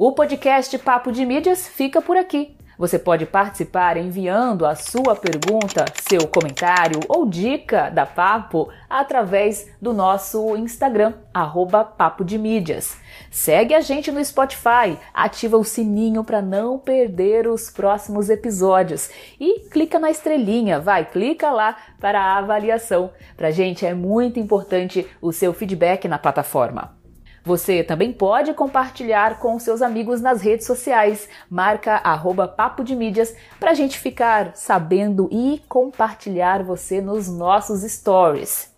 O 0.03 0.13
podcast 0.13 0.79
Papo 0.79 1.13
de 1.13 1.27
Mídias 1.27 1.69
fica 1.69 2.01
por 2.01 2.17
aqui. 2.17 2.57
Você 2.79 2.99
pode 2.99 3.27
participar 3.27 3.99
enviando 3.99 4.65
a 4.65 4.75
sua 4.75 5.15
pergunta, 5.15 5.85
seu 6.09 6.27
comentário 6.27 7.01
ou 7.07 7.27
dica 7.27 7.91
da 7.91 8.07
Papo 8.07 8.71
através 8.89 9.71
do 9.79 9.93
nosso 9.93 10.57
Instagram, 10.57 11.13
arroba 11.35 11.85
Papo 11.85 12.25
de 12.25 12.39
Mídias. 12.39 12.97
Segue 13.31 13.75
a 13.75 13.83
gente 13.83 14.11
no 14.11 14.25
Spotify, 14.25 14.97
ativa 15.13 15.59
o 15.59 15.65
sininho 15.65 16.25
para 16.25 16.41
não 16.41 16.79
perder 16.79 17.47
os 17.47 17.69
próximos 17.69 18.31
episódios 18.31 19.11
e 19.39 19.69
clica 19.69 19.99
na 19.99 20.11
estrelinha, 20.11 20.81
vai, 20.81 21.05
clica 21.05 21.51
lá 21.51 21.77
para 22.01 22.19
a 22.19 22.39
avaliação. 22.39 23.11
Para 23.37 23.51
gente 23.51 23.85
é 23.85 23.93
muito 23.93 24.41
importante 24.41 25.07
o 25.21 25.31
seu 25.31 25.53
feedback 25.53 26.09
na 26.09 26.19
plataforma. 26.19 27.00
Você 27.45 27.83
também 27.83 28.13
pode 28.13 28.53
compartilhar 28.53 29.39
com 29.39 29.59
seus 29.59 29.81
amigos 29.81 30.21
nas 30.21 30.43
redes 30.43 30.67
sociais. 30.67 31.29
Marca 31.49 31.97
arroba 31.97 32.47
Papo 32.47 32.85
de 32.85 32.95
Mídias 32.95 33.35
para 33.59 33.71
a 33.71 33.75
gente 33.75 33.99
ficar 33.99 34.53
sabendo 34.55 35.29
e 35.33 35.63
compartilhar 35.69 36.63
você 36.63 37.01
nos 37.01 37.29
nossos 37.29 37.83
stories. 37.83 38.71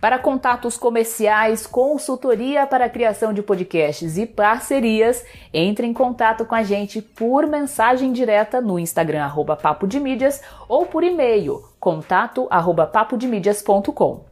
Para 0.00 0.18
contatos 0.18 0.78
comerciais, 0.78 1.66
consultoria 1.66 2.66
para 2.66 2.88
criação 2.88 3.34
de 3.34 3.42
podcasts 3.42 4.16
e 4.16 4.24
parcerias, 4.24 5.22
entre 5.52 5.86
em 5.86 5.92
contato 5.92 6.46
com 6.46 6.54
a 6.54 6.62
gente 6.62 7.02
por 7.02 7.46
mensagem 7.46 8.10
direta 8.10 8.62
no 8.62 8.78
Instagram 8.78 9.22
arroba 9.22 9.56
Papo 9.56 9.86
de 9.86 10.00
Mídias 10.00 10.40
ou 10.66 10.86
por 10.86 11.04
e-mail 11.04 11.62
contato 11.78 12.46
arroba 12.50 12.86
papodemídias.com. 12.86 14.29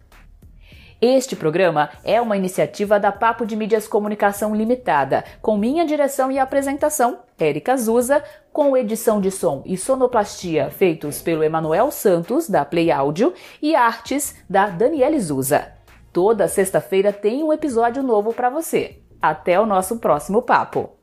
Este 1.00 1.36
programa 1.36 1.90
é 2.02 2.20
uma 2.20 2.36
iniciativa 2.36 2.98
da 2.98 3.12
Papo 3.12 3.46
de 3.46 3.54
Mídias 3.54 3.86
Comunicação 3.86 4.52
Limitada, 4.52 5.24
com 5.40 5.56
minha 5.56 5.86
direção 5.86 6.28
e 6.32 6.40
apresentação, 6.40 7.20
Érica 7.38 7.76
Zuza, 7.76 8.20
com 8.52 8.76
edição 8.76 9.20
de 9.20 9.30
som 9.30 9.62
e 9.64 9.76
sonoplastia 9.76 10.70
feitos 10.70 11.22
pelo 11.22 11.44
Emanuel 11.44 11.92
Santos, 11.92 12.50
da 12.50 12.64
Play 12.64 12.90
Áudio, 12.90 13.32
e 13.62 13.76
artes 13.76 14.34
da 14.50 14.66
Daniele 14.66 15.20
Zuza. 15.20 15.72
Toda 16.12 16.48
sexta-feira 16.48 17.12
tem 17.12 17.44
um 17.44 17.52
episódio 17.52 18.02
novo 18.02 18.32
para 18.32 18.50
você. 18.50 19.00
Até 19.22 19.60
o 19.60 19.66
nosso 19.66 19.98
próximo 19.98 20.42
papo! 20.42 20.97